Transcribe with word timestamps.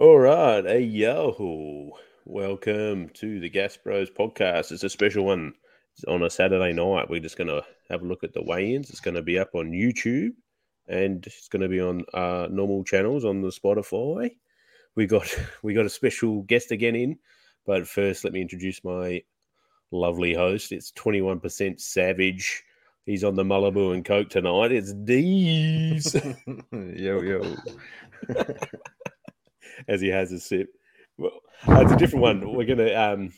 All 0.00 0.18
right, 0.18 0.64
hey 0.64 0.80
yo, 0.80 1.90
welcome 2.24 3.10
to 3.10 3.38
the 3.38 3.50
Gas 3.50 3.76
Bros 3.76 4.08
podcast. 4.10 4.72
It's 4.72 4.82
a 4.82 4.88
special 4.88 5.26
one 5.26 5.52
It's 5.94 6.04
on 6.04 6.22
a 6.22 6.30
Saturday 6.30 6.72
night. 6.72 7.10
We're 7.10 7.20
just 7.20 7.36
gonna 7.36 7.60
have 7.90 8.00
a 8.00 8.06
look 8.06 8.24
at 8.24 8.32
the 8.32 8.42
weigh-ins. 8.42 8.88
It's 8.88 9.00
gonna 9.00 9.20
be 9.20 9.38
up 9.38 9.50
on 9.54 9.72
YouTube, 9.72 10.30
and 10.88 11.22
it's 11.26 11.48
gonna 11.48 11.68
be 11.68 11.82
on 11.82 12.06
uh, 12.14 12.48
normal 12.50 12.82
channels 12.82 13.26
on 13.26 13.42
the 13.42 13.48
Spotify. 13.48 14.30
We 14.96 15.06
got 15.06 15.28
we 15.62 15.74
got 15.74 15.84
a 15.84 15.90
special 15.90 16.44
guest 16.44 16.70
again 16.70 16.96
in, 16.96 17.18
but 17.66 17.86
first 17.86 18.24
let 18.24 18.32
me 18.32 18.40
introduce 18.40 18.82
my 18.82 19.22
lovely 19.90 20.32
host. 20.32 20.72
It's 20.72 20.92
twenty 20.92 21.20
one 21.20 21.40
percent 21.40 21.78
Savage. 21.78 22.64
He's 23.04 23.22
on 23.22 23.34
the 23.34 23.44
Malibu 23.44 23.92
and 23.92 24.02
Coke 24.02 24.30
tonight. 24.30 24.72
It's 24.72 24.94
Dees. 24.94 26.14
yo 26.72 27.20
yo. 27.20 27.54
as 29.88 30.00
he 30.00 30.08
has 30.08 30.32
a 30.32 30.40
sip. 30.40 30.68
Well, 31.18 31.32
uh, 31.68 31.80
it's 31.80 31.92
a 31.92 31.96
different 31.96 32.22
one. 32.22 32.54
We're 32.54 32.64
gonna 32.64 32.94
um, 32.94 33.32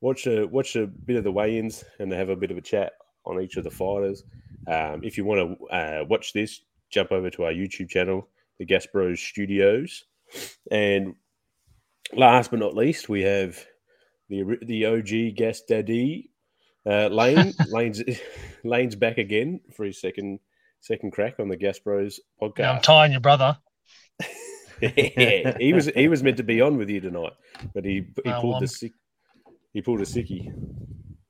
watch 0.00 0.26
a 0.26 0.46
watch 0.46 0.76
a 0.76 0.86
bit 0.86 1.16
of 1.16 1.24
the 1.24 1.32
weigh-ins 1.32 1.84
and 1.98 2.12
have 2.12 2.28
a 2.28 2.36
bit 2.36 2.50
of 2.50 2.56
a 2.56 2.62
chat 2.62 2.92
on 3.24 3.40
each 3.40 3.56
of 3.56 3.64
the 3.64 3.70
fighters. 3.70 4.22
Um, 4.66 5.02
if 5.02 5.16
you 5.16 5.24
want 5.24 5.58
to 5.58 5.66
uh, 5.66 6.04
watch 6.08 6.32
this, 6.32 6.60
jump 6.90 7.12
over 7.12 7.30
to 7.30 7.44
our 7.44 7.52
YouTube 7.52 7.88
channel, 7.88 8.28
the 8.58 8.64
Gas 8.64 8.86
Bros 8.86 9.20
Studios. 9.20 10.04
And 10.70 11.14
last 12.12 12.50
but 12.50 12.60
not 12.60 12.74
least, 12.74 13.08
we 13.08 13.22
have 13.22 13.64
the 14.28 14.58
the 14.62 14.86
OG 14.86 15.36
Gas 15.36 15.62
Daddy 15.62 16.30
uh, 16.86 17.08
Lane. 17.08 17.52
Lane's 17.68 18.02
Lane's 18.62 18.96
back 18.96 19.18
again 19.18 19.60
for 19.74 19.84
his 19.84 20.00
second 20.00 20.40
second 20.80 21.12
crack 21.12 21.40
on 21.40 21.48
the 21.48 21.56
Gas 21.56 21.78
Bros 21.78 22.20
podcast. 22.40 22.58
Yeah, 22.58 22.72
I'm 22.72 22.82
tying 22.82 23.12
your 23.12 23.20
brother. 23.20 23.58
yeah, 25.16 25.56
he 25.58 25.72
was 25.72 25.86
he 25.86 26.08
was 26.08 26.22
meant 26.22 26.36
to 26.38 26.42
be 26.42 26.60
on 26.60 26.76
with 26.76 26.88
you 26.90 27.00
tonight, 27.00 27.32
but 27.74 27.84
he 27.84 28.06
he 28.24 28.30
Oh, 28.30 28.40
pulled 28.40 28.52
well, 28.54 28.60
the 28.60 28.64
I'm- 28.64 28.66
sick 28.68 28.92
he 29.72 29.82
pulled 29.82 30.00
a 30.00 30.04
sickie. 30.04 30.48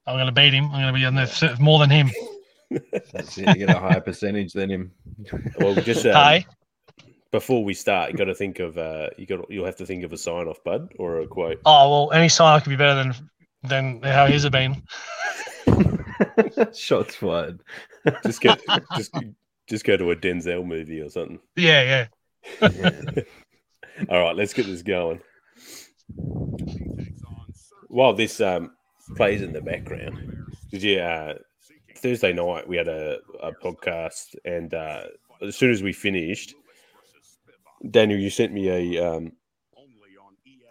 I'm 0.06 0.16
going 0.16 0.26
to 0.26 0.32
beat 0.32 0.52
him. 0.52 0.66
I'm 0.66 0.82
going 0.82 0.92
to 0.92 0.98
be 1.00 1.06
on 1.06 1.14
the 1.14 1.56
more 1.60 1.78
than 1.78 1.88
him. 1.88 2.10
That's 3.10 3.38
it. 3.38 3.48
You 3.48 3.66
get 3.66 3.70
a 3.74 3.78
higher 3.78 4.00
percentage 4.02 4.52
than 4.52 4.70
him. 4.70 4.92
Well, 5.58 5.74
just 5.76 6.04
um, 6.04 6.12
Hey, 6.12 6.46
before 7.30 7.64
we 7.64 7.72
start, 7.72 8.10
you 8.10 8.16
got 8.18 8.24
to 8.26 8.34
think 8.34 8.58
of 8.58 8.76
uh, 8.76 9.08
you 9.16 9.24
got 9.24 9.50
you'll 9.50 9.64
have 9.64 9.76
to 9.76 9.86
think 9.86 10.04
of 10.04 10.12
a 10.12 10.18
sign 10.18 10.46
off, 10.46 10.62
bud, 10.62 10.92
or 10.98 11.20
a 11.20 11.26
quote. 11.26 11.60
oh 11.64 11.90
well, 11.90 12.12
any 12.12 12.28
sign 12.28 12.54
off 12.56 12.64
could 12.64 12.70
be 12.70 12.76
better 12.76 12.94
than 13.02 13.14
than 13.62 14.02
how 14.02 14.26
his 14.26 14.42
have 14.42 14.52
been. 14.52 14.82
Shots 16.74 17.14
fired. 17.16 17.60
Just 18.24 18.40
get 18.42 18.60
just 18.96 19.14
just 19.68 19.84
go 19.86 19.96
to 19.96 20.10
a 20.10 20.16
Denzel 20.16 20.66
movie 20.66 21.00
or 21.00 21.08
something. 21.08 21.38
Yeah, 21.56 22.06
yeah. 22.60 23.22
All 24.08 24.20
right, 24.20 24.36
let's 24.36 24.52
get 24.52 24.66
this 24.66 24.82
going. 24.82 25.20
While 27.88 28.14
this 28.14 28.40
um, 28.40 28.72
plays 29.16 29.42
in 29.42 29.52
the 29.52 29.60
background, 29.60 30.46
did 30.70 30.82
you 30.82 30.98
uh, 30.98 31.34
Thursday 31.96 32.32
night 32.32 32.66
we 32.68 32.76
had 32.76 32.88
a, 32.88 33.18
a 33.42 33.52
podcast, 33.52 34.34
and 34.44 34.74
uh, 34.74 35.04
as 35.42 35.56
soon 35.56 35.70
as 35.70 35.82
we 35.82 35.92
finished, 35.92 36.54
Daniel, 37.90 38.18
you 38.18 38.30
sent 38.30 38.52
me 38.52 38.68
a 38.96 39.14
um, 39.14 39.32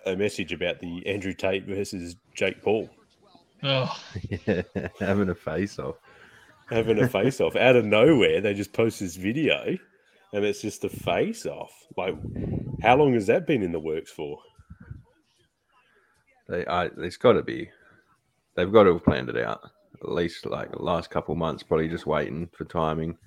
a 0.05 0.15
message 0.15 0.51
about 0.51 0.79
the 0.81 1.05
Andrew 1.07 1.33
Tate 1.33 1.65
versus 1.65 2.15
Jake 2.35 2.61
Paul 2.61 2.89
Oh, 3.63 3.97
yeah, 4.45 4.63
having 4.99 5.29
a 5.29 5.35
face 5.35 5.79
off. 5.79 5.95
having 6.69 6.99
a 6.99 7.07
face 7.07 7.39
off 7.39 7.55
out 7.55 7.77
of 7.77 7.85
nowhere. 7.85 8.41
They 8.41 8.53
just 8.53 8.73
post 8.73 8.99
this 8.99 9.15
video, 9.15 9.77
and 10.33 10.43
it's 10.43 10.61
just 10.61 10.83
a 10.83 10.89
face 10.89 11.45
off. 11.45 11.71
Like, 11.95 12.15
how 12.81 12.97
long 12.97 13.13
has 13.13 13.27
that 13.27 13.47
been 13.47 13.63
in 13.63 13.71
the 13.71 13.79
works 13.79 14.11
for? 14.11 14.37
They, 16.49 16.65
I, 16.65 16.85
it's 16.97 17.17
got 17.17 17.33
to 17.33 17.43
be. 17.43 17.69
They've 18.55 18.71
got 18.71 18.83
to 18.83 18.93
have 18.93 19.03
planned 19.03 19.29
it 19.29 19.37
out. 19.37 19.61
At 20.01 20.11
least 20.11 20.45
like 20.45 20.71
the 20.71 20.81
last 20.81 21.09
couple 21.09 21.33
months, 21.35 21.63
probably 21.63 21.87
just 21.87 22.05
waiting 22.05 22.49
for 22.57 22.65
timing. 22.65 23.17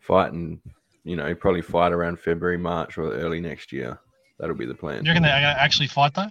Fighting, 0.00 0.60
you 1.04 1.16
know, 1.16 1.34
probably 1.34 1.62
fight 1.62 1.92
around 1.92 2.20
February, 2.20 2.58
March, 2.58 2.98
or 2.98 3.12
early 3.12 3.40
next 3.40 3.72
year. 3.72 3.98
That'll 4.38 4.56
be 4.56 4.66
the 4.66 4.74
plan. 4.74 5.04
you 5.04 5.10
reckon 5.10 5.22
they 5.24 5.28
actually 5.28 5.88
fight 5.88 6.14
though? 6.14 6.30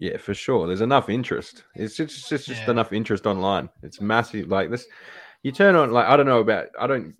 Yeah, 0.00 0.16
for 0.16 0.34
sure. 0.34 0.66
There's 0.66 0.80
enough 0.80 1.08
interest. 1.08 1.64
It's 1.74 1.96
just 1.96 2.18
it's 2.18 2.28
just, 2.28 2.46
just 2.48 2.62
Yeah. 2.62 2.70
enough 2.72 2.92
interest 2.92 3.26
online. 3.26 3.68
It's 3.82 4.00
massive. 4.00 4.48
Like 4.48 4.70
this, 4.70 4.86
you 5.42 5.52
turn 5.52 5.74
on 5.76 5.92
like 5.92 6.06
I 6.06 6.16
don't 6.16 6.26
know 6.26 6.40
about. 6.40 6.66
I 6.78 6.86
don't 6.86 7.08
s- 7.08 7.16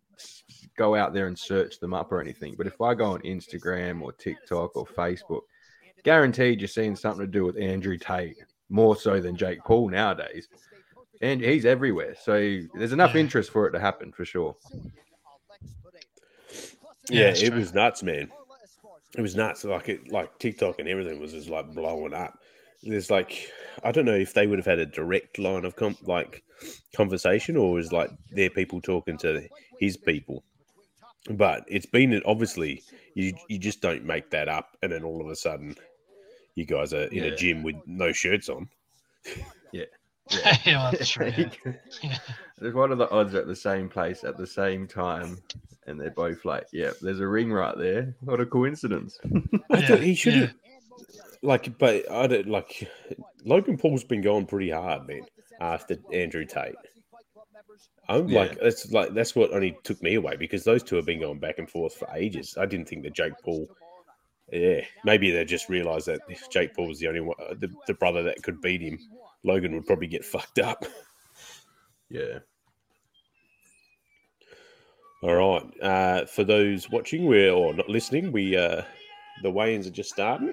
go 0.77 0.94
out 0.94 1.12
there 1.12 1.27
and 1.27 1.38
search 1.38 1.78
them 1.81 1.94
up 1.94 2.12
or 2.12 2.21
anything. 2.21 2.55
But 2.56 2.66
if 2.66 2.81
I 2.81 2.94
go 2.94 3.12
on 3.12 3.21
Instagram 3.22 4.03
or 4.03 4.12
TikTok 4.12 4.77
or 4.77 4.87
Facebook, 4.87 5.43
guaranteed 6.05 6.60
you're 6.60 6.69
seeing 6.69 6.97
something 6.97 7.25
to 7.25 7.31
do 7.31 7.44
with 7.44 7.59
Andrew 7.59 7.99
Tate 7.99 8.37
more 8.69 8.97
so 8.97 9.21
than 9.21 9.37
Jake 9.37 9.62
Paul 9.65 9.91
nowadays. 9.91 10.49
And 11.21 11.41
he's 11.41 11.65
everywhere. 11.65 12.16
So 12.21 12.61
there's 12.75 12.93
enough 12.93 13.12
mm. 13.12 13.21
interest 13.21 13.50
for 13.50 13.66
it 13.66 13.72
to 13.72 13.81
happen 13.81 14.12
for 14.12 14.25
sure. 14.25 14.56
Yeah, 17.09 17.34
Yeah, 17.34 17.47
it 17.47 17.55
was 17.55 17.75
nuts, 17.75 18.03
man. 18.03 18.31
It 19.16 19.21
was 19.21 19.37
nuts. 19.37 19.65
Like 19.65 19.88
it, 19.88 20.11
like 20.11 20.38
TikTok 20.38 20.78
and 20.78 20.88
everything 20.88 21.21
was 21.21 21.32
just 21.32 21.49
like 21.49 21.72
blowing 21.75 22.15
up. 22.15 22.38
There's 22.82 23.11
like, 23.11 23.49
I 23.84 23.93
don't 23.93 24.06
know 24.06 24.15
if 24.15 24.34
they 24.34 24.47
would 24.47 24.59
have 24.59 24.66
had 24.66 24.81
a 24.81 24.87
direct 24.87 25.38
line 25.38 25.65
of 25.65 25.77
com- 25.77 25.99
like 26.03 26.43
conversation, 26.97 27.56
or 27.56 27.72
was 27.72 27.93
like 27.93 28.11
their 28.31 28.50
people 28.50 28.81
talking 28.81 29.19
to 29.19 29.47
his 29.78 29.97
people. 29.97 30.43
But 31.31 31.65
it's 31.69 31.87
been 31.87 32.21
obviously 32.27 32.83
you 33.15 33.34
you 33.49 33.59
just 33.59 33.81
don't 33.81 34.05
make 34.05 34.31
that 34.31 34.49
up, 34.49 34.77
and 34.83 34.91
then 34.93 35.05
all 35.05 35.21
of 35.21 35.28
a 35.28 35.37
sudden, 35.37 35.77
you 36.56 36.65
guys 36.66 36.93
are 36.93 37.05
in 37.05 37.25
a 37.25 37.37
gym 37.37 37.62
with 37.62 37.77
no 37.87 38.10
shirts 38.12 38.49
on. 38.49 38.69
yeah, 39.72 39.84
well, 40.66 40.91
that's 40.93 41.09
true. 41.11 41.32
Yeah. 42.03 42.19
There's 42.59 42.75
one 42.75 42.93
of 42.93 42.99
the 42.99 43.11
odds 43.11 43.34
at 43.34 43.47
the 43.47 43.56
same 43.56 43.88
place 43.88 44.25
at 44.25 44.37
the 44.37 44.47
same 44.47 44.87
time, 44.87 45.38
and 45.87 46.00
they're 46.00 46.11
both 46.11 46.44
like, 46.44 46.66
"Yeah, 46.72 46.91
there's 47.00 47.21
a 47.21 47.27
ring 47.27 47.53
right 47.53 47.77
there. 47.77 48.15
What 48.21 48.41
a 48.41 48.47
coincidence!" 48.47 49.19
I 49.71 49.81
Yeah, 49.81 49.87
thought 49.87 50.00
he 50.00 50.15
should 50.15 50.34
yeah. 50.34 50.41
have, 50.41 50.55
like, 51.43 51.77
but 51.78 52.11
I 52.11 52.27
don't 52.28 52.49
like. 52.49 52.88
Logan 53.44 53.78
Paul's 53.78 54.05
been 54.05 54.22
going 54.22 54.47
pretty 54.47 54.71
hard, 54.71 55.09
man. 55.09 55.22
After 55.61 55.97
Andrew 56.12 56.44
Tate, 56.44 56.75
I'm 58.09 58.28
Yeah. 58.28 58.41
like, 58.41 58.60
that's 58.60 58.91
like 58.91 59.15
that's 59.15 59.34
what 59.34 59.53
only 59.53 59.77
took 59.84 60.03
me 60.03 60.15
away 60.15 60.37
because 60.37 60.65
those 60.65 60.83
two 60.83 60.97
have 60.97 61.06
been 61.06 61.21
going 61.21 61.38
back 61.38 61.59
and 61.59 61.71
forth 61.71 61.94
for 61.94 62.09
ages. 62.15 62.56
I 62.59 62.66
didn't 62.66 62.88
think 62.88 63.05
that 63.05 63.15
Jake 63.15 63.34
Paul. 63.44 63.69
Yeah, 64.53 64.81
maybe 65.05 65.31
they 65.31 65.44
just 65.44 65.69
realised 65.69 66.06
that 66.09 66.21
if 66.28 66.50
Jake 66.50 66.75
Paul 66.75 66.88
was 66.88 66.99
the 66.99 67.09
only 67.09 67.21
one, 67.21 67.37
the, 67.59 67.72
the 67.87 67.94
brother 67.94 68.22
that 68.25 68.43
could 68.43 68.61
beat 68.61 68.82
him. 68.82 68.99
Logan 69.44 69.75
would 69.75 69.87
probably 69.87 70.06
get 70.09 70.25
fucked 70.25 70.59
up. 70.59 70.84
Yeah. 72.11 72.41
All 75.22 75.34
right. 75.34 75.81
Uh, 75.81 76.27
for 76.27 76.44
those 76.44 76.91
watching, 76.91 77.27
we 77.27 77.49
or 77.49 77.72
not 77.72 77.88
listening, 77.88 78.32
we 78.32 78.56
uh, 78.56 78.82
the 79.43 79.50
weigh-ins 79.50 79.87
are 79.87 79.91
just 79.91 80.11
starting. 80.11 80.53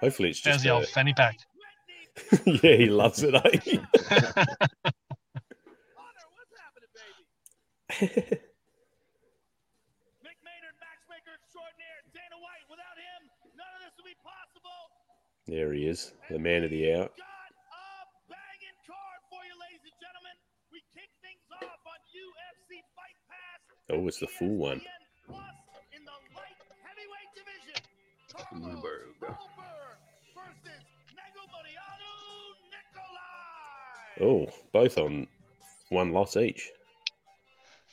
Hopefully, 0.00 0.30
it's 0.30 0.40
There's 0.40 0.56
just 0.56 0.64
the 0.64 0.70
old 0.70 0.86
fanny 0.88 1.12
pack. 1.14 1.38
yeah, 2.46 2.76
he 2.76 2.86
loves 2.86 3.22
it. 3.22 3.34
Eh? 3.34 4.90
Mick 8.02 8.10
Maynard, 10.42 10.76
matchmaker 10.82 11.34
extraordinaire, 11.38 12.00
Dana 12.10 12.38
White. 12.42 12.66
Without 12.66 12.96
him, 12.98 13.20
none 13.54 13.70
of 13.78 13.80
this 13.86 13.94
would 13.98 14.08
be 14.08 14.18
possible. 14.18 14.80
there 15.46 15.70
he 15.72 15.86
is, 15.86 16.12
the 16.30 16.38
man 16.38 16.64
of 16.64 16.70
the 16.74 16.90
hour. 16.90 17.06
Got 17.14 17.54
a 17.54 18.10
banging 18.26 18.78
card 18.82 19.20
for 19.30 19.42
you, 19.46 19.54
ladies 19.62 19.84
and 19.86 19.94
gentlemen. 20.02 20.34
We 20.74 20.82
kick 20.90 21.10
things 21.22 21.46
off 21.54 21.78
on 21.86 21.98
UFC 22.10 22.82
Fight 22.98 23.14
Pass. 23.30 23.60
Oh, 23.94 24.08
it's 24.08 24.18
the 24.18 24.26
full 24.26 24.56
one. 24.58 24.80
Plus 25.30 25.54
in 25.94 26.02
the 26.02 26.18
light 26.34 26.58
heavyweight 26.82 27.30
division. 27.38 27.78
Carlos 28.34 28.82
Ulberg. 28.82 29.14
Ulberg 29.22 29.98
versus 30.34 30.82
Negumereanu 31.14 32.58
Nikolai. 32.74 34.18
Oh, 34.26 34.50
both 34.72 34.98
on 34.98 35.28
one 35.90 36.10
loss 36.12 36.36
each. 36.36 36.72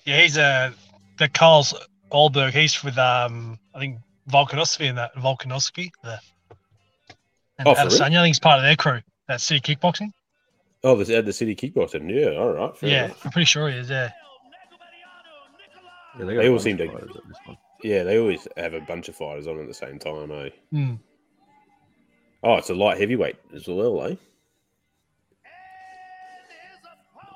Yeah, 0.06 0.22
he's 0.22 0.38
uh, 0.38 0.72
the 1.20 1.28
Carlos 1.30 1.74
Ulberg. 2.12 2.52
He's 2.52 2.84
with 2.84 2.98
um, 2.98 3.60
I 3.76 3.80
think 3.80 3.98
Volkanovski 4.30 4.90
and 4.90 4.98
that 4.98 5.14
Volkanovski. 5.16 5.92
The, 6.04 6.20
and 7.60 7.68
Oh, 7.68 7.76
for 7.76 7.82
real? 7.82 7.90
Adesanya, 7.90 8.02
I 8.18 8.24
think 8.24 8.28
he's 8.28 8.40
part 8.40 8.58
of 8.60 8.64
their 8.64 8.76
crew. 8.76 9.02
That 9.28 9.42
city 9.42 9.60
kickboxing. 9.76 10.12
Oh, 10.84 10.96
the, 11.02 11.16
at 11.16 11.26
the 11.26 11.34
city 11.34 11.56
kickboxing. 11.56 12.10
Yeah, 12.10 12.38
all 12.40 12.52
right. 12.54 12.76
fair 12.78 12.90
yeah, 12.90 13.06
enough. 13.06 13.26
I'm 13.26 13.32
pretty 13.32 13.46
sure 13.46 13.70
he 13.70 13.78
is. 13.78 13.90
Yeah. 13.90 14.10
Yeah, 16.20 16.26
They 16.26 16.36
got 16.36 16.46
a 16.46 16.52
all 16.52 16.60
seem 16.60 16.78
to- 16.78 16.88
fighters 16.92 17.16
at 17.16 17.28
this 17.28 17.38
one. 17.46 17.58
Yeah, 17.84 18.04
they 18.04 18.20
always 18.20 18.48
have 18.58 18.74
a 18.74 18.82
bunch 18.82 19.10
of 19.10 19.16
fighters 19.16 19.48
on 19.48 19.60
at 19.60 19.68
the 19.68 19.74
same 19.74 19.98
time, 19.98 20.32
eh? 20.32 20.50
Hmm. 20.72 20.94
Oh, 22.44 22.56
it's 22.56 22.70
a 22.70 22.76
light 22.76 23.00
heavyweight 23.00 23.38
as 23.56 23.68
well, 23.68 24.04
eh? 24.04 24.16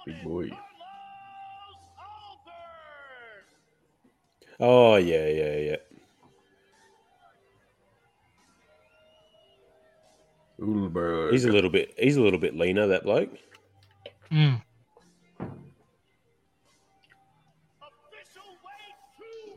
Big 0.06 0.24
boy. 0.24 0.50
Oh 4.60 4.96
yeah, 4.96 5.28
yeah, 5.28 5.58
yeah. 5.58 5.76
Ooh, 10.62 11.30
he's 11.32 11.46
a 11.46 11.52
little 11.52 11.70
bit. 11.70 11.94
He's 11.98 12.16
a 12.16 12.22
little 12.22 12.40
bit 12.40 12.56
leaner. 12.56 12.88
That 12.88 13.04
bloke. 13.04 13.30
Hmm. 14.30 14.56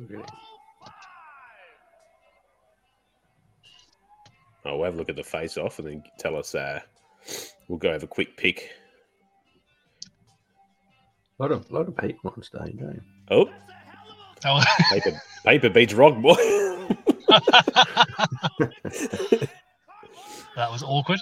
Okay. 0.03 0.23
Oh, 4.65 4.77
we'll 4.77 4.85
have 4.85 4.95
a 4.95 4.97
look 4.97 5.09
at 5.09 5.17
the 5.17 5.25
face 5.25 5.57
off 5.57 5.79
and 5.79 5.89
then 5.89 6.03
tell 6.19 6.37
us. 6.37 6.55
Uh, 6.55 6.81
we'll 7.69 7.79
go 7.79 7.93
have 7.93 8.03
a 8.03 8.09
quick 8.09 8.37
pick. 8.37 8.71
A 11.39 11.43
lot 11.43 11.53
of, 11.53 11.71
lot 11.71 11.87
of 11.87 11.97
people 11.97 12.35
on 12.37 12.43
stage, 12.43 12.79
eh? 12.81 12.99
Oh, 13.31 13.49
Oh. 14.45 14.63
paper 14.91 15.21
paper 15.45 15.71
beats 15.71 15.95
rock, 15.95 16.17
boy. 16.21 16.35
that 20.57 20.71
was 20.71 20.83
awkward. 20.83 21.21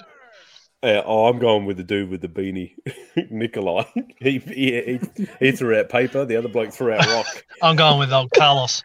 Uh, 0.83 1.01
oh, 1.05 1.25
I'm 1.25 1.39
going 1.39 1.65
with 1.65 1.77
the 1.77 1.83
dude 1.83 2.09
with 2.09 2.21
the 2.21 2.27
beanie, 2.27 2.75
Nikolai. 3.31 3.83
He, 4.19 4.37
he 4.39 4.99
he 5.15 5.27
he 5.39 5.51
threw 5.51 5.77
out 5.79 5.89
paper. 5.89 6.23
The 6.23 6.35
other 6.35 6.49
bloke 6.49 6.71
threw 6.71 6.93
out 6.93 7.05
rock. 7.07 7.45
I'm 7.63 7.75
going 7.75 7.99
with 7.99 8.13
old 8.13 8.31
Carlos. 8.31 8.83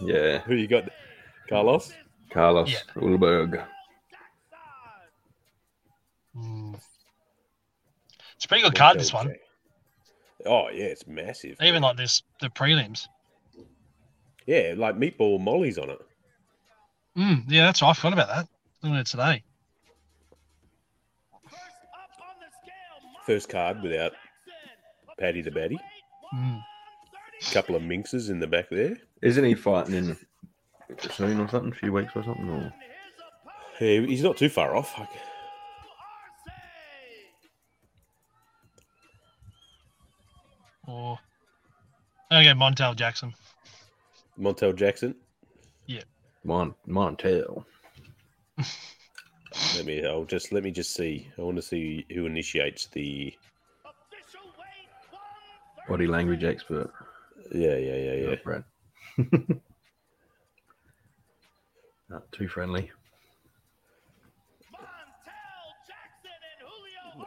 Yeah, 0.00 0.40
Who 0.40 0.54
you 0.54 0.68
got? 0.68 0.90
Carlos. 1.48 1.92
Carlos 2.30 2.70
Yeah. 2.70 2.78
Ulberg. 2.96 3.64
Mm. 6.36 6.78
It's 8.36 8.44
a 8.44 8.48
pretty 8.48 8.62
good 8.62 8.74
card, 8.74 8.98
this 8.98 9.12
one. 9.14 9.34
Oh 10.44 10.68
yeah, 10.68 10.84
it's 10.86 11.06
massive. 11.06 11.56
Even 11.62 11.82
like 11.82 11.96
this, 11.96 12.22
the 12.40 12.48
prelims. 12.50 13.06
Yeah, 14.46 14.74
like 14.76 14.96
meatball 14.96 15.40
mollies 15.40 15.78
on 15.78 15.90
it. 15.90 16.00
Mm, 17.16 17.44
yeah, 17.48 17.66
that's 17.66 17.82
right. 17.82 17.90
I 17.90 17.92
forgot 17.94 18.12
about 18.14 18.28
that. 18.28 18.48
Doing 18.82 18.94
it 18.96 19.06
today. 19.06 19.42
First 21.44 21.54
up 21.94 22.20
on 22.20 22.34
the 22.40 22.46
scale, 22.62 23.22
First 23.26 23.48
card 23.48 23.82
without 23.82 24.12
Paddy 25.18 25.42
the 25.42 25.50
Baddy. 25.50 25.78
Mm. 26.34 26.62
couple 27.52 27.76
of 27.76 27.82
minxes 27.82 28.30
in 28.30 28.40
the 28.40 28.46
back 28.46 28.70
there. 28.70 28.96
Isn't 29.20 29.44
he 29.44 29.54
fighting 29.54 29.94
in 29.94 30.16
soon 31.10 31.40
or 31.40 31.48
something? 31.48 31.72
A 31.72 31.74
few 31.74 31.92
weeks 31.92 32.12
or 32.16 32.24
something? 32.24 32.48
Or 32.48 32.72
Yeah, 33.80 34.00
he's 34.00 34.22
not 34.22 34.36
too 34.36 34.48
far 34.48 34.74
off. 34.74 34.98
Like, 34.98 35.08
Or 40.86 41.18
I'm 42.30 42.44
gonna 42.44 42.54
go 42.54 42.58
Montel 42.60 42.96
Jackson. 42.96 43.34
Montel 44.38 44.74
Jackson. 44.74 45.14
Yeah. 45.86 46.02
Mon 46.44 46.74
Montel? 46.88 47.64
Let 49.76 49.84
me. 49.84 50.04
I'll 50.06 50.24
just 50.24 50.52
let 50.52 50.62
me 50.62 50.70
just 50.70 50.94
see. 50.94 51.28
I 51.38 51.42
want 51.42 51.56
to 51.56 51.62
see 51.62 52.06
who 52.12 52.26
initiates 52.26 52.86
the. 52.86 53.34
Body 55.88 56.06
language 56.06 56.44
expert. 56.44 56.90
Yeah, 57.52 57.76
yeah, 57.76 57.96
yeah, 57.96 58.12
yeah. 58.14 58.30
Not 58.30 58.44
Brad. 58.44 58.64
Not 62.08 62.30
too 62.32 62.48
friendly. 62.48 62.90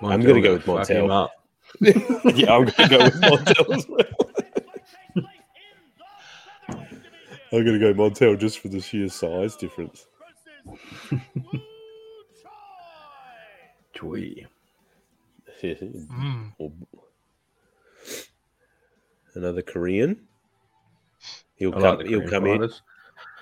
I'm 0.01 0.21
gonna 0.21 0.41
go 0.41 0.53
with 0.53 0.65
Montel. 0.65 1.11
up. 1.11 1.31
yeah, 2.35 2.55
I'm 2.55 2.65
gonna 2.65 2.89
go 2.89 3.03
with 3.03 3.21
Montel 3.21 3.75
as 3.75 3.87
well. 3.87 4.24
I'm 7.51 7.65
gonna 7.65 7.79
go 7.79 7.93
Montel 7.93 8.37
just 8.39 8.59
for 8.59 8.67
the 8.69 8.81
sheer 8.81 9.09
size 9.09 9.55
difference. 9.55 10.07
Choi. 13.93 14.33
Mm. 15.63 16.51
Another 19.33 19.61
Korean. 19.63 20.27
He'll 21.55 21.71
I 21.73 21.81
come. 21.81 21.81
like 21.81 21.99
the 21.99 22.07
he'll 22.07 22.19
Korean 22.19 22.29
come 22.29 22.45
in. 22.45 22.69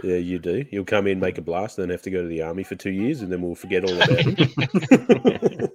Yeah, 0.03 0.17
you 0.17 0.39
do. 0.39 0.63
He'll 0.69 0.85
come 0.85 1.07
in, 1.07 1.19
make 1.19 1.37
a 1.37 1.41
blast, 1.41 1.77
and 1.77 1.83
then 1.83 1.89
have 1.89 2.01
to 2.03 2.11
go 2.11 2.21
to 2.21 2.27
the 2.27 2.43
army 2.43 2.63
for 2.63 2.75
two 2.75 2.91
years, 2.91 3.21
and 3.21 3.31
then 3.31 3.41
we'll 3.41 3.55
forget 3.55 3.83
all 3.83 3.95
about 3.95 4.19
him. 4.19 4.35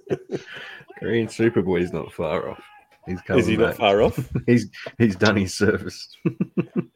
Korean 0.97 1.27
Superboy 1.27 1.81
is 1.81 1.93
not 1.93 2.11
far 2.11 2.49
off. 2.49 2.63
He's 3.05 3.21
coming 3.21 3.41
Is 3.41 3.47
he 3.47 3.57
not 3.57 3.75
far 3.75 4.01
off? 4.01 4.17
He's 4.47 4.69
he's 4.97 5.15
done 5.15 5.35
his 5.35 5.53
service. 5.53 6.15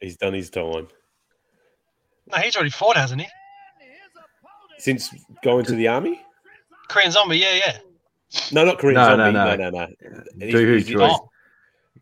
He's 0.00 0.16
done 0.16 0.34
his 0.34 0.50
time 0.50 0.88
No, 2.30 2.38
he's 2.38 2.56
already 2.56 2.70
fought, 2.70 2.96
hasn't 2.96 3.20
he? 3.20 3.28
since 4.78 5.10
going 5.42 5.64
to 5.64 5.72
the 5.74 5.88
army. 5.88 6.20
Korean 6.88 7.10
Zombie, 7.10 7.38
yeah, 7.38 7.54
yeah. 7.54 7.78
No, 8.52 8.64
not 8.64 8.78
Korean 8.78 8.94
No, 8.96 9.16
no, 9.16 9.32
zombie. 9.32 9.32
no. 9.62 9.70
No, 9.70 9.70
no, 9.70 9.86
no. 9.86 9.86
He's- 10.40 10.54
Dooho 10.54 10.74
he's- 10.74 10.86
Choi. 10.88 11.08
Oh. 11.10 11.28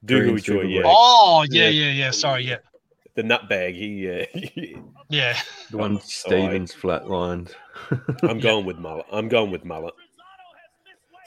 Dooho 0.05 0.43
Choi, 0.43 0.63
yeah. 0.63 0.83
Oh, 0.85 1.45
yeah, 1.51 1.69
Yeah. 1.69 1.87
yeah, 1.87 1.93
yeah. 1.93 2.11
Sorry, 2.11 2.45
yeah, 2.45 2.57
The 3.15 3.23
nutbag. 3.23 3.75
He. 3.75 4.09
Uh, 4.11 4.81
yeah. 5.11 5.39
The 5.71 5.77
one 5.77 6.01
Stevens 6.05 6.73
flatlined. 6.75 7.53
I'm 8.23 8.41
going 8.41 8.65
with 8.65 8.79
mullet. 8.79 9.07
I'm 9.13 9.29
going 9.29 9.51
with 9.51 9.65
mullet. 9.65 9.95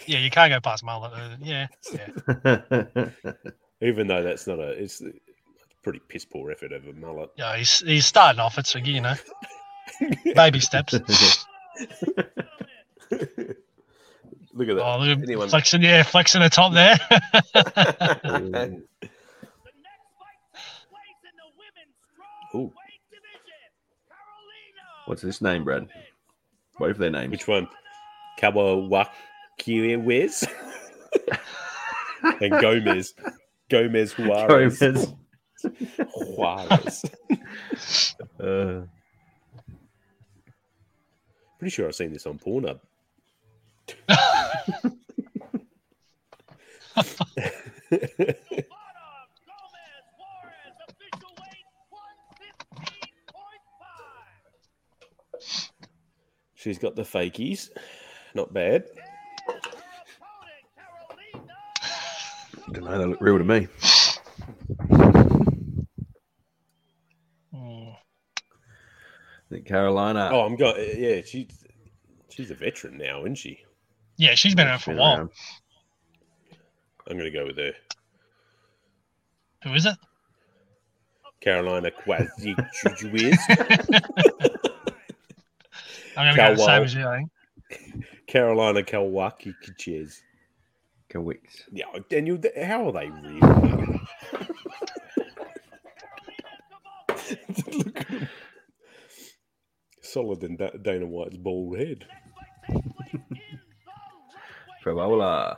Yeah, 0.08 0.20
you 0.20 0.30
can't 0.30 0.52
go 0.52 0.60
past 0.60 0.84
Mullet. 0.84 1.14
uh, 1.14 1.36
Yeah, 1.42 1.68
yeah. 1.94 3.06
Even 3.82 4.08
though 4.08 4.22
that's 4.24 4.46
not 4.48 4.60
a. 4.60 4.70
It's 4.72 5.02
a 5.02 5.12
pretty 5.86 6.02
piss 6.08 6.26
poor 6.26 6.50
effort 6.52 6.72
of 6.74 6.88
a 6.88 6.94
mullet. 6.94 7.30
Yeah, 7.38 7.56
he's 7.56 7.80
he's 7.80 8.08
starting 8.08 8.40
off. 8.40 8.58
It's 8.58 8.74
you 8.74 9.02
know, 9.02 9.14
baby 10.34 10.60
steps. 10.60 10.94
Look 14.54 14.70
at 14.70 14.76
that. 14.78 14.84
Oh, 14.84 14.98
look 15.00 15.18
at 15.18 15.24
Anyone- 15.24 15.50
flexing, 15.50 15.82
yeah, 15.84 16.02
flexing 16.02 16.42
the 16.42 16.50
top 16.50 16.74
there. 16.74 16.98
Ooh. 22.56 22.72
What's 25.06 25.22
his 25.22 25.42
name, 25.42 25.66
Brad? 25.66 25.88
Both 26.80 26.92
of 26.92 26.98
their 26.98 27.12
name? 27.12 27.32
Which 27.32 27.48
one? 27.48 27.68
Kawawaki 28.40 30.02
Wes 30.04 30.46
and 32.42 32.52
Gomez. 32.62 33.14
Gomez 33.70 34.14
Juarez. 34.14 34.80
Gomez. 34.80 35.14
Juarez. 36.16 37.06
Uh, 38.40 38.82
Pretty 41.60 41.72
sure 41.72 41.88
I've 41.88 41.96
seen 41.96 42.14
this 42.14 42.28
on 42.28 42.38
Pornhub. 42.38 42.80
She's 56.56 56.78
got 56.78 56.96
the 56.96 57.04
fakies. 57.04 57.70
Not 58.34 58.54
bad. 58.54 58.86
don't 62.76 62.84
know. 62.84 62.98
They 62.98 63.06
look 63.06 63.22
real 63.22 63.38
to 63.38 63.44
me. 63.44 63.68
Mm. 67.54 67.96
I 69.45 69.45
think 69.56 69.68
Carolina. 69.68 70.30
Oh, 70.32 70.42
I'm 70.42 70.56
going. 70.56 70.76
Yeah, 70.98 71.22
she's 71.26 71.48
she's 72.30 72.52
a 72.52 72.56
veteran 72.56 72.98
now, 72.98 73.22
isn't 73.22 73.36
she? 73.36 73.60
Yeah, 74.18 74.36
she's 74.36 74.56
been 74.56 74.68
around 74.68 74.80
for 74.80 74.92
a 74.94 74.96
while. 74.96 75.16
around. 75.16 75.30
I'm 77.08 77.18
going 77.18 77.32
to 77.32 77.38
go 77.38 77.46
with 77.46 77.58
her. 77.58 77.74
Who 79.64 79.74
is 79.74 79.86
it? 79.86 79.96
Carolina 81.42 81.92
Quasi 81.92 82.56
Chujuiz. 82.56 83.38
I'm 86.18 86.34
gonna 86.34 86.36
go 86.36 86.56
the 86.56 86.66
same 86.66 86.84
as 86.84 86.96
you. 86.96 87.06
I 87.06 87.18
think. 87.18 87.30
Carolina 88.26 88.82
Kawaki 88.82 89.54
Kichez. 89.64 90.22
Kawix. 91.10 91.40
Yeah, 91.72 91.86
oh, 91.94 92.00
Daniel, 92.10 92.40
how 92.64 92.88
are 92.88 92.92
they 92.94 93.10
really? 93.10 93.42
Look 100.16 100.44
at 100.44 100.50
him. 100.50 100.56
Solid 100.56 100.58
than 100.58 100.58
Da- 100.58 100.78
Dana 100.82 101.06
White's 101.06 101.38
bald 101.38 101.78
head. 101.78 102.06
Favola. 104.84 105.58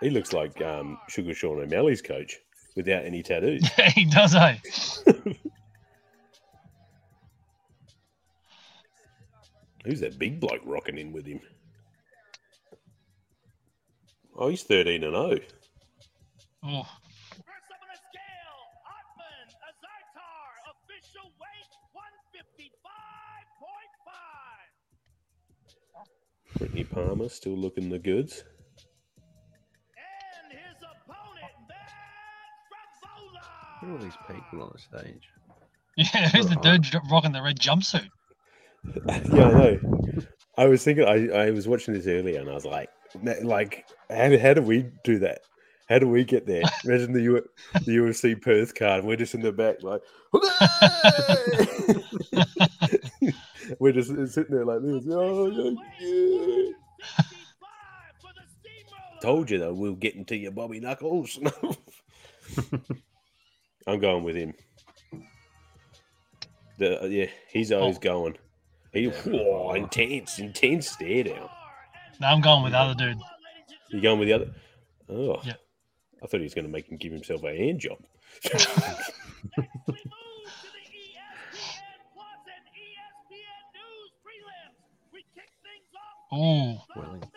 He 0.00 0.10
looks 0.10 0.32
like 0.32 0.60
um, 0.62 0.98
Sugar 1.08 1.34
Sean 1.34 1.60
O'Malley's 1.60 2.00
coach 2.02 2.38
without 2.74 3.04
any 3.04 3.22
tattoos. 3.22 3.68
he 3.94 4.06
does, 4.06 4.34
eh? 4.34 4.56
Who's 9.84 10.00
that 10.00 10.18
big 10.18 10.40
bloke 10.40 10.62
rocking 10.64 10.98
in 10.98 11.12
with 11.12 11.26
him? 11.26 11.40
Oh, 14.36 14.48
he's 14.48 14.62
13 14.62 15.04
and 15.04 15.14
0. 15.14 15.38
Oh, 16.62 16.86
Brittney 26.60 26.88
Palmer 26.88 27.28
still 27.30 27.56
looking 27.56 27.88
the 27.88 27.98
goods. 27.98 28.44
And 30.44 30.52
his 30.52 30.82
opponent, 30.82 31.52
Matt 31.66 31.88
Look 33.80 33.82
at 33.82 33.90
all 33.90 33.98
these 33.98 34.12
people 34.28 34.62
on 34.64 34.70
the 34.74 34.78
stage. 34.78 35.30
Yeah, 35.96 36.28
who's 36.28 36.48
the 36.48 36.56
dude 36.56 36.86
rocking 37.10 37.32
the 37.32 37.42
red 37.42 37.58
jumpsuit? 37.58 38.10
yeah, 39.06 39.06
I 39.06 39.52
know. 39.52 39.80
I 40.58 40.66
was 40.66 40.84
thinking. 40.84 41.04
I, 41.04 41.46
I 41.46 41.50
was 41.50 41.66
watching 41.66 41.94
this 41.94 42.06
earlier, 42.06 42.40
and 42.40 42.50
I 42.50 42.54
was 42.54 42.66
like, 42.66 42.90
like, 43.42 43.86
how, 44.10 44.38
how 44.38 44.54
do 44.54 44.60
we 44.60 44.90
do 45.02 45.18
that? 45.20 45.40
How 45.88 45.98
do 45.98 46.08
we 46.08 46.24
get 46.24 46.46
there? 46.46 46.62
Imagine 46.84 47.12
the 47.12 47.22
U, 47.22 47.42
the 47.72 47.96
UFC 47.96 48.40
Perth 48.40 48.74
card. 48.74 49.00
And 49.00 49.08
we're 49.08 49.16
just 49.16 49.34
in 49.34 49.40
the 49.40 49.52
back, 49.52 49.82
like, 49.82 50.02
we're 53.80 53.92
just 53.92 54.08
sitting 54.32 54.54
there 54.54 54.64
like 54.64 54.82
this. 54.82 55.04
Oh, 55.10 55.48
yeah, 55.50 55.70
yeah. 55.98 56.72
for 58.20 58.30
the 58.34 58.44
steamroller. 58.60 59.20
Told 59.22 59.50
you 59.50 59.58
though, 59.58 59.74
we'll 59.74 59.94
get 59.94 60.14
into 60.14 60.36
your 60.36 60.52
Bobby 60.52 60.78
Knuckles. 60.80 61.38
I'm 63.86 63.98
going 63.98 64.22
with 64.22 64.36
him. 64.36 64.54
The, 66.78 67.02
uh, 67.02 67.06
yeah, 67.06 67.26
he's 67.50 67.72
always 67.72 67.96
Oh. 67.96 68.00
going. 68.00 68.36
He, 68.92 69.06
whoa, 69.06 69.72
intense, 69.74 70.38
intense 70.38 70.88
stare 70.90 71.24
down. 71.24 71.48
No, 72.20 72.26
I'm 72.28 72.40
going 72.40 72.62
with 72.62 72.72
the 72.72 72.78
other 72.78 72.94
dude. 72.94 73.18
You 73.90 74.00
going 74.00 74.18
with 74.18 74.28
the 74.28 74.34
other? 74.34 74.50
Oh, 75.08 75.40
Yeah. 75.44 75.54
I 76.22 76.26
thought 76.26 76.38
he 76.40 76.44
was 76.44 76.54
going 76.54 76.66
to 76.66 76.70
make 76.70 76.86
him 76.88 76.98
give 76.98 77.12
himself 77.12 77.42
a 77.44 77.56
hand 77.56 77.80
job. 77.80 77.98
versus 86.30 86.80
Wellington. 86.96 87.30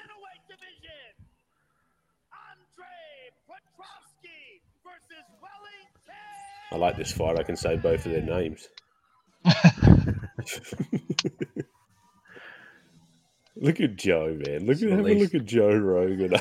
I 6.71 6.75
like 6.77 6.97
this 6.97 7.11
fight. 7.11 7.37
I 7.39 7.43
can 7.43 7.55
say 7.55 7.75
both 7.77 8.05
of 8.05 8.11
their 8.11 8.21
names. 8.23 8.67
look 13.55 13.79
at 13.79 13.95
Joe, 13.95 14.39
man. 14.45 14.65
Look 14.65 14.77
It's 14.77 14.83
at 14.83 14.89
the 14.89 14.95
have 14.95 15.05
a 15.05 15.13
look 15.13 15.35
at 15.35 15.45
Joe 15.45 15.75
Rogan. 15.77 16.33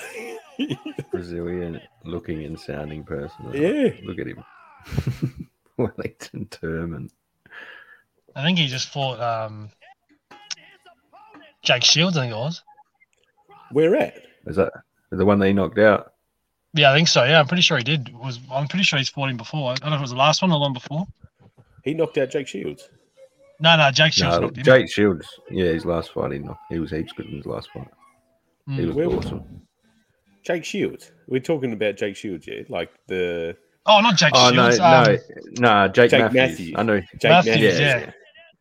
Brazilian 1.11 1.80
looking 2.04 2.44
and 2.44 2.59
sounding 2.59 3.04
person. 3.04 3.52
yeah, 3.52 3.90
Look 4.04 4.18
at 4.18 4.26
him. 4.26 4.42
Wellington 5.76 6.47
Turman. 6.47 7.11
I 8.35 8.42
think 8.42 8.59
he 8.59 8.66
just 8.68 8.88
fought 8.88 9.21
um, 9.21 9.64
And 9.64 9.66
his 9.66 9.71
opponent, 9.71 9.81
Jake 11.62 11.85
Shields. 11.85 12.16
I 12.16 12.23
think 12.23 12.33
it 12.33 12.37
was. 12.37 12.62
where 13.71 13.95
at? 13.97 14.14
Is 14.47 14.57
that 14.57 14.73
the 15.11 15.25
one 15.25 15.38
they 15.38 15.52
knocked 15.52 15.78
out? 15.78 16.12
Yeah, 16.75 16.90
I 16.90 16.95
think 16.97 17.09
so. 17.09 17.25
Yeah, 17.25 17.40
I'm 17.40 17.47
pretty 17.47 17.62
sure 17.62 17.76
he 17.78 17.85
did. 17.85 18.09
It 18.09 18.14
Was 18.14 18.38
I'm 18.50 18.66
pretty 18.66 18.85
sure 18.85 18.99
he's 18.99 19.09
fought 19.09 19.28
him 19.31 19.37
before. 19.37 19.73
I 19.73 19.75
don't 19.75 19.90
know 19.90 19.97
if 19.97 20.00
it 20.00 20.02
was 20.02 20.11
the 20.11 20.16
last 20.16 20.42
one 20.42 20.50
or 20.50 20.54
the 20.54 20.61
one 20.61 20.73
before. 20.73 21.07
He 21.85 21.95
knocked 21.95 22.16
out 22.19 22.31
Jake 22.31 22.49
Shields. 22.49 22.88
No, 23.61 23.76
no, 23.76 23.90
Jake 23.90 24.12
Shields 24.12 24.37
No, 24.38 24.47
knocked. 24.47 24.57
Jake 24.57 24.90
Shields. 24.90 25.28
Yeah, 25.50 25.66
his 25.66 25.85
last 25.85 26.12
fight, 26.12 26.33
he 26.33 26.38
knocked. 26.38 26.62
He 26.71 26.78
was 26.78 26.90
heaps 26.90 27.12
good 27.12 27.26
in 27.26 27.37
his 27.37 27.47
last 27.47 27.71
fight. 27.73 27.88
He 28.69 28.78
Mm. 28.78 28.87
was 28.87 28.97
Where- 28.97 29.07
awesome. 29.11 29.62
Jake 30.45 30.64
Shields. 30.64 31.12
We're 31.28 31.40
talking 31.40 31.73
about 31.73 31.97
Jake 31.97 32.16
Shields, 32.16 32.47
yeah? 32.49 32.62
Like 32.69 32.90
the 33.07 33.57
Oh, 33.87 34.00
not 34.00 34.16
Jake 34.16 34.33
Oh 34.35 34.50
no, 34.50 34.71
Shields. 34.71 34.78
um, 34.81 35.04
no, 35.61 35.87
no, 35.87 35.88
Jake, 35.88 36.11
Jake 36.11 36.21
Matthews. 36.33 36.35
Matthews. 36.35 36.73
I 36.76 36.83
know. 36.83 37.00
Jake 37.00 37.23
Matthews, 37.25 37.54
Matthews. 37.57 37.78
yeah. 37.81 37.99
Yeah, 38.00 38.11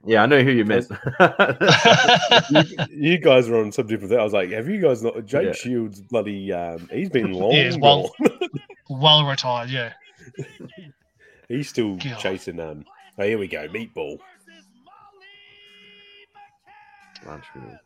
I 0.07 0.25
know 0.25 0.41
who 0.43 0.51
you 0.51 0.65
meant. 0.65 0.87
you, 2.49 2.63
you 2.89 3.17
guys 3.19 3.47
are 3.49 3.57
on 3.57 3.71
some 3.71 3.87
different 3.87 4.09
thing. 4.09 4.19
I 4.19 4.23
was 4.23 4.33
like, 4.33 4.49
have 4.51 4.67
you 4.67 4.81
guys 4.81 5.03
not? 5.03 5.25
Jake 5.25 5.45
Yeah. 5.47 5.51
Shields, 5.53 6.01
bloody, 6.01 6.51
um, 6.51 6.89
he's 6.91 7.09
been 7.09 7.33
long 7.39 7.51
Yeah, 7.51 7.75
well- 7.79 8.11
well 8.89 9.25
retired. 9.25 9.69
Yeah. 9.69 9.93
he's 11.47 11.69
still 11.69 11.95
God. 11.97 12.17
chasing. 12.19 12.59
Um, 12.59 12.85
oh, 13.19 13.23
here 13.23 13.37
we 13.37 13.47
go, 13.47 13.67
meatball. 13.67 14.17
versus 17.23 17.49
Molly 17.53 17.77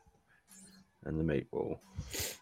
And 1.06 1.20
the 1.20 1.24
meatball. 1.34 1.78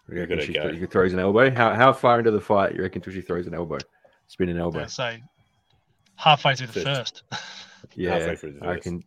You 0.08 0.16
We're 0.16 0.20
reckon 0.22 0.40
she, 0.42 0.54
go. 0.54 0.72
she 0.74 0.86
throws 0.86 1.14
an 1.14 1.20
elbow? 1.20 1.50
How 1.54 1.74
how 1.74 1.94
far 1.94 2.20
into 2.20 2.32
the 2.32 2.42
fight 2.42 2.76
you 2.76 2.82
reckon 2.84 3.02
till 3.02 3.14
she 3.14 3.22
throws 3.22 3.48
an 3.48 3.54
elbow? 3.54 3.78
Spinning 4.28 4.58
elbow. 4.58 4.82
I'd 4.82 4.92
say 4.92 5.24
halfway 6.16 6.56
through 6.56 6.68
the 6.68 6.82
First. 6.82 7.24
first. 7.32 7.44
Yeah, 7.96 8.18
halfway 8.18 8.36
through 8.36 8.54
the 8.60 8.68
I 8.68 8.80
can. 8.80 9.04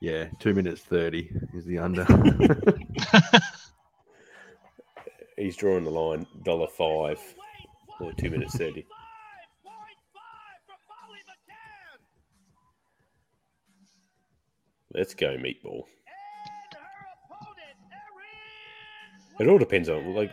Yeah, 0.00 0.28
two 0.38 0.54
minutes 0.54 0.80
thirty 0.80 1.30
is 1.54 1.64
the 1.66 1.78
under. 1.78 2.06
He's 5.36 5.56
drawing 5.56 5.84
the 5.84 5.90
line, 5.90 6.26
dollar 6.42 6.68
five, 6.68 7.18
or 8.00 8.12
two 8.14 8.30
minutes 8.30 8.56
thirty. 8.56 8.80
5.5 8.80 8.86
for 10.66 10.76
Molly 10.88 11.20
McCann. 11.28 12.00
Let's 14.94 15.14
go, 15.14 15.36
meatball. 15.36 15.84
And 15.84 16.74
her 16.74 17.06
opponent, 17.24 17.78
Erin 19.38 19.46
It 19.46 19.50
all 19.50 19.58
depends 19.58 19.88
on 19.90 20.14
like, 20.14 20.32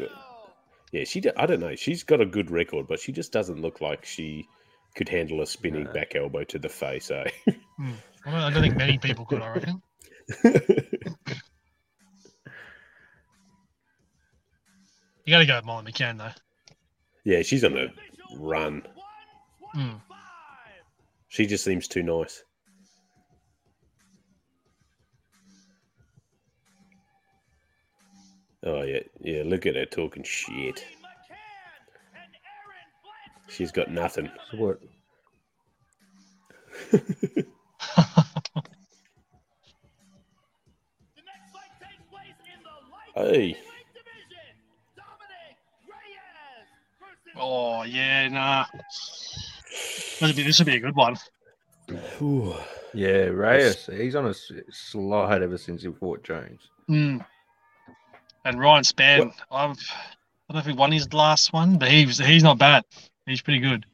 yeah, 0.93 1.03
she. 1.03 1.21
I 1.35 1.45
don't 1.45 1.59
know. 1.59 1.75
She's 1.75 2.03
got 2.03 2.21
a 2.21 2.25
good 2.25 2.51
record, 2.51 2.87
but 2.87 2.99
she 3.01 3.11
just 3.11 3.33
doesn't 3.33 3.61
look 3.61 3.81
like 3.81 4.05
she 4.05 4.47
could 4.95 5.09
handle 5.09 5.41
a 5.41 5.45
spinning 5.45 5.83
No. 5.83 5.93
back 5.93 6.15
elbow 6.15 6.43
to 6.45 6.57
the 6.57 6.69
face. 6.69 7.11
Eh? 7.11 7.29
I, 8.27 8.31
don't, 8.31 8.39
I 8.41 8.49
don't 8.49 8.61
think 8.61 8.75
many 8.77 8.97
people 8.97 9.25
could. 9.25 9.41
I 9.41 9.49
reckon. 9.53 9.81
You 15.25 15.31
got 15.31 15.39
to 15.39 15.45
go 15.45 15.55
with 15.57 15.65
Molly 15.65 15.91
McCann 15.91 16.17
though. 16.17 16.31
yeah, 17.25 17.41
she's 17.41 17.63
on 17.63 17.73
a 17.77 17.85
Official 17.85 18.47
run. 18.47 18.81
125. 19.73 20.07
She 21.29 21.45
just 21.45 21.63
seems 21.63 21.87
too 21.87 22.03
nice. 22.03 22.43
Oh 28.63 28.81
yeah, 28.83 28.99
yeah. 29.21 29.43
Look 29.45 29.65
at 29.65 29.75
her 29.75 29.85
talking 29.85 30.23
shit. 30.23 30.85
Molly 31.01 31.13
McCann 31.29 32.15
and 32.15 32.33
Erin 32.43 32.89
Blanchfield. 33.03 33.51
She's 33.53 33.71
got 33.71 33.91
nothing. 33.91 34.29
What? 34.55 34.79
The 37.79 37.95
next 41.25 41.51
fight 41.53 41.71
takes 41.81 42.03
place 42.09 42.35
in 42.45 42.59
the 42.63 42.69
light 42.91 43.13
Hey. 43.15 43.53
heavyweight 43.53 43.93
division. 43.93 44.55
Dominick 44.95 45.57
Reyes 45.87 46.67
versus 46.99 47.33
oh 47.37 47.83
yeah, 47.83 48.27
nah. 48.29 48.65
This 48.73 50.19
would 50.21 50.35
be 50.35 50.43
this 50.43 50.59
would 50.59 50.65
be 50.65 50.75
a 50.75 50.79
good 50.79 50.95
one. 50.95 51.15
Ooh. 52.21 52.55
Yeah, 52.93 53.25
Reyes. 53.25 53.85
He's 53.85 54.15
on 54.15 54.25
a 54.27 54.33
slide 54.71 55.43
ever 55.43 55.57
since 55.57 55.83
he 55.83 55.91
fought 55.91 56.23
Jones. 56.23 56.69
Hmm. 56.87 57.17
And 58.45 58.59
Ryan 58.59 58.83
Spann, 58.83 59.31
I've 59.51 59.77
I 60.49 60.53
don't 60.53 60.55
know 60.55 60.59
if 60.59 60.65
he 60.65 60.73
won 60.73 60.91
his 60.91 61.13
last 61.13 61.53
one, 61.53 61.77
but 61.77 61.89
he's 61.91 62.17
he's 62.17 62.43
not 62.43 62.57
bad. 62.57 62.83
He's 63.25 63.41
pretty 63.41 63.59
good. 63.59 63.85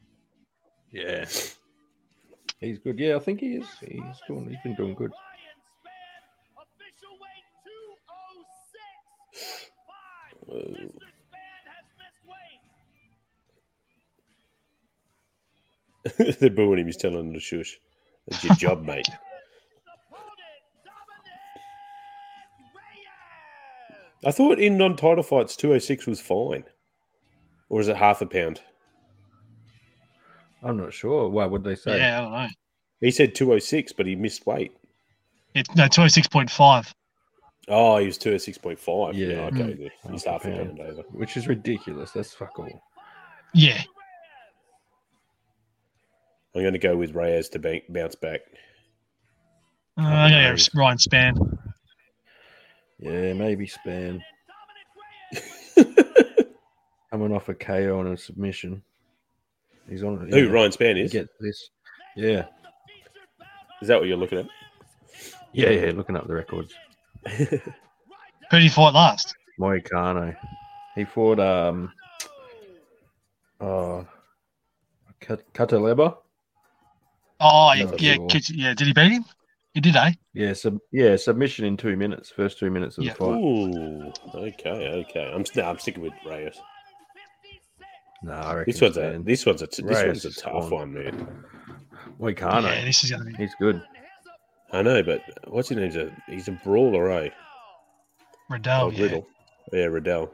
Yeah, 0.92 1.26
he's 2.64 2.80
good. 2.80 2.98
Yeah, 3.00 3.16
I 3.16 3.20
think 3.20 3.40
he 3.42 3.56
is. 3.56 3.68
He's 3.80 4.22
doing. 4.28 4.48
He's 4.50 4.58
been 4.64 4.76
doing 4.76 4.96
good. 4.96 5.12
Ryan 5.12 5.60
Spann, 5.84 6.24
official 6.64 7.18
weight 7.22 7.46
206. 9.34 9.70
Five. 9.88 10.36
Oh. 10.50 10.56
Mr. 10.56 10.92
Spann 11.30 11.64
has 11.70 11.86
missed 12.00 12.24
weight. 16.28 16.40
They're 16.40 16.50
booing 16.50 16.80
him. 16.80 16.86
He's 16.88 16.98
telling 16.98 17.20
him 17.20 17.34
to 17.34 17.40
shush. 17.40 17.80
That's 18.28 18.44
your 18.44 18.56
job, 18.56 18.84
mate. 18.86 19.08
Opponent, 19.08 20.64
Dominick 20.86 21.40
Reyes. 22.76 24.26
I 24.26 24.32
thought 24.32 24.60
in 24.60 24.78
non-title 24.78 25.24
fights, 25.24 25.56
two 25.56 25.70
hundred 25.70 25.84
six 25.84 26.06
was 26.08 26.22
fine, 26.22 26.64
or 27.70 27.82
is 27.82 27.88
it 27.88 27.98
half 27.98 28.22
a 28.22 28.26
pound? 28.26 28.62
I'm 30.64 30.78
not 30.78 30.94
sure. 30.94 31.30
Why 31.30 31.46
would 31.46 31.64
they 31.64 31.76
say? 31.76 31.98
Yeah, 31.98 32.20
I 32.20 32.22
don't 32.22 32.32
know. 32.32 32.48
He 33.02 33.12
said 33.12 33.36
two 33.36 33.48
hundred 33.48 33.64
six, 33.64 33.92
but 33.92 34.06
he 34.06 34.16
missed 34.16 34.46
weight. 34.46 34.72
It's 35.56 35.74
no 35.76 35.88
two 35.88 36.02
hundred 36.02 36.10
six 36.14 36.28
point 36.28 36.50
five. 36.50 36.94
Oh, 37.68 37.98
he 37.98 38.06
was 38.08 38.18
two 38.18 38.30
hundred 38.30 38.40
six 38.40 38.58
point 38.58 38.80
five. 38.80 39.16
Yeah, 39.16 39.28
Yeah. 39.28 39.62
okay, 39.62 39.92
he's 40.12 40.24
Half 40.24 40.44
half 40.44 40.46
a 40.46 40.54
a 40.54 40.56
pound. 40.66 40.78
pound 40.78 40.90
over. 40.90 41.02
Which 41.12 41.36
is 41.38 41.48
ridiculous. 41.48 42.12
That's 42.12 42.34
fuck 42.34 42.58
all. 42.60 42.82
Yeah. 43.54 43.82
I'm 46.56 46.62
going 46.62 46.74
to 46.74 46.80
go 46.80 46.96
with 46.96 47.16
Reyes 47.16 47.50
to 47.50 47.60
bank, 47.60 47.86
bounce 47.90 48.14
back. 48.16 48.42
Uh, 49.98 50.02
I'm 50.02 50.32
gonna 50.32 50.52
nice. 50.52 50.70
go 50.70 50.80
Ryan 50.80 50.98
Spann. 50.98 51.58
Yeah, 53.00 53.34
maybe 53.34 53.68
Spann 53.68 54.22
coming 57.12 57.34
off 57.34 57.50
a 57.50 57.54
KO 57.56 58.00
and 58.02 58.10
a 58.14 58.18
submission. 58.18 58.84
He's 59.90 60.04
on. 60.04 60.30
Who 60.32 60.50
Ryan 60.50 60.72
Spann 60.72 61.02
is? 61.04 61.12
Get 61.12 61.28
this. 61.40 61.70
Yeah, 62.16 62.46
Is 63.82 63.88
that 63.88 64.00
what 64.00 64.08
you're 64.08 64.18
looking 64.18 64.40
at? 64.40 64.48
yeah, 65.52 65.70
yeah. 65.70 65.92
Looking 65.92 66.16
up 66.16 66.28
the 66.28 66.34
records. 66.34 66.74
Who 67.26 67.46
did 68.52 68.62
he 68.62 68.70
fight 68.70 68.94
last? 68.94 69.34
Moicano. 69.60 70.36
He 70.96 71.06
fought 71.06 71.40
um 71.40 71.92
uh 73.60 74.04
Kat- 75.20 75.52
Cutelaba. 75.54 76.18
Oh, 77.40 77.74
No, 77.76 77.96
yeah, 77.98 78.16
sure. 78.16 78.28
Yeah. 78.52 78.74
Did 78.74 78.88
he 78.88 78.94
beat 78.94 79.12
him? 79.12 79.26
He 79.74 79.82
did, 79.82 79.96
eh? 79.96 80.12
Yeah, 80.34 80.54
sub- 80.54 80.78
yeah, 80.92 81.16
submission 81.16 81.66
in 81.66 81.78
two 81.78 81.98
minutes. 81.98 82.30
First 82.30 82.60
two 82.60 82.70
minutes 82.70 82.98
of 83.00 83.06
Yeah. 83.06 83.14
the 83.14 83.18
fight. 83.18 83.28
Ooh, 83.40 84.14
okay, 84.36 85.04
okay. 85.10 85.32
I'm 85.34 85.46
st- 85.46 85.66
I'm 85.66 85.80
sticking 85.80 86.04
with 86.04 86.14
Reyes. 86.26 86.56
No, 88.24 88.32
I 88.34 88.54
reckon 88.56 88.72
This 88.72 88.82
one's 88.82 88.98
a 88.98 89.22
this 89.24 89.46
one's 89.46 89.62
a 89.62 89.68
t- 89.68 89.84
this 89.84 89.98
Reyes 89.98 90.24
one's 90.24 90.38
a 90.38 90.42
tough 90.42 90.64
on. 90.66 90.72
one, 90.72 90.94
man. 90.94 91.44
Moicano. 92.20 92.64
Yeah, 92.64 92.86
this 92.86 93.04
is 93.04 93.12
gonna 93.12 93.26
be 93.26 93.34
He's 93.36 93.54
good. 93.60 93.82
I 94.72 94.82
know, 94.82 95.04
but 95.04 95.22
what's 95.48 95.70
his 95.70 95.78
name's 95.78 95.96
a 95.98 96.16
he's 96.28 96.48
a 96.48 96.52
brawler, 96.64 97.12
eh? 97.12 97.30
Riddell. 98.50 98.86
Oh, 98.86 98.92
yeah. 98.92 99.04
Riddell. 99.04 99.28
Yeah, 99.74 99.86
Riddell. 99.86 100.34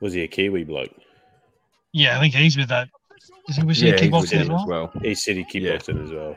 Was 0.00 0.12
he 0.12 0.22
a 0.22 0.28
Kiwi 0.28 0.64
bloke? 0.64 0.90
Yeah, 1.92 2.16
I 2.16 2.20
think 2.20 2.34
he's 2.34 2.56
with 2.56 2.68
that. 2.68 2.88
Is 3.48 3.56
he 3.56 3.64
was 3.64 3.78
he 3.78 3.88
Yeah, 3.88 3.98
he's 3.98 4.10
with 4.10 4.10
kickboxing 4.30 4.40
as 4.40 4.46
him 4.46 4.48
well? 4.48 4.62
as 4.62 4.66
well. 4.68 4.92
He 5.02 5.14
said 5.14 5.36
he 5.36 5.46
Yeah. 5.60 5.72
as 5.74 5.88
well. 5.88 6.36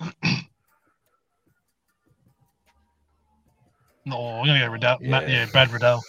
No, 4.08 4.40
I'm 4.40 4.46
gonna 4.46 4.60
go 4.60 4.68
Riddell. 4.72 4.98
Yeah, 5.02 5.20
Yeah. 5.20 5.28
yeah 5.28 5.46
Brad 5.52 5.70
Riddell. 5.70 6.02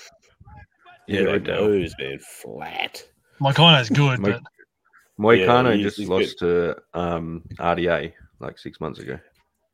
Yeah, 1.08 1.22
Look 1.22 1.30
at 1.30 1.34
Riddell. 1.34 1.68
those, 1.68 1.96
man, 2.00 2.20
flat. 2.20 3.04
Moicano's 3.42 3.90
good, 3.90 4.20
Mo- 4.20 4.32
but 4.32 4.42
Moicano 5.20 5.76
Yeah, 5.78 5.84
just 5.84 5.98
he's 5.98 6.08
lost 6.08 6.40
to 6.40 6.78
um, 6.94 7.44
RDA 7.60 8.14
like 8.40 8.58
six 8.58 8.80
months 8.80 9.00
ago. 9.00 9.20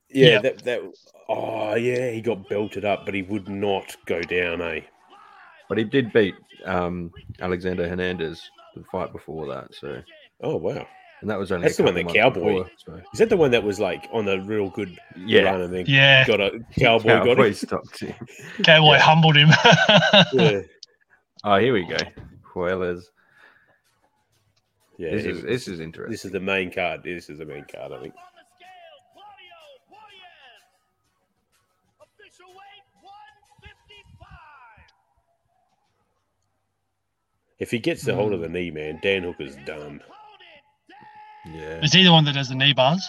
Yeah, 0.10 0.29
Yeah. 0.29 0.38
that 0.39 0.63
that. 0.63 0.82
Oh 1.27 1.75
yeah, 1.75 2.12
he 2.12 2.22
got 2.22 2.48
belted 2.50 2.86
up, 2.86 3.05
but 3.05 3.13
he 3.13 3.22
would 3.24 3.50
not 3.50 3.96
go 4.05 4.22
down, 4.22 4.62
eh? 4.62 4.82
But 5.67 5.77
he 5.77 5.84
did 5.84 6.13
beat 6.13 6.36
um, 6.65 7.12
Alexander 7.41 7.88
Hernandez 7.88 8.41
the 8.75 8.84
fight 8.91 9.12
before 9.12 9.48
that. 9.48 9.74
So, 9.74 10.01
Oh 10.41 10.58
wow, 10.58 10.88
and 11.22 11.29
that 11.29 11.39
was 11.39 11.51
only 11.51 11.65
That's 11.65 11.77
the 11.77 11.84
one 11.84 11.93
couple 11.95 12.12
that 12.13 12.19
Cowboy- 12.19 12.63
before, 12.63 12.69
so. 12.77 13.01
is 13.13 13.19
that 13.19 13.29
the 13.29 13.38
one 13.38 13.51
that 13.51 13.63
was 13.63 13.79
like 13.79 14.07
on 14.12 14.27
a 14.27 14.39
real 14.41 14.69
good 14.69 14.98
Yeah, 15.15 15.43
run 15.43 15.62
and 15.62 15.74
then 15.74 15.86
yeah, 15.88 16.25
got 16.27 16.41
a 16.41 16.60
cowboy, 16.79 17.07
got 17.07 17.25
Cowboy 17.25 17.48
him? 17.48 17.53
stopped 17.53 18.00
him. 18.00 18.13
Cowboy 18.63 18.93
Yeah. 18.93 19.00
humbled 19.00 19.38
him. 19.38 19.50
Yeah, 20.34 20.62
Oh, 21.43 21.57
here 21.57 21.74
we 21.74 21.86
go. 21.86 21.98
Juarez. 22.53 23.10
yeah. 24.98 25.12
this 25.12 25.25
is, 25.25 25.43
this 25.43 25.67
is 25.67 25.79
interesting. 25.79 26.12
this 26.12 26.25
is 26.25 26.31
the 26.31 26.39
main 26.39 26.72
card. 26.72 27.03
This 27.03 27.29
is 27.29 27.38
the 27.39 27.45
main 27.45 27.65
card, 27.65 27.91
I 27.91 28.00
think. 28.01 28.13
On 28.15 28.22
the 28.34 28.45
scale, 28.55 28.98
Claudio 29.13 29.60
Puelles. 29.89 30.63
Official 32.01 32.48
weight 32.50 32.86
155. 33.01 34.86
If 37.60 37.72
he 37.72 37.79
gets 37.79 38.03
the 38.03 38.15
hold 38.15 38.34
of 38.34 38.41
the 38.41 38.50
knee, 38.50 38.72
man, 38.72 39.00
Dan 39.01 39.24
Hooker's 39.24 39.55
done. 39.65 40.01
Hold 41.45 41.55
it 41.55 41.59
down. 41.59 41.69
yeah, 41.79 41.83
Is 41.83 41.93
he 41.93 42.03
the 42.03 42.11
one 42.11 42.25
that 42.25 42.33
does 42.33 42.49
the 42.49 42.55
knee 42.55 42.73
bars? 42.73 43.07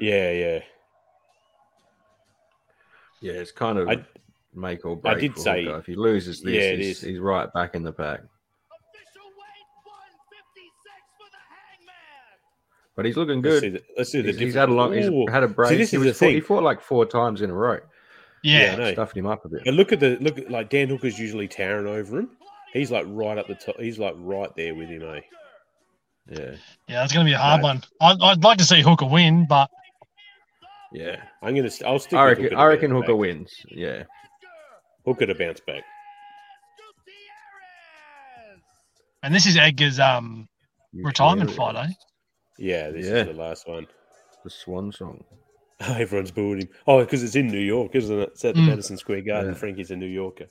Yeah, 0.00 0.30
yeah. 0.32 0.60
yeah. 3.20 3.32
It's 3.32 3.52
kind 3.52 3.78
of 3.78 3.88
I- 3.88 4.04
make 4.54 4.84
or 4.84 4.96
break. 4.96 5.16
I 5.16 5.20
did 5.20 5.38
say- 5.38 5.64
Hooker. 5.64 5.78
if 5.78 5.86
he 5.86 5.94
loses 5.94 6.40
this, 6.42 6.54
Yeah, 6.54 6.72
he's, 6.76 7.00
he's 7.00 7.18
right 7.18 7.52
back 7.52 7.74
in 7.74 7.82
the 7.82 7.92
pack. 7.92 8.20
Official 8.20 9.26
weight 9.36 9.66
156 9.84 10.72
for 11.18 11.26
the 11.30 11.36
hangman. 11.50 11.94
But 12.96 13.04
he's 13.06 13.16
looking 13.16 13.42
Let's 13.42 13.54
good. 13.54 13.60
see 13.60 13.68
the, 13.70 13.82
let's 13.96 14.10
see 14.12 14.20
the 14.22 14.28
He's, 14.32 14.38
he's 14.40 14.54
had 14.54 14.68
a 14.68 14.72
long. 14.72 14.92
He's 14.92 15.06
Ooh. 15.06 15.26
had 15.30 15.42
a 15.42 15.48
break. 15.48 15.76
this 15.78 15.90
he, 15.90 15.96
is 15.96 16.04
was 16.04 16.18
the 16.18 16.26
fought, 16.26 16.32
he 16.34 16.40
fought 16.40 16.62
like 16.62 16.80
four 16.80 17.06
times 17.06 17.42
in 17.42 17.50
a 17.50 17.54
row. 17.54 17.78
Yeah, 18.42 18.58
Yeah. 18.66 18.72
I 18.72 18.76
know. 18.76 18.92
Stuffed 18.92 19.16
him 19.16 19.26
up 19.26 19.44
a 19.44 19.48
bit. 19.48 19.62
And 19.66 19.76
look 19.76 19.92
at 19.92 20.00
the 20.00 20.16
look 20.20 20.38
at 20.38 20.50
like 20.50 20.70
Dan 20.70 20.88
Hooker's 20.88 21.18
usually 21.18 21.48
towering 21.48 21.86
over 21.88 22.18
him. 22.20 22.30
He's 22.72 22.90
like 22.90 23.04
right 23.08 23.36
up 23.38 23.46
the 23.48 23.54
top. 23.56 23.80
He's 23.80 23.98
like 23.98 24.14
right 24.16 24.54
there 24.54 24.74
with 24.74 24.88
him, 24.88 25.02
eh? 25.02 25.20
Yeah, 26.30 26.56
Yeah, 26.88 27.04
it's 27.04 27.12
gonna 27.12 27.24
be 27.24 27.32
a 27.32 27.38
hard 27.38 27.62
No. 27.62 27.68
one. 27.68 27.82
I'd, 28.00 28.20
I'd 28.20 28.44
like 28.44 28.58
to 28.58 28.64
see 28.64 28.82
Hooker 28.82 29.06
win, 29.06 29.46
but 29.48 29.70
yeah. 30.92 31.22
I'm 31.42 31.54
gonna. 31.56 31.70
I'll 31.86 31.98
stick. 31.98 32.14
I 32.18 32.24
reckon. 32.26 32.44
Hooker 32.44 32.56
I 32.56 32.66
reckon 32.66 32.90
Hooker 32.90 33.12
back. 33.12 33.16
wins. 33.16 33.54
Yeah. 33.70 34.02
Hooker 35.04 35.26
to 35.26 35.34
bounce 35.34 35.60
back. 35.60 35.84
And 39.22 39.34
this 39.34 39.46
is 39.46 39.56
Edgar's 39.56 39.98
um 39.98 40.48
retirement 40.92 41.50
fight, 41.50 41.76
eh? 41.76 41.92
Yeah, 42.58 42.90
this 42.90 43.06
Yeah. 43.06 43.14
is 43.22 43.26
the 43.28 43.32
last 43.34 43.66
one. 43.68 43.86
The 44.44 44.50
Swan 44.50 44.92
Song. 44.92 45.24
Everyone's 45.80 46.30
booing 46.30 46.60
him. 46.62 46.68
Oh, 46.86 47.00
because 47.00 47.22
it's 47.22 47.36
in 47.36 47.48
New 47.48 47.58
York, 47.60 47.94
isn't 47.94 48.18
it? 48.18 48.28
It's 48.32 48.44
at 48.44 48.54
the 48.54 48.60
Mm. 48.60 48.68
Madison 48.68 48.96
Square 48.96 49.22
Garden. 49.22 49.52
Yeah. 49.52 49.58
Frankie's 49.58 49.90
a 49.90 49.96
New 49.96 50.06
Yorker. 50.06 50.46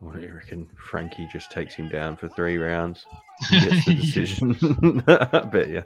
What 0.00 0.16
do 0.16 0.20
you 0.26 0.32
reckon? 0.34 0.68
Frankie 0.76 1.28
just 1.32 1.50
takes 1.50 1.74
him 1.74 1.88
down 1.88 2.16
for 2.16 2.28
three 2.28 2.58
rounds. 2.58 3.06
He 3.48 3.60
gets 3.60 3.84
the 3.86 3.94
decision. 4.00 5.02
I 5.08 5.40
bet 5.40 5.68
you. 5.68 5.82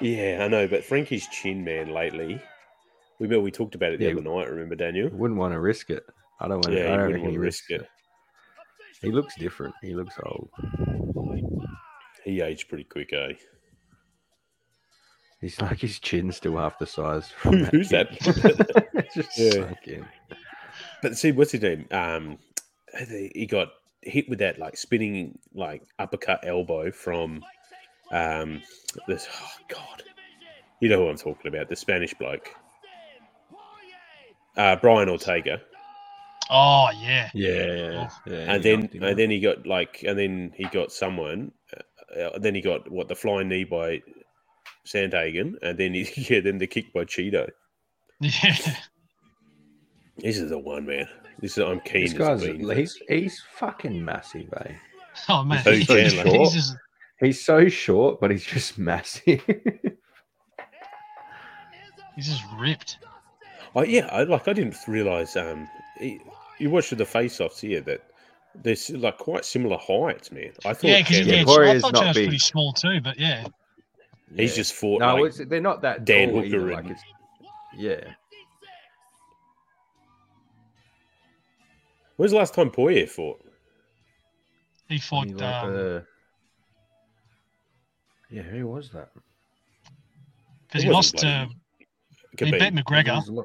Yeah, 0.00 0.40
I 0.42 0.48
know, 0.48 0.66
but 0.66 0.84
Frankie's 0.84 1.28
chin, 1.28 1.62
man, 1.62 1.90
lately. 1.92 2.40
We 3.18 3.26
remember 3.26 3.42
we 3.44 3.50
talked 3.50 3.74
about 3.74 3.92
it 3.92 3.98
the 3.98 4.06
Yeah. 4.06 4.12
other 4.12 4.22
night. 4.22 4.48
Remember, 4.50 4.74
Daniel? 4.74 5.10
Wouldn't 5.10 5.38
want 5.38 5.52
to 5.52 5.60
risk 5.60 5.90
it. 5.90 6.04
I 6.40 6.48
don't 6.48 6.60
want. 6.64 6.72
Yeah, 6.72 6.84
to. 6.84 6.88
he 6.88 6.92
I 6.92 6.96
don't 6.96 7.06
wouldn't 7.06 7.22
want 7.24 7.34
to 7.34 7.40
risk 7.40 7.70
it. 7.70 7.82
it. 7.82 7.88
He 9.02 9.10
looks 9.12 9.34
different. 9.36 9.74
He 9.82 9.94
looks 9.94 10.14
old. 10.24 10.48
He 12.24 12.40
aged 12.40 12.68
pretty 12.68 12.84
quick, 12.84 13.12
eh? 13.12 13.34
He's 15.40 15.60
like 15.60 15.80
his 15.80 15.98
chin's 15.98 16.36
still 16.36 16.56
half 16.56 16.78
the 16.78 16.86
size. 16.86 17.28
From 17.36 17.64
Who's 17.64 17.88
kick. 17.88 18.08
just 19.14 19.36
Yeah. 19.38 19.50
sunk 19.50 19.86
in. 19.86 20.06
But 21.02 21.16
see, 21.16 21.32
what's 21.32 21.52
his 21.52 21.62
name? 21.62 21.86
Um, 21.90 22.38
he 23.34 23.46
got 23.46 23.68
hit 24.02 24.28
with 24.28 24.40
that 24.40 24.58
like 24.58 24.76
spinning 24.76 25.38
like 25.54 25.82
uppercut 25.98 26.40
elbow 26.46 26.90
from 26.90 27.42
um 28.10 28.62
this. 29.06 29.28
Oh 29.32 29.64
God, 29.68 30.02
you 30.80 30.88
know 30.88 30.98
who 30.98 31.08
I'm 31.08 31.16
talking 31.16 31.48
about? 31.48 31.68
The 31.68 31.76
Spanish 31.76 32.14
bloke, 32.14 32.48
uh, 34.56 34.76
Brian 34.76 35.08
Ortega. 35.08 35.60
Oh 36.50 36.90
yeah. 37.00 37.30
Yeah, 37.32 38.08
yeah. 38.26 38.52
and 38.52 38.62
then 38.62 38.80
knocked 38.80 38.94
and 38.94 39.18
then 39.18 39.30
he 39.30 39.40
got 39.40 39.66
like 39.66 40.04
and 40.06 40.18
then 40.18 40.52
he 40.54 40.64
got 40.64 40.92
someone 40.92 41.52
uh, 42.20 42.38
then 42.38 42.54
he 42.54 42.60
got 42.60 42.90
what 42.90 43.08
the 43.08 43.14
flying 43.14 43.48
knee 43.48 43.64
by 43.64 44.02
Sandhagen 44.86 45.54
and 45.62 45.78
then 45.78 45.94
he 45.94 46.06
yeah 46.28 46.40
then 46.40 46.58
the 46.58 46.66
kick 46.66 46.92
by 46.92 47.04
Chito. 47.04 47.48
Yeah. 48.20 48.56
This 50.22 50.38
is 50.38 50.50
the 50.50 50.58
one 50.58 50.86
man. 50.86 51.08
This 51.40 51.58
is 51.58 51.64
I'm 51.64 51.80
keen. 51.80 52.02
this 52.04 52.12
guy's 52.12 52.42
beans. 52.42 52.70
he's 52.72 52.98
he's 53.08 53.42
fucking 53.56 54.04
massive, 54.04 54.52
eh? 54.58 54.72
Oh 55.28 55.42
man. 55.44 55.62
Who, 55.64 55.72
He's, 55.72 55.86
Chandler? 55.86 56.24
he's 56.38 56.52
just 56.52 56.76
He's 57.20 57.44
so 57.44 57.68
short, 57.68 58.20
but 58.20 58.30
he's 58.30 58.44
just 58.44 58.78
massive. 58.78 59.42
he's 62.16 62.26
just 62.28 62.42
ripped. 62.58 62.98
Oh 63.74 63.82
yeah, 63.82 64.06
I 64.12 64.22
like 64.24 64.48
I 64.48 64.52
didn't 64.52 64.76
realize. 64.86 65.36
Um, 65.36 65.68
he, 65.98 66.20
you 66.58 66.70
watched 66.70 66.96
the 66.96 67.04
face-offs 67.04 67.60
here 67.60 67.80
that 67.82 68.02
they're 68.62 68.76
like 68.98 69.18
quite 69.18 69.44
similar 69.44 69.78
heights, 69.78 70.30
man. 70.30 70.52
I 70.64 70.74
thought 70.74 70.84
Yeah, 70.84 70.98
because 71.02 71.20
yeah, 71.26 71.34
Yeah, 71.36 71.44
Ch- 71.44 71.48
I 71.48 71.80
thought 71.80 71.92
not 71.94 71.98
Chandler's 72.02 72.16
big. 72.16 72.26
pretty 72.26 72.38
small 72.38 72.72
too, 72.72 73.00
but 73.00 73.18
yeah. 73.18 73.46
he's 74.36 74.50
Yeah. 74.52 74.56
just 74.56 74.74
fought. 74.74 75.00
no, 75.00 75.16
like, 75.16 75.24
it's, 75.30 75.38
they're 75.48 75.60
not 75.60 75.80
that 75.82 76.04
Dan 76.04 76.28
tall 76.30 76.42
Hooker 76.42 76.46
either, 76.56 76.70
and- 76.72 76.86
Like 76.88 76.96
it's, 76.96 77.02
yeah, 77.76 78.14
when's 82.22 82.30
the 82.30 82.38
last 82.38 82.54
time 82.54 82.70
Poirier 82.70 83.08
fought? 83.08 83.44
He 84.88 85.00
fought 85.00 85.26
He 85.26 85.34
like, 85.34 85.64
um 85.64 85.96
uh, 85.96 86.00
yeah, 88.30 88.42
who 88.42 88.68
was 88.68 88.90
that? 88.90 89.10
because 90.68 90.84
it 90.84 90.86
he 90.86 90.92
lost 90.92 91.18
to 91.18 91.48
bloody 92.38 92.52
he 92.52 92.70
beat 92.70 92.74
McGregor. 92.74 93.24
He 93.24 93.42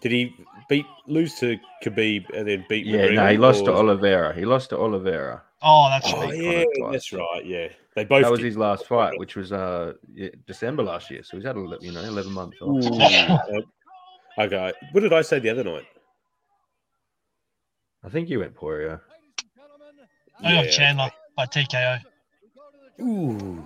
Did 0.00 0.10
he 0.12 0.34
beat 0.68 0.86
lose 1.06 1.36
to 1.36 1.56
Khabib 1.84 2.24
and 2.36 2.48
then 2.48 2.66
beat? 2.68 2.84
Yeah, 2.84 3.02
McGregor, 3.06 3.14
no, 3.14 3.26
he 3.28 3.36
lost 3.38 3.64
to 3.66 3.70
or- 3.70 3.76
Oliveira. 3.76 4.34
He 4.34 4.44
lost 4.44 4.70
to 4.70 4.78
Oliveira. 4.78 5.40
Oh, 5.62 5.88
that's 5.88 6.12
Oh 6.12 6.20
right. 6.20 6.36
yeah, 6.36 6.64
that's 6.90 7.12
right. 7.12 7.46
Yeah, 7.46 7.68
they 7.94 8.04
both. 8.04 8.22
that 8.22 8.30
was 8.32 8.40
did. 8.40 8.46
his 8.46 8.56
last 8.56 8.88
fight, 8.88 9.16
which 9.20 9.36
was 9.36 9.52
uh 9.52 9.92
yeah, 10.12 10.30
December 10.48 10.82
last 10.82 11.12
year. 11.12 11.22
So 11.22 11.36
he's 11.36 11.46
had 11.46 11.56
a, 11.56 11.60
you 11.80 11.92
know 11.92 12.02
eleven 12.02 12.32
months 12.32 12.56
off. 12.60 13.62
Okay, 14.38 14.72
what 14.92 15.02
did 15.02 15.12
I 15.12 15.20
say 15.20 15.40
the 15.40 15.50
other 15.50 15.62
night? 15.62 15.84
I 18.04 18.08
think 18.08 18.28
you 18.28 18.40
went 18.40 18.54
Poirier. 18.54 19.00
I 20.42 20.64
got 20.64 20.70
Chandler 20.72 21.10
by 21.36 21.46
TKO. 21.46 22.00
Ooh, 23.00 23.64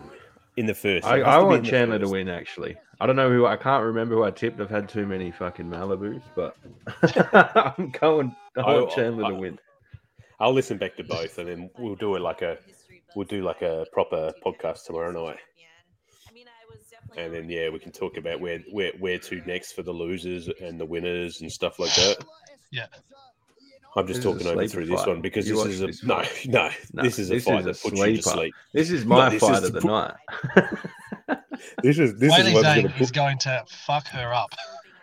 in 0.57 0.67
the 0.67 0.75
first. 0.75 1.07
I, 1.07 1.21
I 1.21 1.39
want 1.39 1.59
in 1.59 1.63
the 1.65 1.71
Chandler 1.71 1.99
to 1.99 2.09
win. 2.09 2.29
Actually, 2.29 2.77
I 3.01 3.07
don't 3.07 3.17
know 3.17 3.31
who. 3.31 3.47
I 3.47 3.57
can't 3.57 3.85
remember 3.85 4.17
who 4.17 4.25
I 4.25 4.31
tipped. 4.31 4.61
I've 4.61 4.71
had 4.71 4.89
too 4.89 5.07
many 5.07 5.31
fucking 5.31 5.67
Malibus, 5.67 6.23
but 6.35 6.57
I'm 7.79 7.91
going. 7.91 8.35
I 8.57 8.61
I- 8.61 8.75
want 8.75 8.91
Chandler 8.91 9.31
to 9.31 9.35
win. 9.35 9.59
I'll 10.39 10.53
listen 10.53 10.77
back 10.77 10.97
to 10.97 11.05
both, 11.05 11.39
and 11.39 11.49
then 11.49 11.71
we'll 11.79 11.95
do 11.95 12.15
it 12.17 12.21
like 12.21 12.43
a 12.43 12.59
we'll 13.15 13.27
do 13.27 13.43
like 13.43 13.63
a 13.63 13.87
proper 13.93 14.33
podcast 14.45 14.85
tomorrow 14.85 15.11
night. 15.11 15.39
And 17.17 17.33
then 17.33 17.49
yeah, 17.49 17.71
we 17.71 17.79
can 17.79 17.93
talk 17.93 18.19
about 18.19 18.41
where 18.41 18.59
where 18.71 18.93
where 18.99 19.19
to 19.19 19.41
next 19.47 19.73
for 19.73 19.83
the 19.83 19.93
losers 19.93 20.51
and 20.61 20.79
the 20.79 20.85
winners 20.85 21.41
and 21.41 21.51
stuff 21.51 21.79
like 21.79 21.95
that. 21.95 22.19
Yeah. 22.71 22.87
I'm 23.97 24.07
just 24.07 24.23
This 24.23 24.25
talking 24.25 24.47
over 24.47 24.57
sleeper 24.57 24.69
through 24.73 24.87
this 24.87 25.07
one 25.07 25.21
because 25.23 25.49
You 25.49 25.57
this 25.57 25.67
is 25.75 25.83
a 25.83 25.87
this 25.87 26.03
no, 26.05 26.17
fight. 26.17 26.47
no, 26.49 26.71
No, 26.93 27.03
this 27.03 27.19
is 27.19 27.31
a 27.31 27.35
this 27.35 27.45
fight 27.45 27.61
is 27.61 27.65
that 27.65 27.71
a 27.87 27.91
puts 27.91 28.01
you 28.07 28.17
to 28.17 28.23
sleep. 28.23 28.55
This 28.75 28.91
is 28.91 29.05
my 29.07 29.31
this 29.31 29.41
fight 29.41 29.63
is 29.63 29.65
of 29.69 29.73
the 29.73 29.81
the 29.81 29.87
pu- 29.87 29.89
night. 29.89 31.39
This 31.83 31.99
is 31.99 32.17
this 32.19 32.33
Weili 32.33 32.49
is 32.49 32.53
what's 32.55 32.67
Zane 32.67 32.83
going 32.83 32.93
to 32.95 33.03
is 33.03 33.09
put. 33.09 33.15
going 33.17 33.39
to 33.39 33.65
fuck 33.69 34.07
her 34.09 34.33
up. 34.35 34.53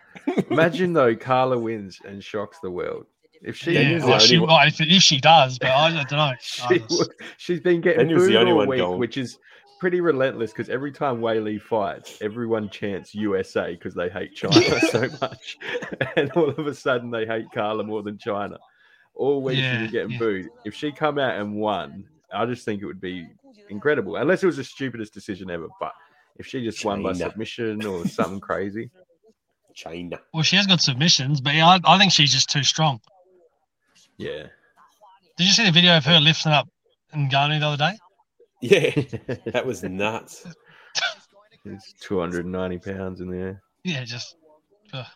Imagine 0.50 0.92
though, 0.92 1.14
Carla 1.16 1.58
wins 1.58 1.98
and 2.04 2.22
shocks 2.22 2.58
the 2.62 2.70
world. 2.70 3.06
If 3.42 3.56
she, 3.56 3.72
Yeah, 3.72 3.82
Daniel's 3.82 4.02
the 4.02 4.06
well, 4.06 4.14
only 4.14 4.26
she, 4.26 4.38
one- 4.38 4.48
well, 4.48 4.66
if, 4.66 4.80
if 4.80 5.02
she 5.02 5.20
does, 5.20 5.58
but 5.58 5.70
I, 5.70 5.90
don't 6.04 6.12
know. 6.12 6.32
she 6.40 6.78
would- 6.90 7.08
she's 7.36 7.60
been 7.60 7.80
getting 7.80 8.06
Daniel's 8.06 8.22
the 8.26 8.28
booed 8.28 8.36
only 8.36 8.52
all 8.52 8.58
one 8.58 8.68
week, 8.68 8.78
going. 8.78 8.98
which 9.00 9.16
is 9.18 9.38
pretty 9.80 10.00
relentless 10.00 10.52
because 10.52 10.70
every 10.70 10.92
time 10.92 11.18
Weili 11.20 11.60
fights, 11.60 12.16
everyone 12.22 12.70
chants 12.70 13.14
USA 13.14 13.74
because 13.74 13.94
they 13.94 14.08
hate 14.08 14.34
China 14.34 14.62
so 14.90 15.08
much, 15.20 15.58
and 16.16 16.30
all 16.32 16.48
of 16.50 16.66
a 16.66 16.74
sudden 16.74 17.10
they 17.10 17.26
hate 17.26 17.46
Carla 17.52 17.82
more 17.84 18.02
than 18.02 18.16
China. 18.16 18.56
All 19.14 19.42
week 19.42 19.58
Yeah, 19.58 19.72
she's 19.72 19.82
been 19.82 19.92
getting 19.92 20.10
yeah. 20.12 20.18
booed. 20.18 20.48
If 20.64 20.74
she 20.74 20.92
come 20.92 21.18
out 21.18 21.38
and 21.40 21.54
won, 21.56 22.04
I 22.32 22.46
just 22.46 22.64
think 22.64 22.82
it 22.82 22.86
would 22.86 23.00
be 23.00 23.28
incredible. 23.68 24.16
Unless 24.16 24.42
it 24.42 24.46
was 24.46 24.56
the 24.56 24.64
stupidest 24.64 25.14
decision 25.14 25.50
ever, 25.50 25.68
but 25.80 25.92
if 26.36 26.46
she 26.46 26.64
just 26.64 26.84
won 26.84 27.02
by 27.02 27.12
submission 27.12 27.84
or 27.84 28.06
something 28.08 28.40
crazy, 28.40 28.90
China. 29.74 30.18
Well, 30.32 30.42
she 30.42 30.56
has 30.56 30.66
got 30.66 30.80
submissions, 30.80 31.40
but 31.40 31.54
yeah, 31.54 31.66
I, 31.66 31.80
I 31.84 31.98
think 31.98 32.12
she's 32.12 32.32
just 32.32 32.50
too 32.50 32.62
strong. 32.62 33.00
yeah. 34.18 34.46
Did 35.36 35.48
you 35.48 35.52
see 35.52 35.64
the 35.64 35.72
video 35.72 35.96
of 35.96 36.04
her 36.04 36.20
lifting 36.20 36.52
up 36.52 36.68
Ngannou 37.12 37.58
the 37.58 37.66
other 37.66 37.76
day? 37.76 37.98
Yeah, 38.60 39.34
that 39.52 39.66
was 39.66 39.82
nuts. 39.82 40.46
It's 41.64 41.92
290 42.00 42.78
pounds 42.78 43.20
in 43.20 43.30
there. 43.30 43.62
Yeah, 43.82 44.04
just 44.04 44.36
ugh. 44.92 45.06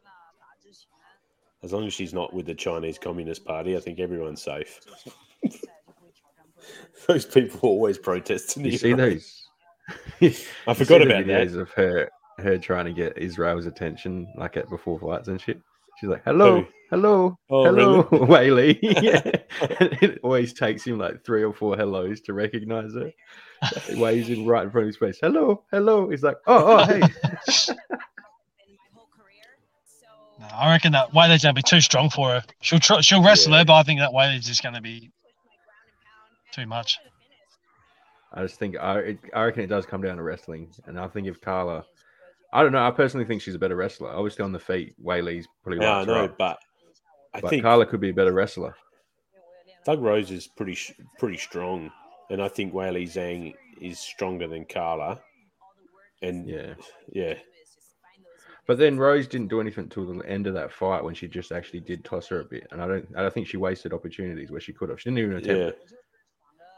As 1.62 1.72
long 1.72 1.86
as 1.86 1.92
she's 1.92 2.14
not 2.14 2.32
with 2.32 2.46
the 2.46 2.54
Chinese 2.54 2.98
Communist 2.98 3.44
Party, 3.44 3.76
I 3.76 3.80
think 3.80 3.98
everyone's 3.98 4.42
safe. 4.42 4.80
those 7.08 7.26
people 7.26 7.60
always 7.68 7.98
protesting. 7.98 8.64
You 8.64 8.72
in 8.72 8.78
see 8.78 8.92
those? 8.92 9.48
I 10.20 10.74
forgot 10.74 10.78
see 10.78 10.98
the 10.98 11.04
about 11.04 11.26
that. 11.26 11.54
of 11.56 11.70
her 11.72 12.10
her 12.38 12.58
trying 12.58 12.84
to 12.84 12.92
get 12.92 13.18
Israel's 13.18 13.66
attention, 13.66 14.28
like 14.36 14.56
at 14.56 14.68
before 14.70 14.98
fights 15.00 15.28
and 15.28 15.40
shit. 15.40 15.60
She's 15.98 16.08
like, 16.08 16.22
"Hello, 16.24 16.60
Who? 16.60 16.66
hello, 16.90 17.38
Oh, 17.50 17.64
hello, 17.64 18.02
Whaley." 18.26 18.78
yeah, 18.82 19.20
and 19.80 19.98
it 20.00 20.20
always 20.22 20.52
takes 20.52 20.86
him 20.86 20.98
like 20.98 21.24
three 21.24 21.42
or 21.42 21.52
four 21.52 21.76
hellos 21.76 22.20
to 22.22 22.34
recognize 22.34 22.94
her. 22.94 23.10
He 23.88 23.96
waves 24.00 24.28
in 24.28 24.46
right 24.46 24.62
in 24.62 24.70
front 24.70 24.84
of 24.84 24.88
his 24.88 24.96
face. 24.96 25.18
Hello, 25.20 25.64
hello. 25.72 26.08
He's 26.10 26.22
like, 26.22 26.36
"Oh, 26.46 26.78
oh, 26.78 26.84
hey." 26.86 27.02
No, 30.50 30.54
I 30.56 30.70
reckon 30.72 30.92
that 30.92 31.12
Weili's 31.12 31.42
going 31.42 31.54
to 31.54 31.58
be 31.58 31.62
too 31.62 31.80
strong 31.80 32.10
for 32.10 32.30
her. 32.30 32.44
She'll 32.60 32.78
try, 32.78 33.00
she'll 33.00 33.22
wrestle 33.22 33.52
Yeah. 33.52 33.58
her, 33.58 33.64
but 33.64 33.74
I 33.74 33.82
think 33.82 34.00
that 34.00 34.10
Weili's 34.12 34.46
just 34.46 34.62
going 34.62 34.74
to 34.74 34.80
be 34.80 35.10
too 36.52 36.66
much. 36.66 36.98
I 38.32 38.42
just 38.42 38.58
think 38.58 38.76
I, 38.78 38.98
it, 38.98 39.18
I 39.34 39.44
reckon 39.44 39.62
it 39.62 39.68
does 39.68 39.86
come 39.86 40.02
down 40.02 40.16
to 40.16 40.22
wrestling, 40.22 40.70
and 40.86 40.98
I 41.00 41.08
think 41.08 41.26
if 41.26 41.40
Carla, 41.40 41.84
I 42.52 42.62
don't 42.62 42.72
know. 42.72 42.86
I 42.86 42.90
personally 42.90 43.24
think 43.26 43.40
she's 43.42 43.54
a 43.54 43.58
better 43.58 43.76
wrestler. 43.76 44.10
Obviously, 44.10 44.44
on 44.44 44.52
the 44.52 44.58
feet, 44.58 44.94
Weili's 45.02 45.46
probably 45.62 45.80
No, 45.80 45.98
right. 45.98 46.06
no, 46.06 46.34
but 46.38 46.58
I 47.34 47.40
but 47.40 47.48
think 47.50 47.62
Carla 47.62 47.86
could 47.86 48.00
be 48.00 48.10
a 48.10 48.14
better 48.14 48.32
wrestler. 48.32 48.74
Thug 49.84 50.02
Rose 50.02 50.30
is 50.30 50.46
pretty 50.46 50.76
pretty 51.18 51.38
strong, 51.38 51.90
and 52.30 52.42
I 52.42 52.48
think 52.48 52.74
Weili 52.74 53.04
Zhang 53.04 53.54
is 53.80 53.98
stronger 53.98 54.46
than 54.46 54.66
Carla. 54.66 55.20
And 56.20 56.46
Yeah. 56.48 56.74
yeah, 57.12 57.34
But 58.68 58.76
then 58.78 58.98
Rose 58.98 59.26
didn't 59.26 59.48
do 59.48 59.60
anything 59.62 59.88
till 59.88 60.04
the 60.04 60.24
end 60.28 60.46
of 60.46 60.52
that 60.54 60.70
fight 60.70 61.02
when 61.02 61.14
she 61.14 61.26
just 61.26 61.50
actually 61.52 61.80
did 61.80 62.04
toss 62.04 62.28
her 62.28 62.40
a 62.40 62.44
bit, 62.44 62.66
and 62.70 62.80
I 62.82 62.86
don't, 62.86 63.08
I 63.16 63.22
don't 63.22 63.32
think 63.32 63.46
she 63.48 63.56
wasted 63.56 63.92
opportunities 63.94 64.50
where 64.50 64.60
she 64.60 64.72
could 64.74 64.90
have. 64.90 65.00
She 65.00 65.08
didn't 65.08 65.20
even 65.20 65.36
attempt. 65.36 65.58
yeah. 65.58 65.66
it. 65.68 65.92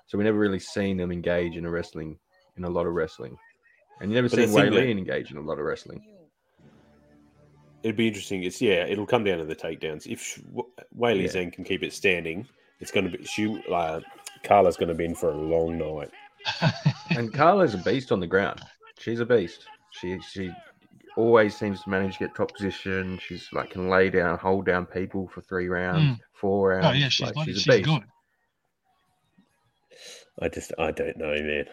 So 0.07 0.17
we 0.17 0.23
never 0.25 0.39
really 0.39 0.61
seen 0.61 0.97
them 0.97 1.11
engage 1.13 1.57
in 1.57 1.65
a 1.67 1.71
wrestling, 1.71 2.17
in 2.57 2.65
a 2.65 2.71
lot 2.71 2.87
of 2.87 2.95
wrestling, 2.95 3.37
and 4.01 4.11
you 4.11 4.15
never 4.15 4.29
But 4.29 4.37
seen 4.49 4.53
that- 4.53 4.89
engage 4.89 5.31
in 5.33 5.37
a 5.37 5.41
lot 5.41 5.59
of 5.59 5.65
wrestling. 5.65 6.01
It'd 7.83 7.97
be 7.97 8.07
interesting. 8.09 8.45
It's 8.45 8.61
yeah, 8.63 8.85
it'll 8.87 9.07
come 9.07 9.25
down 9.25 9.39
to 9.39 9.45
the 9.45 9.57
takedowns. 9.57 10.07
If 10.07 10.21
sh- 10.23 10.41
W- 10.55 10.69
Weili 10.97 11.23
Yeah. 11.23 11.29
Zhang 11.43 11.53
can 11.53 11.65
keep 11.65 11.83
it 11.83 11.93
standing, 11.95 12.47
it's 12.79 12.91
going 12.93 13.11
to 13.11 13.19
be 13.19 13.25
she. 13.25 13.61
Uh, 13.73 14.01
Carla's 14.45 14.77
going 14.77 14.91
to 14.91 14.95
be 14.95 15.07
in 15.07 15.15
for 15.15 15.31
a 15.31 15.37
long 15.37 15.77
night. 15.79 16.11
And 17.17 17.33
Carla's 17.33 17.75
a 17.75 17.79
beast 17.79 18.13
on 18.13 18.21
the 18.21 18.27
ground. 18.27 18.61
She's 18.99 19.19
a 19.21 19.25
beast. 19.27 19.65
She 19.93 20.21
she 20.21 20.53
always 21.17 21.57
seems 21.57 21.83
to 21.83 21.91
manage 21.91 22.15
to 22.19 22.27
get 22.27 22.35
top 22.35 22.53
position. 22.55 23.19
She's 23.23 23.49
like 23.53 23.71
can 23.71 23.89
lay 23.89 24.11
down, 24.11 24.39
hold 24.39 24.67
down 24.67 24.87
people 24.87 25.29
for 25.29 25.41
three 25.43 25.69
rounds, 25.69 26.19
four 26.33 26.71
rounds. 26.71 26.87
Oh 26.87 26.93
yeah, 26.93 27.09
she's 27.09 27.27
Like, 27.27 27.35
bloody- 27.35 27.53
she's 27.55 27.63
she's, 27.63 27.75
a 27.75 27.79
beast. 27.79 27.89
good. 27.89 28.03
I 30.43 30.49
just 30.49 30.73
I 30.79 30.91
don't 30.91 31.17
know, 31.17 31.35
man. 31.35 31.65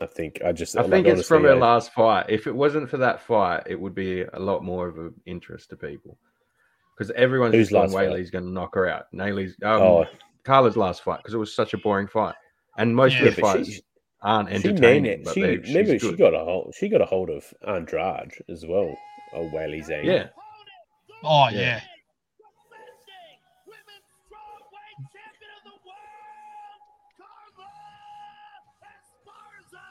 I 0.00 0.06
think 0.06 0.40
I 0.44 0.52
just 0.52 0.76
I 0.76 0.82
like, 0.82 0.90
think 0.90 1.06
it's 1.08 1.26
from 1.26 1.42
her 1.44 1.52
I- 1.54 1.58
last 1.58 1.92
fight. 1.92 2.26
If 2.28 2.46
it 2.46 2.54
wasn't 2.54 2.88
for 2.88 2.98
that 2.98 3.20
fight, 3.22 3.64
it 3.66 3.80
would 3.80 3.94
be 3.94 4.22
a 4.22 4.38
lot 4.38 4.62
more 4.62 4.86
of 4.88 4.98
an 4.98 5.14
interest 5.26 5.70
to 5.70 5.76
people. 5.76 6.16
Because 6.96 7.10
everyone's 7.12 7.54
Whose 7.54 7.66
just 7.68 7.72
gone 7.72 7.82
last 7.82 7.92
fight? 7.94 8.08
Weili's 8.10 8.30
going 8.30 8.44
to 8.44 8.50
knock 8.50 8.74
her 8.74 8.88
out. 8.88 9.04
Naylee's, 9.14 9.54
um, 9.62 9.80
Oh, 9.82 10.04
Carla's 10.44 10.76
last 10.76 11.02
fight 11.04 11.18
because 11.18 11.32
it 11.32 11.38
was 11.38 11.54
such 11.54 11.72
a 11.74 11.78
boring 11.78 12.08
fight, 12.08 12.34
and 12.76 12.94
most 12.94 13.14
Yeah, 13.14 13.26
of 13.26 13.36
the 13.36 13.40
fights 13.42 13.68
she, 13.70 13.82
aren't 14.22 14.48
she, 14.48 14.54
entertaining. 14.56 15.02
man, 15.04 15.22
but 15.24 15.34
she, 15.34 15.40
they- 15.42 15.62
she's 15.64 16.00
she 16.02 16.08
good. 16.10 16.18
got 16.18 16.34
a 16.34 16.38
hold. 16.38 16.74
She 16.76 16.88
got 16.88 17.00
a 17.00 17.06
hold 17.06 17.30
of 17.30 17.44
Andrade 17.66 18.32
as 18.48 18.64
well. 18.66 18.94
Oh, 19.34 19.50
Weili 19.54 19.86
Zhang. 19.86 20.04
yeah, 20.04 20.28
Oh 21.22 21.48
Yeah. 21.50 21.58
yeah. 21.60 21.80
Defending 21.80 23.40
women's 23.66 24.08
strawweight 24.24 24.98
champion 25.12 25.50
of 25.58 25.62
the 25.64 25.76
world, 25.86 26.80
Carla 27.18 27.70
Esparza. 28.88 29.86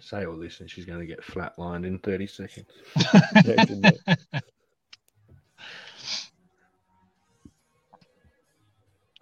say 0.00 0.24
all 0.26 0.36
this, 0.36 0.60
and 0.60 0.70
she's 0.70 0.84
going 0.84 1.00
to 1.00 1.06
get 1.06 1.22
flatlined 1.22 1.86
in 1.86 1.98
thirty 1.98 2.26
seconds. 2.26 2.66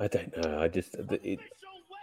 I 0.00 0.08
don't 0.08 0.36
know. 0.36 0.60
I 0.60 0.68
just 0.68 0.94
it, 0.96 1.38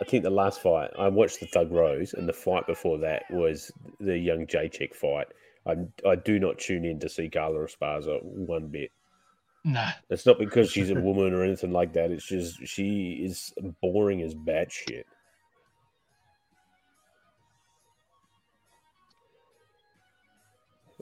I 0.02 0.06
think 0.06 0.24
the 0.24 0.30
last 0.30 0.62
fight 0.62 0.92
I 0.98 1.10
watched 1.10 1.40
the 1.42 1.48
Thug 1.48 1.72
Rose, 1.72 2.14
and 2.14 2.28
the 2.28 2.34
fight 2.34 2.66
before 2.68 2.98
that 3.00 3.24
was 3.30 3.72
the 4.00 4.18
young 4.18 4.48
J 4.48 4.70
Chick 4.70 4.96
fight. 4.96 5.28
I 5.68 5.76
I 6.08 6.16
do 6.16 6.40
not 6.40 6.58
tune 6.58 6.86
in 6.86 7.00
to 7.00 7.10
see 7.10 7.30
Carla 7.30 7.60
Esparza 7.66 8.24
one 8.24 8.68
bit. 8.68 8.92
Nah. 9.66 9.92
It's 10.10 10.26
not 10.26 10.40
because 10.40 10.72
she's 10.72 10.90
a 10.90 10.96
woman 10.96 11.34
or 11.34 11.44
anything 11.44 11.72
like 11.74 11.94
that. 11.94 12.12
It's 12.12 12.26
just 12.26 12.66
she 12.66 13.20
is 13.24 13.54
boring 13.82 14.22
as 14.22 14.34
bat 14.34 14.72
shit. 14.72 15.06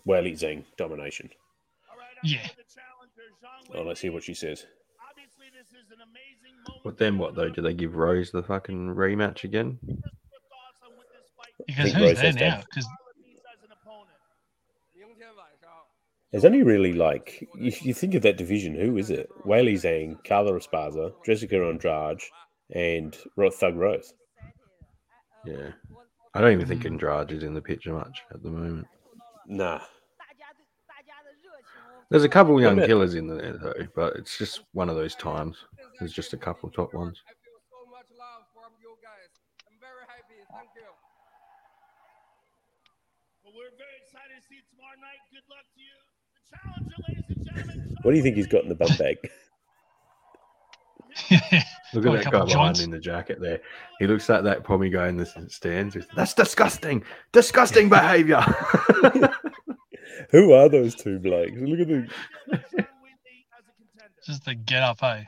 Weili 0.07 0.33
Zhang 0.33 0.63
domination. 0.77 1.29
Yeah. 2.23 2.39
after 2.39 2.55
the 2.55 2.63
challenger, 2.73 3.27
Zhang 3.43 3.75
Oh, 3.75 3.83
let's 3.83 3.99
see 4.01 4.09
Weili. 4.09 4.13
what 4.13 4.23
she 4.23 4.33
says. 4.33 4.65
Obviously, 5.09 5.47
this 5.53 5.56
is 5.56 5.56
an 5.56 5.56
amazing 5.56 5.56
moment 5.56 5.56
But 6.83 6.97
then 6.97 7.17
what 7.17 7.35
though? 7.35 7.49
Do 7.49 7.61
they 7.61 7.73
give 7.73 7.95
Rose 7.95 8.31
the 8.31 8.43
fucking 8.43 8.87
rematch 8.95 9.43
again? 9.43 9.77
Just 9.85 9.89
your 9.89 10.41
thoughts 10.49 10.79
on 10.83 10.95
what 10.97 11.07
this 11.11 11.29
fight 11.35 11.53
Because 11.67 11.93
who's 11.93 12.01
Rose 12.01 12.15
there 12.15 12.25
has 12.25 12.35
now? 12.35 12.49
done. 12.49 12.63
Because 12.69 12.85
Carla 12.85 13.13
needs 13.25 13.41
as 13.57 13.63
an 13.63 13.71
opponent. 13.81 14.17
There's 16.31 16.45
only 16.45 16.63
really 16.63 16.93
like 16.93 17.47
if 17.55 17.85
you 17.85 17.93
think 17.93 18.13
of 18.15 18.21
that 18.23 18.37
division, 18.37 18.75
who 18.75 18.97
is 18.97 19.09
it? 19.09 19.29
Weili 19.45 19.73
Zhang, 19.75 20.23
Carla 20.25 20.51
Esparza, 20.53 21.13
Jessica 21.25 21.55
Andrade, 21.67 22.21
and 22.73 23.17
Ro- 23.37 23.49
Thug 23.49 23.75
Rose. 23.75 24.13
Yeah, 25.45 25.69
I 26.33 26.41
don't 26.41 26.51
even 26.51 26.67
think 26.67 26.85
Andrade 26.85 27.31
is 27.31 27.43
in 27.43 27.53
the 27.53 27.61
picture 27.61 27.93
much 27.93 28.23
at 28.33 28.43
the 28.43 28.49
moment. 28.49 28.87
Nah, 29.47 29.79
There's 32.09 32.23
a 32.23 32.29
couple 32.29 32.55
of 32.55 32.61
young 32.61 32.77
killers 32.77 33.15
in 33.15 33.27
there 33.27 33.55
uh, 33.55 33.57
though, 33.61 33.87
but 33.95 34.15
it's 34.15 34.37
just 34.37 34.61
one 34.71 34.89
of 34.89 34.95
those 34.95 35.13
times. 35.15 35.57
There's 35.99 36.13
just 36.13 36.33
a 36.33 36.37
couple 36.37 36.69
top 36.69 36.93
ones. 36.93 37.21
Well, 43.43 43.53
we're 43.55 43.75
very 43.77 43.89
excited 44.01 44.35
to 44.39 44.47
see 44.47 44.55
you 44.55 44.61
tomorrow 44.71 44.95
night. 45.01 45.19
Good 45.31 45.43
luck 45.49 45.65
to 45.75 45.81
you. 45.81 45.95
The 46.33 46.41
challenger, 46.57 46.95
ladies 47.09 47.25
and 47.29 47.43
gentlemen. 47.45 47.95
what 48.03 48.11
do 48.11 48.17
you 48.17 48.23
think 48.23 48.35
he's 48.37 48.47
got 48.47 48.63
in 48.63 48.69
the 48.69 48.75
bum 48.75 48.95
bag? 48.97 49.17
Look 51.93 52.03
Got 52.03 52.15
a 52.15 52.17
at 52.19 52.23
that 52.25 52.31
guy 52.31 52.45
behind 52.45 52.79
in 52.79 52.91
the 52.91 52.99
jacket 52.99 53.39
there. 53.41 53.59
He 53.99 54.07
looks 54.07 54.29
like 54.29 54.43
that 54.43 54.63
probably 54.63 54.89
guy 54.89 55.07
in 55.07 55.17
the 55.17 55.25
stands. 55.49 55.97
That's 56.15 56.33
disgusting. 56.33 57.03
Disgusting 57.31 57.89
behavior. 57.89 58.43
Who 60.31 60.53
are 60.53 60.69
those 60.69 60.95
two 60.95 61.19
blokes? 61.19 61.53
Look 61.55 61.79
at 61.79 61.87
the. 61.87 61.93
Zhang 61.93 62.09
a 62.49 62.57
contender. 62.57 64.13
just 64.25 64.45
the 64.45 64.55
get 64.55 64.83
up, 64.83 64.99
hey. 65.01 65.27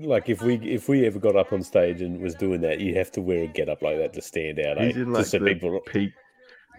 like 0.00 0.28
if 0.28 0.42
we 0.42 0.56
if 0.56 0.88
we 0.88 1.06
ever 1.06 1.18
got 1.18 1.36
up 1.36 1.52
on 1.52 1.62
stage 1.62 2.02
and 2.02 2.20
was 2.20 2.34
doing 2.34 2.60
that, 2.62 2.80
you'd 2.80 2.96
have 2.96 3.10
to 3.12 3.20
wear 3.20 3.44
a 3.44 3.46
get 3.46 3.68
up 3.68 3.82
like 3.82 3.98
that 3.98 4.12
to 4.14 4.22
stand 4.22 4.58
out. 4.60 4.78
Eh? 4.78 4.86
He's 4.86 4.96
in 4.96 5.12
like 5.12 5.22
Just 5.22 5.30
so 5.32 5.38
the 5.38 5.46
people. 5.46 5.80
peak 5.86 6.12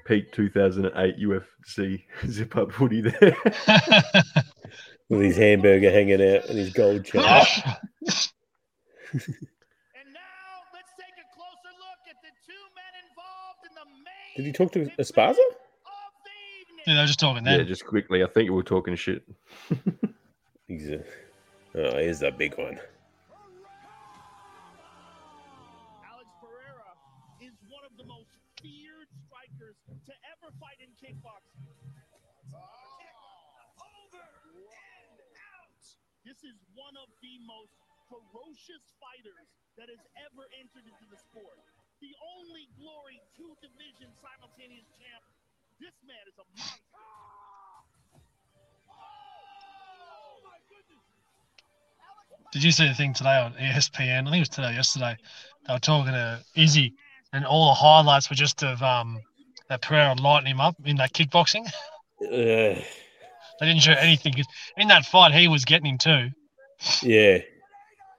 peak 0.05 0.31
2008 0.31 1.19
UFC 1.19 2.03
zip 2.27 2.55
up 2.55 2.71
hoodie 2.71 3.01
there. 3.01 3.37
with 5.09 5.21
his 5.21 5.37
hamburger 5.37 5.91
hanging 5.91 6.21
out 6.21 6.45
and 6.49 6.57
his 6.57 6.73
gold 6.73 7.05
chain. 7.05 7.21
And 7.23 7.31
now 10.11 10.51
let's 10.73 10.91
take 10.99 11.15
a 11.15 11.27
closer 11.33 11.73
look 11.79 12.01
at 12.09 12.19
the 12.21 12.31
two 12.45 12.63
men 12.75 12.93
involved 13.07 13.63
in 13.63 13.73
the 13.75 13.87
main 14.03 14.26
Did 14.37 14.45
he 14.45 14.51
talk 14.53 14.71
to 14.73 14.85
event 14.85 14.93
Esparza? 15.01 15.33
of 15.33 16.13
the 16.21 16.29
evening. 16.61 16.85
yeah, 16.85 16.93
they 16.93 17.01
were 17.01 17.09
just 17.09 17.19
talking 17.19 17.41
yeah, 17.41 17.57
then. 17.57 17.65
just 17.65 17.81
quickly. 17.89 18.21
I 18.21 18.27
think 18.29 18.51
we 18.51 18.55
were 18.55 18.61
talking 18.61 18.93
shit. 18.93 19.25
He's 20.69 20.93
a, 20.93 21.01
oh, 21.73 21.97
here's 21.97 22.21
the 22.21 22.29
big 22.29 22.53
one. 22.53 22.77
Alex 26.05 26.29
Pereira 26.37 26.93
is 27.41 27.57
one 27.65 27.81
of 27.81 27.97
the 27.97 28.05
most 28.05 28.29
feared 28.61 29.09
strikers 29.25 29.73
to 30.05 30.13
ever 30.29 30.53
fight 30.61 30.77
in 30.85 30.93
kickboxing. 31.01 31.65
Over 32.53 34.21
and 34.21 35.17
out. 35.57 35.81
This 36.29 36.45
is 36.45 36.61
one 36.77 36.93
of 37.01 37.09
the 37.25 37.41
most 37.41 37.73
ferocious 38.05 38.85
fighters 39.01 39.49
that 39.81 39.89
has 39.89 40.05
ever 40.29 40.45
entered 40.61 40.85
into 40.85 41.09
the 41.09 41.17
sport. 41.17 41.57
The 42.01 42.13
only 42.37 42.67
glory 42.79 43.19
two 43.35 43.49
division 43.61 44.13
simultaneous 44.21 44.85
champ. 44.99 45.23
This 45.79 45.93
man 46.05 46.21
is 46.27 46.35
a 46.37 46.45
monster. 46.57 46.93
My 50.43 50.57
goodness. 50.69 51.03
Did 52.53 52.63
you 52.63 52.71
see 52.71 52.87
the 52.87 52.93
thing 52.93 53.13
today 53.13 53.37
on 53.37 53.53
ESPN? 53.53 54.21
I 54.27 54.31
think 54.31 54.35
it 54.37 54.39
was 54.39 54.49
today, 54.49 54.73
yesterday. 54.73 55.17
They 55.67 55.73
were 55.73 55.79
talking 55.79 56.13
to 56.13 56.43
Izzy, 56.55 56.93
and 57.33 57.45
all 57.45 57.69
the 57.69 57.73
highlights 57.75 58.29
were 58.29 58.35
just 58.35 58.63
of 58.63 58.81
um 58.83 59.19
that 59.69 59.81
Pereira 59.81 60.13
lighting 60.15 60.51
him 60.51 60.61
up 60.61 60.75
in 60.85 60.97
that 60.97 61.13
kickboxing. 61.13 61.69
Uh, 62.19 62.81
They 63.59 63.65
didn't 63.67 63.81
show 63.81 63.91
anything 63.91 64.33
'cause 64.33 64.47
in 64.75 64.87
that 64.87 65.05
fight. 65.05 65.33
He 65.35 65.47
was 65.47 65.65
getting 65.65 65.85
him 65.85 65.97
too, 65.99 66.29
yeah, 67.03 67.37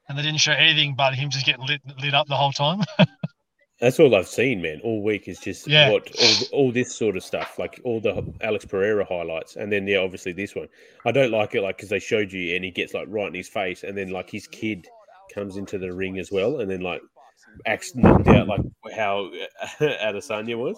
and 0.09 0.17
they 0.17 0.23
didn't 0.23 0.39
show 0.41 0.53
anything 0.53 0.95
but 0.95 1.15
him 1.17 1.31
just 1.31 1.45
getting 1.45 1.67
lit 1.67 1.81
lit 2.01 2.15
up 2.15 2.29
the 2.29 2.37
whole 2.37 2.53
time. 2.53 2.85
that's 3.81 4.01
all 4.01 4.15
I've 4.15 4.29
seen, 4.29 4.61
man. 4.63 4.81
All 4.83 5.03
week 5.03 5.29
is 5.29 5.39
just 5.39 5.67
Yeah. 5.69 5.91
what 5.91 6.11
all, 6.21 6.47
all 6.67 6.73
this 6.73 6.95
sort 6.95 7.17
of 7.17 7.23
stuff, 7.23 7.59
like 7.59 7.81
all 7.85 8.01
the 8.01 8.25
Alex 8.41 8.65
Pereira 8.65 9.05
highlights, 9.05 9.57
and 9.57 9.71
then 9.73 9.87
yeah, 9.87 9.99
obviously 9.99 10.33
this 10.33 10.55
one. 10.55 10.69
I 11.05 11.13
don't 11.13 11.31
like 11.31 11.55
it, 11.55 11.63
like 11.63 11.77
because 11.77 11.89
they 11.91 11.99
showed 12.01 12.33
you, 12.33 12.57
and 12.57 12.65
he 12.65 12.71
gets 12.71 12.93
like 12.95 13.07
right 13.09 13.29
in 13.29 13.35
his 13.35 13.49
face, 13.49 13.85
and 13.85 13.97
then 13.97 14.11
like 14.11 14.31
his 14.31 14.47
kid 14.47 14.87
comes 15.35 15.57
into 15.57 15.79
the 15.79 15.93
ring 15.93 16.19
as 16.19 16.31
well, 16.33 16.61
and 16.61 16.71
then 16.71 16.81
like 16.81 17.03
acts 17.67 17.95
knocked 17.95 18.29
out, 18.29 18.49
like 18.49 18.61
how 18.95 19.31
Adesanya 19.81 20.57
was. 20.59 20.77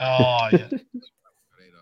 oh 0.00 0.48
yeah, 0.52 0.68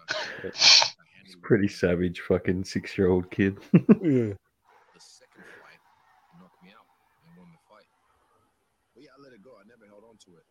It's 0.44 1.34
pretty 1.42 1.66
savage, 1.68 2.20
fucking 2.20 2.64
six 2.64 2.96
year 2.96 3.08
old 3.08 3.30
kid. 3.30 3.56
Yeah. 3.72 4.34
the 4.34 5.00
second 5.02 5.42
fight 5.58 5.80
knocked 6.38 6.62
me 6.62 6.70
out 6.70 6.86
and 7.26 7.34
won 7.38 7.50
the 7.50 7.58
fight. 7.66 7.86
But 8.94 9.02
yeah, 9.02 9.10
I 9.14 9.18
let 9.22 9.32
it 9.34 9.42
go. 9.42 9.50
I 9.58 9.66
never 9.66 9.86
held 9.90 10.04
on 10.06 10.14
to 10.26 10.30
it. 10.38 10.46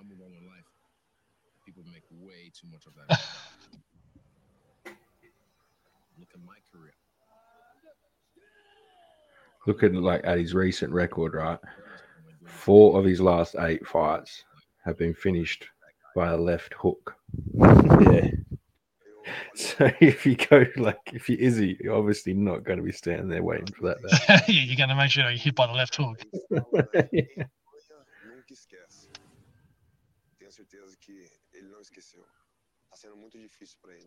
I 0.00 0.04
move 0.04 0.20
on 0.24 0.32
with 0.32 0.44
life. 0.48 0.68
People 1.66 1.84
make 1.92 2.04
way 2.10 2.51
too 2.62 2.68
much 2.70 2.86
of 2.86 2.94
that. 2.94 3.20
Look 6.18 6.28
at 6.34 6.40
my 6.46 6.54
career. 6.72 6.92
Looking 9.66 9.94
like 10.02 10.20
at 10.24 10.38
his 10.38 10.54
recent 10.54 10.92
record, 10.92 11.34
right? 11.34 11.58
Four 12.44 12.98
of 12.98 13.04
his 13.04 13.20
last 13.20 13.56
eight 13.60 13.86
fights 13.86 14.44
have 14.84 14.96
been 14.98 15.14
finished 15.14 15.66
by 16.14 16.30
a 16.32 16.36
left 16.36 16.74
hook. 16.74 17.14
Yeah. 18.02 18.30
So 19.54 19.88
if 20.00 20.26
you 20.26 20.34
go 20.34 20.64
like 20.76 20.98
if 21.12 21.28
you're 21.30 21.38
Izzy, 21.38 21.76
you're 21.80 21.94
obviously 21.94 22.34
not 22.34 22.64
going 22.64 22.78
to 22.78 22.84
be 22.84 22.90
standing 22.90 23.28
there 23.28 23.42
waiting 23.44 23.66
for 23.66 23.82
that. 23.94 24.44
yeah, 24.48 24.62
you're 24.64 24.76
gonna 24.76 24.96
make 24.96 25.12
sure 25.12 25.22
you're 25.30 25.38
hit 25.38 25.54
by 25.54 25.68
the 25.68 25.72
left 25.74 25.94
hook. 25.94 26.20
though. 26.50 26.58
Nunca 28.26 28.52
esquece. 28.52 29.08
Tenho 30.40 30.50
certeza 30.50 30.96
que 31.00 31.30
ele 31.54 31.68
não 31.68 31.80
esqueceu. 31.80 32.24
Tá 33.02 33.08
sendo 33.08 33.16
muito 33.16 33.36
difícil 33.36 33.76
para 33.82 33.94
ele. 33.94 34.06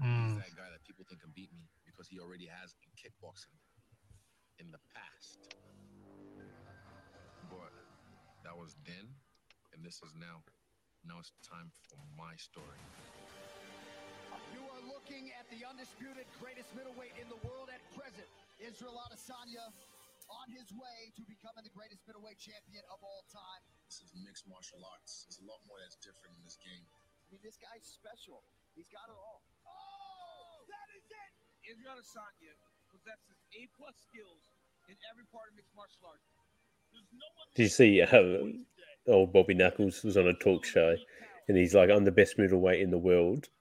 He's 0.00 0.34
that 0.38 0.54
guy 0.56 0.68
that 0.70 0.82
people 0.84 1.04
think 1.04 1.20
can 1.20 1.30
beat 1.30 1.52
me 1.52 1.68
because 1.86 2.08
he 2.08 2.18
already 2.18 2.46
has 2.46 2.74
kickboxing 2.98 3.54
in 4.58 4.72
the 4.72 4.78
past. 4.90 5.54
But 7.48 7.70
that 8.42 8.56
was 8.58 8.74
then, 8.82 9.06
and 9.72 9.84
this 9.84 10.02
is 10.02 10.14
now. 10.18 10.42
Now 11.06 11.20
it's 11.20 11.30
time 11.46 11.70
for 11.70 11.98
my 12.18 12.34
story. 12.34 12.82
You 14.50 14.66
are 14.66 14.82
looking 14.82 15.30
at 15.38 15.46
the 15.54 15.62
undisputed 15.62 16.26
greatest 16.42 16.74
middleweight 16.74 17.14
in 17.22 17.28
the 17.30 17.38
world 17.46 17.70
at 17.70 17.82
present. 17.94 18.26
Israel 18.58 18.98
Adesanya 19.06 19.70
on 20.48 20.56
his 20.56 20.72
way 20.72 21.12
to 21.12 21.22
becoming 21.28 21.60
the 21.60 21.74
greatest 21.76 22.00
middleweight 22.08 22.40
champion 22.40 22.80
of 22.88 23.04
all 23.04 23.28
time. 23.28 23.60
This 23.84 24.00
is 24.00 24.16
mixed 24.24 24.48
martial 24.48 24.80
arts. 24.80 25.28
There's 25.28 25.44
a 25.44 25.48
lot 25.48 25.60
more 25.68 25.76
that's 25.76 26.00
different 26.00 26.40
in 26.40 26.42
this 26.48 26.56
game. 26.64 26.84
I 26.88 27.36
mean, 27.36 27.44
this 27.44 27.60
guy's 27.60 27.84
special. 27.84 28.40
He's 28.72 28.88
got 28.88 29.12
it 29.12 29.18
all. 29.20 29.44
Oh, 29.68 30.64
that 30.72 30.88
is 30.96 31.04
it. 31.04 31.32
Israel 31.68 32.00
Adesanya 32.00 32.56
possesses 32.88 33.36
A 33.60 33.68
plus 33.76 33.92
skills 34.00 34.40
in 34.88 34.96
every 35.12 35.28
part 35.28 35.52
of 35.52 35.60
mixed 35.60 35.76
martial 35.76 36.08
arts. 36.08 36.24
There's 36.96 37.12
no 37.12 37.28
one 37.36 37.46
Did 37.52 37.68
you 37.68 37.74
see 37.76 38.00
um, 38.00 38.64
old 39.04 39.36
Bobby 39.36 39.52
Knuckles 39.52 40.00
was 40.00 40.16
on 40.16 40.32
a 40.32 40.36
talk 40.40 40.64
show, 40.64 40.96
and 41.44 41.60
he's 41.60 41.76
like, 41.76 41.92
"I'm 41.92 42.08
the 42.08 42.14
best 42.14 42.40
middleweight 42.40 42.80
in 42.80 42.88
the 42.88 42.96
world," 42.96 43.52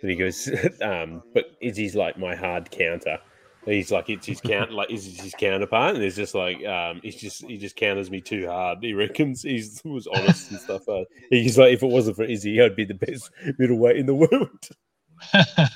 and 0.00 0.08
he 0.08 0.16
goes, 0.16 0.48
um, 0.80 1.20
"But 1.36 1.52
Izzy's 1.60 1.92
like 1.92 2.16
my 2.16 2.32
hard 2.32 2.70
counter." 2.72 3.20
He's 3.66 3.92
like, 3.92 4.08
"It's 4.08 4.26
his 4.26 4.40
count, 4.40 4.72
like 4.72 4.90
Izzy's 4.90 5.20
his 5.20 5.34
counterpart," 5.34 5.94
and 5.94 6.04
it's 6.04 6.16
just 6.16 6.34
like, 6.34 6.64
um, 6.64 7.00
he's 7.02 7.16
just 7.16 7.44
he 7.44 7.58
just 7.58 7.76
counters 7.76 8.10
me 8.10 8.20
too 8.20 8.46
hard. 8.46 8.78
He 8.80 8.94
reckons 8.94 9.42
he's 9.42 9.82
was 9.84 10.06
honest 10.06 10.50
and 10.50 10.60
stuff. 10.60 10.88
Uh, 10.88 11.04
he's 11.28 11.58
like, 11.58 11.74
if 11.74 11.82
it 11.82 11.86
wasn't 11.86 12.16
for 12.16 12.24
Izzy, 12.24 12.60
I'd 12.60 12.76
be 12.76 12.86
the 12.86 12.94
best 12.94 13.30
middleweight 13.58 13.96
in 13.96 14.06
the 14.06 14.14
world. 14.14 14.68
oh, 15.34 15.66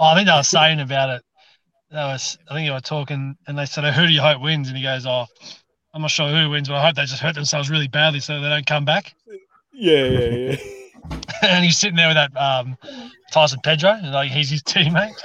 I 0.00 0.14
think 0.14 0.28
they 0.28 0.34
were 0.34 0.42
saying 0.42 0.80
about 0.80 1.10
it. 1.10 1.22
That 1.90 2.06
was, 2.06 2.38
I 2.50 2.54
think 2.54 2.68
they 2.68 2.72
were 2.72 2.80
talking, 2.80 3.36
and 3.46 3.58
they 3.58 3.66
said, 3.66 3.84
oh, 3.84 3.92
"Who 3.92 4.06
do 4.06 4.12
you 4.12 4.22
hope 4.22 4.40
wins?" 4.40 4.68
And 4.68 4.76
he 4.76 4.82
goes, 4.82 5.04
"Oh, 5.04 5.26
I'm 5.92 6.02
not 6.02 6.10
sure 6.10 6.28
who 6.28 6.50
wins, 6.50 6.68
but 6.68 6.76
I 6.76 6.86
hope 6.86 6.96
they 6.96 7.04
just 7.04 7.20
hurt 7.20 7.34
themselves 7.34 7.68
really 7.68 7.88
badly 7.88 8.20
so 8.20 8.40
they 8.40 8.48
don't 8.48 8.66
come 8.66 8.86
back." 8.86 9.14
Yeah, 9.74 10.04
yeah, 10.04 10.28
yeah. 10.28 10.56
and 11.42 11.64
he's 11.64 11.78
sitting 11.78 11.96
there 11.96 12.08
with 12.08 12.16
that 12.16 12.36
um, 12.36 12.78
Tyson 13.30 13.60
Pedro, 13.62 13.90
and 13.90 14.10
like 14.12 14.30
he's 14.30 14.48
his 14.48 14.62
teammate. 14.62 15.20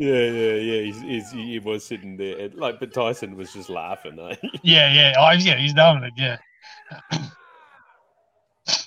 Yeah, 0.00 0.30
yeah, 0.30 0.54
yeah. 0.54 0.82
He's, 0.84 1.00
he's, 1.02 1.30
he 1.30 1.58
was 1.58 1.84
sitting 1.84 2.16
there, 2.16 2.48
like, 2.54 2.80
but 2.80 2.94
Tyson 2.94 3.36
was 3.36 3.52
just 3.52 3.68
laughing. 3.68 4.18
Eh? 4.18 4.34
Yeah, 4.62 4.90
yeah, 4.90 5.12
oh, 5.18 5.32
yeah, 5.32 5.58
he's 5.58 5.74
knowing 5.74 6.04
it. 6.04 6.14
Yeah, 6.16 6.38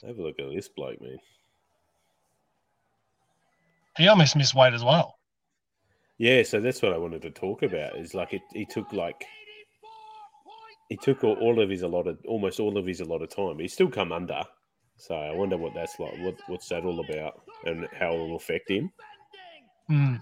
Have 0.02 0.18
a 0.18 0.22
look 0.24 0.40
at 0.40 0.50
this 0.56 0.70
bloke, 0.70 1.00
man. 1.00 1.20
he 3.96 4.08
almost 4.08 4.36
missed 4.36 4.56
weight 4.56 4.74
as 4.74 4.84
well. 4.84 5.20
Yeah, 6.18 6.42
so 6.42 6.60
that's 6.60 6.82
what 6.82 6.94
I 6.94 6.98
wanted 6.98 7.22
to 7.22 7.30
talk 7.30 7.62
about. 7.62 7.96
Is 7.96 8.16
like 8.16 8.34
it, 8.34 8.42
he 8.52 8.66
took 8.66 8.92
like 8.92 9.24
he 10.90 10.98
took 10.98 11.24
all, 11.24 11.36
all 11.36 11.62
of 11.62 11.70
his 11.70 11.84
a 11.84 11.88
lot 11.88 12.08
of 12.08 12.18
almost 12.28 12.60
all 12.60 12.76
of 12.76 12.88
his 12.88 13.02
a 13.02 13.06
lot 13.06 13.22
of 13.22 13.30
time. 13.30 13.60
He's 13.60 13.74
still 13.74 13.90
come 13.90 14.12
under. 14.12 14.42
So 14.98 15.14
I 15.14 15.32
wonder 15.36 15.58
what 15.58 15.76
that's 15.76 16.00
like. 16.00 16.18
What 16.22 16.38
what's 16.48 16.70
that 16.70 16.86
all 16.86 17.00
about, 17.02 17.44
and 17.66 17.88
how 18.00 18.14
it 18.16 18.18
will 18.18 18.36
affect 18.36 18.72
him. 18.72 18.92
Mm. 19.92 20.20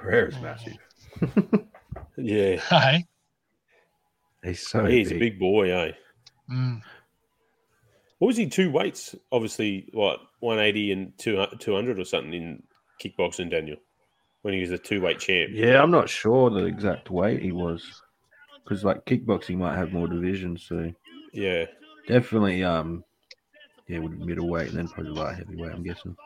Pereira's 0.00 0.38
massive. 0.40 0.76
Yeah, 2.16 2.56
Hey, 2.70 3.04
He's 4.42 4.66
so 4.66 4.84
he's 4.84 5.08
big. 5.08 5.16
a 5.16 5.18
big 5.20 5.38
boy, 5.38 5.70
eh? 5.72 5.92
mm. 6.50 6.80
What 8.18 8.28
was 8.28 8.36
he? 8.36 8.48
Two 8.48 8.70
weights, 8.70 9.14
obviously. 9.32 9.88
What 9.92 10.18
one 10.40 10.58
eighty 10.58 10.90
and 10.92 11.12
two 11.18 11.36
hundred 11.38 11.98
or 11.98 12.04
something 12.04 12.32
in 12.34 12.62
kickboxing, 13.02 13.50
Daniel, 13.50 13.76
when 14.42 14.54
he 14.54 14.60
was 14.60 14.70
a 14.72 14.78
two 14.78 15.00
weight 15.00 15.18
champ. 15.20 15.50
Yeah, 15.52 15.82
I'm 15.82 15.90
not 15.90 16.08
sure 16.08 16.50
the 16.50 16.64
exact 16.66 17.10
weight 17.10 17.42
he 17.42 17.52
was. 17.52 18.02
because 18.64 18.84
like 18.84 19.04
kickboxing 19.06 19.56
might 19.58 19.76
have 19.76 19.92
more 19.92 20.08
divisions. 20.08 20.64
So 20.68 20.92
Yeah. 21.32 21.66
definitely, 22.08 22.62
um, 22.64 23.04
yeah, 23.88 23.98
would 23.98 24.18
middleweight 24.18 24.68
and 24.70 24.78
then 24.78 24.88
probably 24.88 25.12
light 25.12 25.36
heavyweight. 25.38 25.72
I'm 25.72 25.82
guessing 25.84 26.16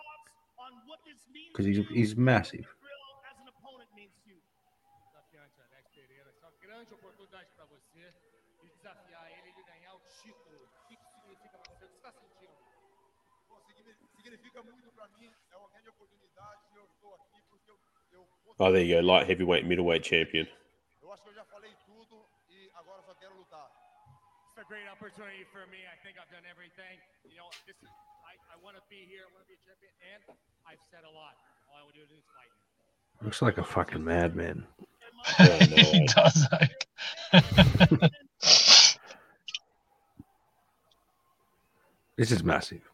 because 1.52 1.66
he's 1.66 1.80
he's 1.92 2.16
massive. 2.16 2.66
Oh, 18.60 18.70
there 18.70 18.82
you 18.82 18.96
go. 18.96 19.00
Light 19.00 19.26
heavyweight, 19.26 19.66
middleweight 19.66 20.02
champion. 20.04 20.46
eu 21.02 21.12
acho 21.12 21.22
que 21.24 21.30
eu 21.30 21.34
já 21.34 21.44
falei 21.44 21.70
tudo 21.86 22.24
e 22.48 22.70
agora 22.76 23.02
só 23.02 23.14
quero 23.14 23.34
lutar. 23.36 23.66
It's 24.54 24.58
a 24.60 24.68
great 24.68 24.86
opportunity 24.92 25.44
for 25.52 25.66
me. 25.68 25.78
I 25.88 25.96
think 26.04 26.18
I've 26.20 26.30
done 26.30 26.44
everything. 26.48 27.00
You 27.24 27.36
know, 27.38 27.48
this 27.66 27.76
is, 27.82 27.88
I, 28.28 28.36
I 28.52 28.56
want 28.62 28.76
to 28.76 28.82
be 28.88 29.00
here. 29.08 29.24
I 29.24 29.32
want 29.32 29.42
to 29.44 29.48
be 29.48 29.56
a 29.56 29.62
champion. 29.64 29.92
And 30.12 30.36
I've 30.68 30.80
said 30.90 31.04
a 31.08 31.10
lot. 31.10 31.34
All 31.72 31.80
I 31.80 31.82
want 31.82 31.94
to 31.96 32.04
do 32.04 32.14
is 32.14 32.22
fight. 32.36 32.52
Looks 33.24 33.40
like 33.40 33.56
a 33.58 33.64
fucking 33.64 34.04
madman. 34.04 34.66
he 35.38 36.06
does. 36.06 36.46
eh? 36.52 36.66
This 42.16 42.30
is 42.30 42.44
massive. 42.44 42.91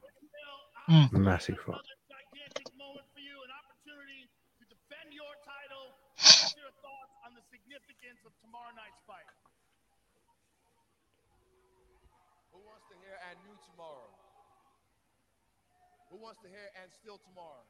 Mm. 0.89 1.13
Massive 1.13 1.59
fight. 1.61 1.85
your 6.69 6.85
thoughts 6.85 7.15
on 7.25 7.33
the 7.33 7.41
significance 7.49 8.21
of 8.29 8.33
tomorrow 8.45 8.69
night's 8.77 9.01
fight? 9.09 9.25
Who 12.53 12.61
wants 12.61 12.85
to 12.93 12.97
hear 13.01 13.17
and 13.31 13.41
new 13.49 13.57
tomorrow? 13.73 14.13
Who 16.13 16.21
wants 16.21 16.41
to 16.45 16.49
hear 16.53 16.69
and 16.77 16.93
still 16.93 17.17
tomorrow? 17.25 17.65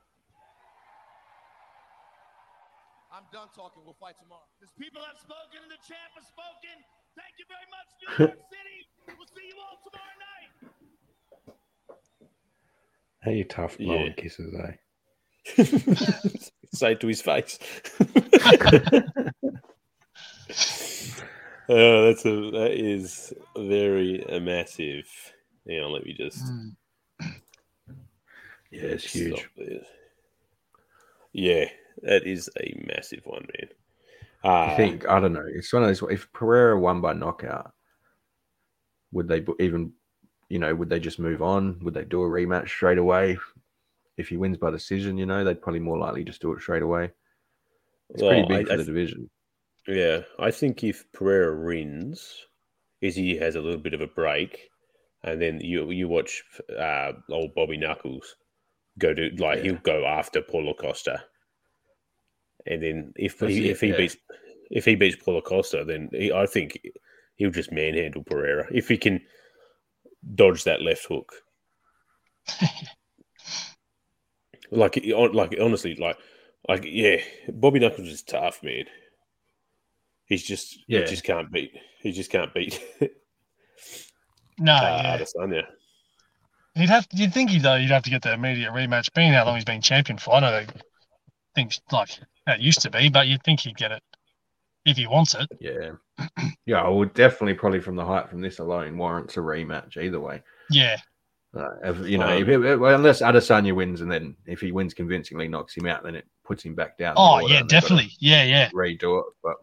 I'm 3.15 3.25
done 3.31 3.49
talking. 3.55 3.87
We'll 3.87 3.97
fight 4.03 4.19
tomorrow. 4.19 4.47
These 4.59 4.75
people 4.75 5.01
have 5.07 5.17
spoken 5.23 5.63
and 5.63 5.71
the 5.71 5.81
champ 5.87 6.13
has 6.19 6.27
spoken. 6.27 6.75
Thank 7.15 7.39
you 7.39 7.47
very 7.47 7.69
much, 7.71 7.89
New 8.03 8.09
York 8.35 8.43
City. 8.51 8.79
We'll 9.15 9.31
see 9.31 9.47
you 9.47 9.57
all 9.63 9.79
tomorrow 9.87 10.17
night. 10.19 10.78
How 13.21 13.31
you 13.31 13.45
tough 13.45 13.77
Yeah. 13.79 13.87
blowing 13.87 14.15
kisses, 14.15 14.55
eh? 14.55 14.73
Say 16.73 16.93
it 16.93 17.01
to 17.01 17.07
his 17.07 17.23
face. 17.23 17.59
oh, 21.69 22.05
that's 22.07 22.25
a 22.25 22.51
that 22.51 22.73
is 22.75 23.33
very 23.57 24.25
uh, 24.29 24.41
massive. 24.41 25.07
Hang 25.67 25.81
on, 25.81 25.93
let 25.93 26.05
me 26.05 26.15
just 26.15 26.45
Yeah, 28.71 28.83
it's 28.83 29.05
huge. 29.05 29.37
stop 29.37 29.47
this. 29.57 29.87
Yeah, 31.33 31.65
that 32.03 32.27
is 32.27 32.51
a 32.61 32.83
massive 32.87 33.23
one, 33.25 33.47
man. 33.59 33.69
Uh, 34.45 34.73
I 34.73 34.77
think 34.77 35.09
I 35.09 35.21
don't 35.21 35.33
know. 35.33 35.45
It's 35.47 35.73
one 35.73 35.83
of 35.83 35.89
those. 35.89 36.03
If 36.11 36.33
Pereira 36.33 36.79
won 36.79 37.01
by 37.01 37.13
knockout, 37.15 37.73
would 39.13 39.29
they 39.29 39.45
even, 39.59 39.93
you 40.49 40.59
know, 40.59 40.75
would 40.75 40.89
they 40.91 41.01
just 41.01 41.19
move 41.19 41.43
on? 41.43 41.81
Would 41.83 41.95
they 41.95 42.05
do 42.05 42.23
a 42.23 42.29
rematch 42.29 42.69
straight 42.69 42.99
away? 42.99 43.39
If 44.17 44.29
he 44.29 44.37
wins 44.37 44.59
by 44.59 44.71
decision, 44.71 45.19
you 45.19 45.27
know, 45.27 45.45
they'd 45.45 45.63
probably 45.63 45.81
more 45.81 45.99
likely 45.99 46.25
just 46.25 46.43
do 46.43 46.53
it 46.53 46.61
straight 46.63 46.83
away. 46.83 47.13
It's 48.11 48.23
Well, 48.23 48.29
pretty 48.29 48.43
big 48.43 48.67
I- 48.67 48.69
for 48.69 48.75
I 48.75 48.77
the 48.77 48.85
th- 48.85 48.87
division. 48.87 49.31
Yeah, 49.89 50.25
I 50.39 50.51
think 50.53 50.85
if 50.85 51.11
Pereira 51.13 51.59
wins, 51.61 52.47
Izzy 53.01 53.37
has 53.39 53.57
a 53.57 53.61
little 53.61 53.81
bit 53.81 53.95
of 53.95 54.01
a 54.01 54.07
break, 54.07 54.71
and 55.23 55.43
then 55.43 55.61
you 55.61 55.91
you 55.91 56.09
watch 56.09 56.45
uh, 56.77 57.13
old 57.31 57.55
Bobby 57.55 57.77
Knuckles 57.77 58.37
go 58.99 59.15
to 59.15 59.31
like 59.39 59.61
he'll 59.63 59.77
go 59.79 60.07
after 60.07 60.43
Paulo 60.43 60.75
Costa, 60.75 61.25
and 62.67 62.83
then 62.83 63.13
if 63.17 63.39
That's 63.39 63.55
he, 63.55 63.69
it, 63.69 63.71
if 63.71 63.81
he 63.81 63.89
yeah. 63.89 63.97
beats 63.97 64.17
if 64.71 64.85
he 64.85 64.95
beats 64.95 65.17
Paulo 65.17 65.41
Costa, 65.41 65.85
then 65.85 66.11
he, 66.13 66.33
I 66.33 66.47
think 66.47 66.79
he'll 67.37 67.51
just 67.51 67.73
manhandle 67.73 68.23
Pereira 68.23 68.67
if 68.71 68.89
he 68.89 68.99
can 68.99 69.21
dodge 70.35 70.65
that 70.65 70.83
left 70.83 71.07
hook. 71.07 71.33
like 74.71 74.99
like 75.05 75.57
honestly, 75.61 75.95
like 75.97 76.19
like 76.69 76.85
yeah, 76.85 77.17
Bobby 77.49 77.79
Knuckles 77.81 78.09
is 78.09 78.23
tough, 78.23 78.63
man. 78.63 78.85
He's 80.27 80.43
just 80.45 80.79
Yeah. 80.87 81.01
he 81.01 81.07
just 81.07 81.25
can't 81.25 81.51
beat. 81.51 81.73
He 82.03 82.13
just 82.13 82.31
can't 82.31 82.53
beat 82.55 82.81
No, 84.59 84.73
uh, 84.73 85.01
yeah. 85.03 85.19
Adesanya. 85.19 85.63
You'd 86.75 86.91
have 86.91 87.07
you'd 87.13 87.33
think 87.33 87.51
he 87.51 87.59
though 87.59 87.77
you'd 87.77 87.91
have 87.91 88.03
to 88.05 88.11
get 88.11 88.23
the 88.23 88.33
immediate 88.35 88.73
rematch, 88.73 89.13
being 89.15 89.33
how 89.33 89.45
long 89.47 89.55
he's 89.55 89.65
been 89.65 89.81
champion 89.81 90.19
for. 90.19 90.35
I 90.35 90.41
know 90.41 90.67
things 91.55 91.81
like 91.91 92.11
that 92.47 92.61
used 92.61 92.83
to 92.83 92.91
be, 92.91 93.09
but 93.09 93.27
you'd 93.27 93.43
think 93.43 93.61
he'd 93.61 93.77
get 93.77 93.93
it 93.93 94.03
if 94.89 94.97
he 94.97 95.07
wants 95.07 95.35
it. 95.35 95.47
Yeah, 95.61 95.93
yeah. 96.67 96.83
I 96.83 96.89
would 96.89 97.15
definitely 97.15 97.55
probably 97.55 97.81
from 97.81 97.97
the 97.97 98.05
height 98.05 98.29
from 98.29 98.41
this 98.41 98.59
alone 98.59 98.97
warrants 98.99 99.37
a 99.37 99.41
rematch 99.41 99.97
either 99.97 100.21
way. 100.21 100.43
Yeah. 100.71 100.97
Uh, 101.57 101.67
if, 101.83 102.07
you 102.07 102.19
know, 102.19 102.27
Um, 102.29 102.43
if 102.43 102.49
it, 102.49 102.77
well, 102.77 102.95
unless 102.95 103.23
Adesanya 103.23 103.75
wins 103.75 104.01
and 104.03 104.11
then 104.13 104.37
if 104.47 104.61
he 104.61 104.71
wins 104.71 104.93
convincingly, 104.93 105.49
knocks 105.49 105.77
him 105.77 105.87
out, 105.87 106.03
then 106.03 106.15
it 106.15 106.27
puts 106.45 106.63
him 106.63 106.75
back 106.75 106.99
down. 106.99 107.15
Oh 107.17 107.39
yeah, 107.39 107.43
and 107.43 107.49
they've 107.51 107.59
gotta 107.61 107.67
definitely. 107.69 108.11
Yeah, 108.21 108.45
yeah. 108.45 108.71
Redo 108.71 109.21
it, 109.21 109.27
but 109.43 109.55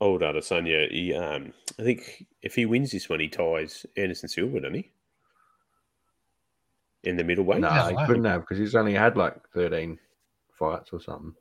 Old 0.00 0.22
Adesanya. 0.22 0.90
He 0.90 1.14
um, 1.14 1.52
I 1.78 1.82
think 1.82 2.26
if 2.42 2.54
he 2.54 2.66
wins 2.66 2.90
this 2.90 3.08
one, 3.08 3.20
he 3.20 3.28
ties 3.28 3.86
Anderson 3.96 4.28
Silva, 4.28 4.60
doesn't 4.60 4.74
he? 4.74 4.90
In 7.04 7.16
the 7.16 7.24
middleweight. 7.24 7.60
no, 7.60 7.68
Yeah, 7.68 7.90
he 7.90 8.06
couldn't 8.06 8.24
have 8.24 8.40
because 8.40 8.58
he's 8.58 8.74
only 8.74 8.94
had 8.94 9.16
like 9.16 9.36
thirteen 9.54 9.98
fights 10.58 10.90
or 10.92 11.00
something. 11.00 11.34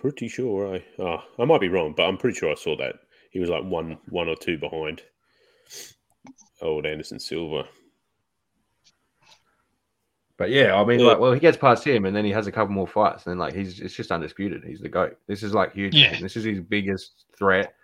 Pretty 0.00 0.28
sure. 0.28 0.74
I 0.76 0.84
oh, 1.00 1.22
I 1.38 1.44
might 1.44 1.60
be 1.60 1.68
wrong, 1.68 1.94
but 1.96 2.04
I'm 2.04 2.16
pretty 2.16 2.38
sure 2.38 2.50
I 2.50 2.54
saw 2.54 2.76
that 2.76 2.96
he 3.30 3.40
was 3.40 3.50
like 3.50 3.64
one 3.64 3.98
one 4.08 4.28
or 4.28 4.36
two 4.36 4.58
behind 4.58 5.02
old 6.62 6.86
Anderson 6.86 7.18
Silva. 7.18 7.64
But 10.36 10.50
yeah, 10.50 10.80
I 10.80 10.84
mean, 10.84 11.00
Yeah. 11.00 11.06
like, 11.06 11.18
well, 11.18 11.32
he 11.32 11.40
gets 11.40 11.56
past 11.56 11.84
him, 11.84 12.04
and 12.04 12.14
then 12.14 12.24
he 12.24 12.30
has 12.30 12.46
a 12.46 12.52
couple 12.52 12.72
more 12.72 12.86
fights, 12.86 13.26
and 13.26 13.32
then 13.32 13.38
like 13.38 13.54
he's 13.54 13.80
it's 13.80 13.94
just 13.94 14.12
undisputed. 14.12 14.62
He's 14.64 14.80
the 14.80 14.88
goat. 14.88 15.18
This 15.26 15.42
is 15.42 15.52
like 15.52 15.72
huge. 15.72 15.94
Yeah. 15.96 16.18
This 16.20 16.36
is 16.36 16.44
his 16.44 16.60
biggest 16.60 17.24
threat. 17.36 17.74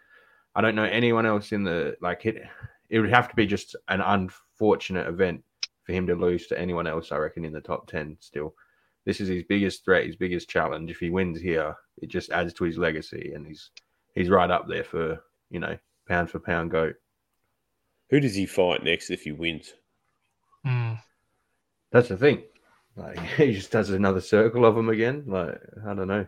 I 0.54 0.60
don't 0.60 0.76
know 0.76 0.84
anyone 0.84 1.26
else 1.26 1.50
in 1.50 1.64
the 1.64 1.96
like 2.00 2.26
it. 2.26 2.42
It 2.90 3.00
would 3.00 3.10
have 3.10 3.28
to 3.28 3.34
be 3.34 3.46
just 3.46 3.74
an 3.88 4.00
unfortunate 4.00 5.08
event 5.08 5.42
for 5.82 5.92
him 5.92 6.06
to 6.06 6.14
lose 6.14 6.46
to 6.46 6.58
anyone 6.58 6.86
else. 6.86 7.10
I 7.10 7.16
reckon 7.16 7.44
in 7.44 7.52
the 7.52 7.60
top 7.60 7.88
ten. 7.88 8.16
Still, 8.20 8.54
this 9.04 9.20
is 9.20 9.28
his 9.28 9.42
biggest 9.44 9.84
threat, 9.84 10.06
his 10.06 10.16
biggest 10.16 10.48
challenge. 10.48 10.90
If 10.90 10.98
he 10.98 11.10
wins 11.10 11.40
here, 11.40 11.76
it 11.98 12.08
just 12.08 12.30
adds 12.30 12.52
to 12.54 12.64
his 12.64 12.78
legacy, 12.78 13.32
and 13.34 13.46
he's 13.46 13.70
he's 14.14 14.30
right 14.30 14.50
up 14.50 14.68
there 14.68 14.84
for 14.84 15.22
you 15.50 15.60
know 15.60 15.76
pound 16.08 16.30
for 16.30 16.38
pound 16.38 16.70
goat. 16.70 16.96
Who 18.10 18.20
does 18.20 18.34
he 18.34 18.46
fight 18.46 18.84
next 18.84 19.10
if 19.10 19.22
he 19.22 19.32
wins? 19.32 19.74
Mm. 20.66 20.98
That's 21.90 22.08
the 22.08 22.16
thing. 22.16 22.42
Like 22.96 23.18
he 23.36 23.54
just 23.54 23.70
does 23.70 23.90
another 23.90 24.20
circle 24.20 24.64
of 24.64 24.74
them 24.74 24.88
again. 24.88 25.24
Like 25.26 25.60
I 25.86 25.94
don't 25.94 26.08
know. 26.08 26.26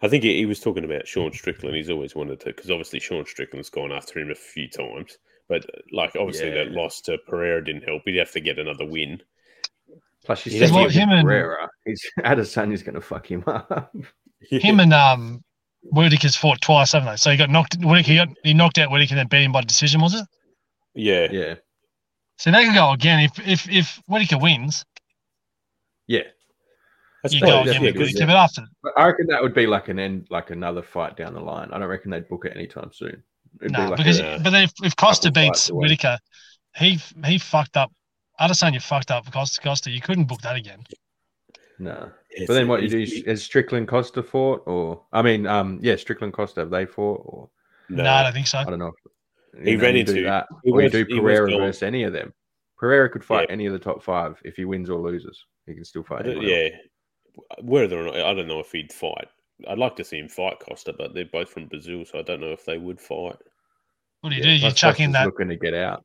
I 0.00 0.08
think 0.08 0.22
he, 0.22 0.36
he 0.36 0.46
was 0.46 0.60
talking 0.60 0.84
about 0.84 1.08
Sean 1.08 1.32
Strickland. 1.32 1.74
He's 1.74 1.90
always 1.90 2.14
wanted 2.14 2.38
to, 2.40 2.46
because 2.46 2.70
obviously 2.70 3.00
Sean 3.00 3.26
Strickland's 3.26 3.70
gone 3.70 3.90
after 3.90 4.20
him 4.20 4.30
a 4.30 4.34
few 4.34 4.68
times. 4.68 5.18
But 5.48 5.64
like, 5.92 6.14
obviously, 6.14 6.50
that 6.50 6.72
loss 6.72 7.00
to 7.02 7.18
Pereira 7.26 7.64
didn't 7.64 7.84
help. 7.88 8.02
He'd 8.04 8.18
have 8.18 8.32
to 8.32 8.40
get 8.40 8.58
another 8.58 8.84
win. 8.84 9.22
Plus, 10.28 10.44
you 10.44 10.52
He's 10.52 10.60
said 10.60 10.66
actually- 10.66 10.82
well, 10.82 10.90
him 10.90 11.08
and- 11.10 11.70
He's 11.86 12.02
Adesanya's 12.20 12.82
going 12.82 12.96
to 12.96 13.00
fuck 13.00 13.30
him 13.30 13.42
up. 13.46 13.90
Him 14.50 14.78
and 14.78 14.92
um 14.92 15.42
Whittaker's 15.84 16.36
fought 16.36 16.60
twice, 16.60 16.92
haven't 16.92 17.08
they? 17.08 17.16
So 17.16 17.30
he 17.30 17.38
got 17.38 17.48
knocked 17.48 17.78
Whittaker 17.80 18.10
he, 18.12 18.16
got, 18.16 18.28
he 18.44 18.52
knocked 18.52 18.76
out 18.76 18.90
Whittaker 18.90 19.12
and 19.14 19.20
then 19.20 19.28
beat 19.28 19.44
him 19.46 19.52
by 19.52 19.62
decision, 19.62 20.02
was 20.02 20.12
it? 20.12 20.26
yeah, 20.94 21.28
yeah, 21.32 21.54
So 22.36 22.50
they 22.50 22.62
can 22.62 22.74
go 22.74 22.92
again 22.92 23.20
if 23.20 23.38
if 23.48 23.70
if 23.70 24.02
Whittaker 24.06 24.36
wins, 24.38 24.84
yeah. 26.08 26.24
that's 27.22 27.32
you 27.34 27.40
probably- 27.40 27.64
go 27.64 27.70
again 27.70 27.82
yeah, 27.84 27.90
because- 27.92 28.08
Whittaker. 28.12 28.26
But 28.26 28.36
after 28.36 28.62
But 28.82 28.92
I 28.98 29.06
reckon 29.06 29.28
that 29.28 29.42
would 29.42 29.54
be 29.54 29.66
like 29.66 29.88
an 29.88 29.98
end, 29.98 30.26
like 30.28 30.50
another 30.50 30.82
fight 30.82 31.16
down 31.16 31.32
the 31.32 31.40
line. 31.40 31.70
I 31.72 31.78
don't 31.78 31.88
reckon 31.88 32.10
they'd 32.10 32.28
book 32.28 32.44
it 32.44 32.52
anytime 32.54 32.90
soon. 32.92 33.22
It'd 33.62 33.72
no, 33.72 33.84
be 33.84 33.88
like 33.92 33.96
because 33.96 34.20
a, 34.20 34.38
but 34.44 34.52
if 34.52 34.72
if 34.82 34.94
Costa 34.94 35.32
beats 35.32 35.68
fights. 35.68 35.72
Whittaker, 35.72 36.18
he 36.76 36.98
he 37.24 37.38
fucked 37.38 37.78
up. 37.78 37.90
Adesanya 38.40 38.80
fucked 38.82 39.10
up 39.10 39.30
Costa. 39.32 39.60
Costa, 39.60 39.90
you 39.90 40.00
couldn't 40.00 40.24
book 40.24 40.40
that 40.42 40.56
again. 40.56 40.80
no. 41.78 42.10
it's- 42.30 42.46
But 42.46 42.54
then 42.54 42.68
what 42.68 42.82
you 42.82 42.88
do 42.88 43.00
is, 43.00 43.12
is 43.24 43.42
Strickland 43.42 43.88
Costa 43.88 44.22
fought, 44.22 44.62
or 44.66 45.04
I 45.12 45.22
mean, 45.22 45.46
um, 45.46 45.78
yeah, 45.82 45.96
Strickland 45.96 46.32
Costa 46.34 46.60
have 46.60 46.70
they 46.70 46.86
fought, 46.86 47.22
or 47.24 47.50
no, 47.88 48.04
No, 48.04 48.10
I 48.12 48.22
don't 48.24 48.32
think 48.32 48.46
so. 48.46 48.58
I 48.58 48.64
don't 48.64 48.78
know. 48.78 48.92
He 49.64 49.72
You 49.72 49.76
know, 49.78 49.82
ran 49.82 49.94
do 49.94 50.00
into- 50.00 50.22
that, 50.24 50.46
he 50.64 50.70
or 50.70 50.82
you 50.82 50.90
do 50.90 51.04
Pereira 51.06 51.50
gone. 51.50 51.60
versus 51.60 51.82
any 51.82 52.02
of 52.04 52.12
them. 52.12 52.32
Pereira 52.78 53.08
could 53.10 53.24
fight 53.24 53.46
Yeah. 53.48 53.52
any 53.54 53.66
of 53.66 53.72
the 53.72 53.78
top 53.78 54.02
five 54.02 54.40
if 54.44 54.54
he 54.56 54.64
wins 54.64 54.88
or 54.90 55.00
loses. 55.00 55.42
He 55.66 55.74
can 55.74 55.84
still 55.84 56.04
fight. 56.04 56.24
don't- 56.24 56.36
else. 56.36 56.44
yeah. 56.46 56.68
Whether 57.62 57.98
or 58.00 58.04
not 58.04 58.16
I 58.16 58.34
don't 58.34 58.46
know 58.48 58.60
if 58.60 58.70
he'd 58.72 58.92
fight 58.92 59.28
I'd 59.68 59.78
like 59.78 59.96
to 59.96 60.04
see 60.04 60.18
him 60.18 60.28
fight 60.28 60.60
Costa, 60.60 60.92
but 60.92 61.14
they're 61.14 61.24
both 61.24 61.48
from 61.50 61.66
Brazil, 61.66 62.04
so 62.04 62.20
I 62.20 62.22
don't 62.22 62.40
know 62.40 62.52
if 62.52 62.64
they 62.64 62.78
would 62.78 63.00
fight. 63.00 63.36
What 64.20 64.30
do 64.30 64.36
you 64.36 64.42
Yeah, 64.42 64.42
do? 64.42 64.50
You 64.52 64.60
plus 64.60 64.74
chuck 64.74 65.00
in 65.00 65.06
Costa's 65.10 65.12
that. 65.14 65.26
looking 65.26 65.48
to 65.48 65.56
get 65.56 65.74
out. 65.74 66.04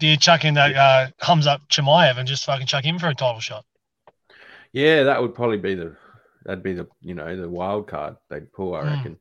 Do 0.00 0.06
you 0.06 0.16
chuck 0.16 0.44
in 0.46 0.54
that 0.54 0.74
uh, 0.74 1.08
up 1.46 1.60
Chimaev 1.68 2.16
and 2.16 2.26
just 2.26 2.44
fucking 2.46 2.66
chuck 2.66 2.84
him 2.84 2.98
for 2.98 3.08
a 3.08 3.14
title 3.14 3.40
shot? 3.40 3.64
Yeah, 4.72 5.02
that 5.04 5.20
would 5.20 5.34
probably 5.34 5.58
be 5.58 5.74
the 5.74 5.94
that'd 6.44 6.62
be 6.62 6.72
the 6.72 6.88
you 7.02 7.14
know 7.14 7.36
the 7.36 7.48
wild 7.48 7.86
card 7.86 8.16
they'd 8.30 8.50
pull. 8.52 8.74
I 8.74 8.80
Hmm. 8.80 8.88
reckon 8.88 9.16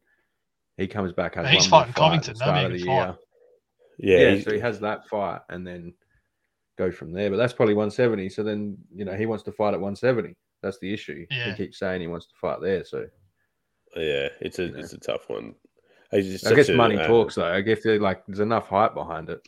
he 0.78 0.88
comes 0.88 1.12
back 1.12 1.36
has 1.36 1.50
he's 1.50 1.70
one 1.70 1.82
fighting 1.82 1.94
fight 1.94 2.00
at 2.04 2.04
Covington, 2.06 2.34
the 2.34 2.38
start 2.38 2.58
of 2.58 2.72
a 2.72 2.74
the 2.74 2.80
good 2.80 2.86
year. 2.88 3.18
Yeah, 3.98 4.30
Yeah, 4.36 4.42
so 4.42 4.54
he 4.54 4.60
has 4.60 4.80
that 4.80 5.06
fight 5.10 5.42
and 5.50 5.68
then 5.68 5.94
go 6.78 6.90
from 6.92 7.12
there. 7.12 7.30
But 7.30 7.36
that's 7.36 7.52
probably 7.52 7.74
170. 7.74 8.30
So 8.30 8.44
then 8.44 8.78
you 8.96 9.04
know 9.04 9.16
he 9.16 9.26
wants 9.26 9.44
to 9.44 9.52
fight 9.52 9.74
at 9.74 9.82
170. 9.82 10.36
That's 10.64 10.80
the 10.80 10.94
issue. 10.94 11.26
Yeah. 11.30 11.52
He 11.52 11.58
keeps 11.58 11.78
saying 11.80 12.00
he 12.00 12.08
wants 12.08 12.28
to 12.28 12.36
fight 12.40 12.62
there. 12.62 12.86
So 12.86 13.06
yeah, 13.98 14.30
it's 14.40 14.60
a 14.60 14.66
You 14.68 14.72
know. 14.72 14.80
it's 14.80 14.94
a 14.94 14.98
tough 15.00 15.30
one. 15.30 15.56
He's 16.12 16.32
just 16.32 16.48
I 16.48 16.56
guess 16.56 16.70
a, 16.70 16.74
money 16.74 16.98
uh, 16.98 17.06
talks 17.06 17.36
though. 17.36 17.52
I 17.54 17.60
guess 17.60 17.84
like 17.84 18.26
there's 18.28 18.40
enough 18.40 18.70
hype 18.70 18.94
behind 18.94 19.30
it. 19.30 19.46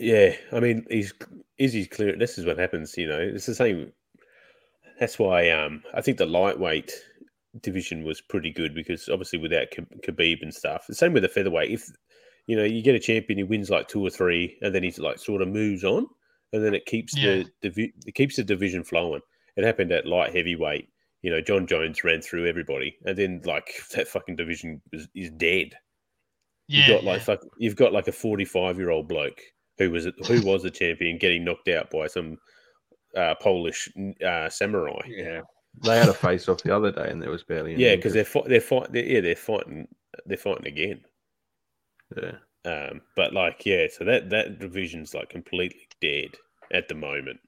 Yeah, 0.00 0.34
I 0.52 0.60
mean, 0.60 0.86
he's 0.88 1.12
Izzy's 1.58 1.88
clear. 1.88 2.16
This 2.16 2.38
is 2.38 2.46
what 2.46 2.58
happens, 2.58 2.96
you 2.96 3.06
know. 3.06 3.18
It's 3.20 3.44
the 3.46 3.54
same. 3.54 3.92
That's 4.98 5.18
why 5.18 5.50
um, 5.50 5.82
I 5.94 6.00
think 6.00 6.16
the 6.16 6.26
lightweight 6.26 6.90
division 7.60 8.04
was 8.04 8.20
pretty 8.20 8.50
good 8.50 8.74
because 8.74 9.08
obviously 9.08 9.38
without 9.38 9.66
Khabib 10.06 10.42
and 10.42 10.54
stuff. 10.54 10.84
The 10.88 10.94
same 10.94 11.12
with 11.12 11.22
the 11.22 11.28
featherweight. 11.28 11.70
If 11.70 11.86
you 12.46 12.56
know 12.56 12.64
you 12.64 12.82
get 12.82 12.94
a 12.94 12.98
champion, 13.00 13.38
he 13.38 13.44
wins 13.44 13.68
like 13.68 13.88
two 13.88 14.00
or 14.04 14.08
three, 14.10 14.56
and 14.62 14.74
then 14.74 14.82
he's 14.82 14.98
like 14.98 15.18
sort 15.18 15.42
of 15.42 15.48
moves 15.48 15.84
on, 15.84 16.06
and 16.54 16.64
then 16.64 16.74
it 16.74 16.86
keeps 16.86 17.16
Yeah. 17.16 17.42
the 17.42 17.68
divi- 17.68 17.92
it 18.06 18.14
keeps 18.14 18.36
the 18.36 18.44
division 18.44 18.82
flowing. 18.84 19.20
It 19.56 19.64
happened 19.64 19.92
at 19.92 20.06
light 20.06 20.34
heavyweight. 20.34 20.88
You 21.22 21.30
know, 21.30 21.42
Jon 21.42 21.66
Jones 21.66 22.02
ran 22.04 22.22
through 22.22 22.46
everybody, 22.48 22.96
and 23.04 23.18
then 23.18 23.42
like 23.44 23.70
that 23.94 24.08
fucking 24.08 24.36
division 24.36 24.80
is, 24.94 25.08
is 25.14 25.30
dead. 25.30 25.74
Yeah, 26.68 26.86
You've 26.86 26.96
got 26.96 27.04
like 27.04 27.18
yeah. 27.18 27.24
fuck, 27.24 27.40
you've 27.58 27.76
got 27.76 27.92
like 27.92 28.08
a 28.08 28.12
forty-five 28.12 28.78
year 28.78 28.88
old 28.90 29.06
bloke 29.08 29.40
who 29.80 29.90
was 29.90 30.06
who 30.28 30.42
was 30.46 30.64
a 30.64 30.70
champion 30.70 31.18
getting 31.18 31.42
knocked 31.44 31.68
out 31.68 31.90
by 31.90 32.06
some 32.06 32.38
uh, 33.16 33.34
Polish 33.40 33.88
uh, 34.24 34.48
samurai. 34.48 35.00
Yeah, 35.08 35.40
they 35.82 35.98
had 35.98 36.08
a 36.08 36.14
face 36.14 36.48
off 36.48 36.62
the 36.62 36.74
other 36.76 36.92
day, 36.92 37.08
and 37.10 37.20
there 37.20 37.30
was 37.30 37.42
barely. 37.42 37.74
Yeah, 37.74 37.96
because 37.96 38.12
they're 38.12 38.24
fi- 38.24 38.46
they're 38.46 38.60
fight 38.60 38.92
they're, 38.92 39.04
yeah 39.04 39.20
they're 39.20 39.34
fighting 39.34 39.88
they're 40.26 40.36
fighting 40.36 40.66
again. 40.66 41.00
yeah. 42.16 42.32
Um, 42.66 43.00
but 43.16 43.32
like 43.32 43.64
yeah, 43.64 43.86
so 43.90 44.04
that 44.04 44.28
that 44.30 44.58
division's 44.58 45.14
like 45.14 45.30
completely 45.30 45.88
dead 46.02 46.36
at 46.72 46.88
the 46.88 46.94
moment. 46.94 47.40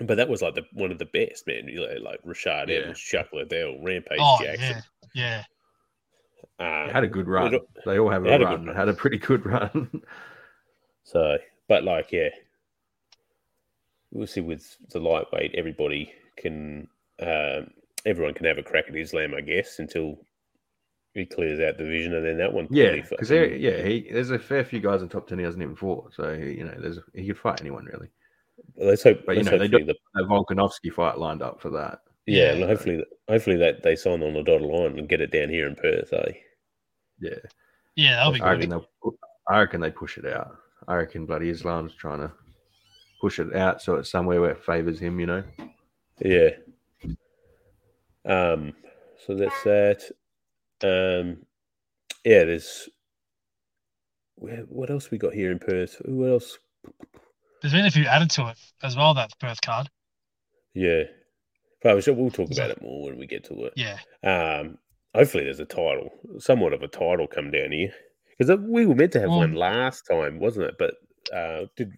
But 0.00 0.16
that 0.16 0.28
was 0.28 0.40
like 0.42 0.54
the 0.54 0.64
one 0.72 0.90
of 0.90 0.98
the 0.98 1.04
best 1.06 1.46
man, 1.46 1.68
you 1.68 1.80
know, 1.80 1.94
like 2.02 2.22
Rashad 2.22 2.68
Yeah. 2.68 2.76
Evans, 2.76 2.98
Chuck 2.98 3.28
Liddell, 3.32 3.78
Rampage 3.82 4.18
Oh 4.20 4.38
Jackson. 4.42 4.82
yeah, 5.14 5.42
yeah. 6.58 6.84
Um, 6.84 6.90
had 6.90 7.04
a 7.04 7.08
good 7.08 7.28
run. 7.28 7.54
it- 7.54 7.62
They 7.84 7.98
all 7.98 8.10
have 8.10 8.24
a 8.24 8.30
had 8.30 8.40
a 8.42 8.44
run. 8.46 8.66
run. 8.66 8.76
Had 8.76 8.88
a 8.88 8.94
pretty 8.94 9.18
good 9.18 9.44
run. 9.44 10.02
So, 11.06 11.38
but 11.68 11.84
like, 11.84 12.10
yeah, 12.10 12.30
we'll 14.10 14.26
see 14.26 14.40
with 14.40 14.76
the 14.90 14.98
lightweight, 14.98 15.54
everybody 15.54 16.12
can, 16.36 16.88
um, 17.20 17.70
everyone 18.04 18.34
can 18.34 18.46
have 18.46 18.58
a 18.58 18.62
crack 18.62 18.86
at 18.88 18.96
Islam, 18.96 19.32
I 19.36 19.40
guess, 19.40 19.78
until 19.78 20.18
he 21.14 21.24
clears 21.24 21.60
out 21.60 21.78
the 21.78 21.84
division, 21.84 22.14
and 22.14 22.26
then 22.26 22.38
that 22.38 22.52
one, 22.52 22.66
yeah, 22.70 22.86
probably 22.88 23.02
because 23.10 23.30
yeah, 23.30 23.82
he 23.82 24.08
there's 24.12 24.32
a 24.32 24.38
fair 24.38 24.64
few 24.64 24.80
guys 24.80 25.00
in 25.00 25.08
top 25.08 25.28
ten 25.28 25.38
he 25.38 25.44
hasn't 25.44 25.62
even 25.62 25.76
fought. 25.76 26.12
So 26.12 26.36
he, 26.36 26.54
you 26.58 26.64
know, 26.64 26.74
there's 26.78 26.98
he 27.14 27.28
could 27.28 27.38
fight 27.38 27.60
anyone 27.60 27.84
really. 27.86 28.08
let's 28.76 29.04
hope, 29.04 29.24
But 29.24 29.36
you 29.36 29.42
let's 29.42 29.52
know, 29.52 29.58
they 29.58 29.68
hopefully 29.68 29.84
do 29.84 29.92
the, 30.14 30.20
a 30.22 30.26
Volkanovski 30.26 30.92
fight 30.92 31.18
lined 31.18 31.40
up 31.40 31.60
for 31.60 31.70
that. 31.70 32.00
yeah, 32.26 32.46
Yeah. 32.46 32.52
and 32.54 32.64
hopefully, 32.64 33.04
hopefully 33.28 33.56
that 33.58 33.82
they 33.84 33.94
sign 33.96 34.22
on 34.24 34.34
the 34.34 34.42
dotted 34.42 34.68
line 34.68 34.98
and 34.98 35.08
get 35.08 35.20
it 35.22 35.30
down 35.30 35.48
here 35.50 35.68
in 35.68 35.76
Perth, 35.76 36.12
eh? 36.12 36.32
Yeah, 37.20 37.30
Yeah, 37.94 38.16
that'll 38.16 38.32
be 38.32 38.40
I 38.42 38.56
good. 38.56 38.70
reckon 38.72 38.86
I 39.48 39.58
reckon 39.60 39.80
they 39.80 39.90
push 39.90 40.18
it 40.18 40.26
out. 40.26 40.58
I 40.88 40.94
reckon 40.96 41.26
bloody 41.26 41.50
Islam's 41.50 41.94
trying 41.94 42.20
to 42.20 42.32
push 43.20 43.38
it 43.38 43.54
out 43.54 43.82
so 43.82 43.94
it's 43.96 44.10
somewhere 44.10 44.40
where 44.40 44.50
it 44.50 44.64
favors 44.64 45.00
him. 45.00 45.18
You 45.20 45.26
know. 45.26 45.44
Yeah. 46.20 46.50
Um. 48.24 48.72
So 49.26 49.34
that's 49.34 49.62
that. 49.64 50.02
Um. 50.82 51.38
Yeah. 52.24 52.44
There's. 52.44 52.88
Where, 54.36 54.64
what 54.68 54.90
else 54.90 55.10
we 55.10 55.18
got 55.18 55.32
here 55.32 55.50
in 55.50 55.58
Perth? 55.58 55.96
What 56.04 56.30
else? 56.30 56.58
There's 57.62 57.72
been 57.72 57.86
a 57.86 57.90
few 57.90 58.04
added 58.04 58.30
to 58.32 58.48
it 58.48 58.58
as 58.82 58.96
well. 58.96 59.14
That 59.14 59.32
Perth 59.40 59.60
card. 59.62 59.88
Yeah. 60.74 61.04
Probably 61.80 62.02
sure 62.02 62.14
we'll 62.14 62.30
talk 62.30 62.50
about 62.50 62.70
it 62.70 62.82
more 62.82 63.06
when 63.06 63.18
we 63.18 63.26
get 63.26 63.44
to 63.44 63.64
it. 63.64 63.72
Yeah, 63.76 63.98
Um. 64.22 64.78
Hopefully, 65.14 65.44
there's 65.44 65.60
a 65.60 65.64
title, 65.64 66.10
somewhat 66.38 66.74
of 66.74 66.82
a 66.82 66.88
title, 66.88 67.26
come 67.26 67.50
down 67.50 67.72
here 67.72 67.94
because 68.38 68.58
we 68.60 68.86
were 68.86 68.94
meant 68.94 69.12
to 69.12 69.20
have 69.20 69.30
one 69.30 69.50
Um, 69.50 69.56
last 69.56 70.02
time, 70.02 70.38
wasn't 70.40 70.66
it? 70.66 70.76
But 70.78 70.94
uh, 71.34 71.66
did 71.76 71.92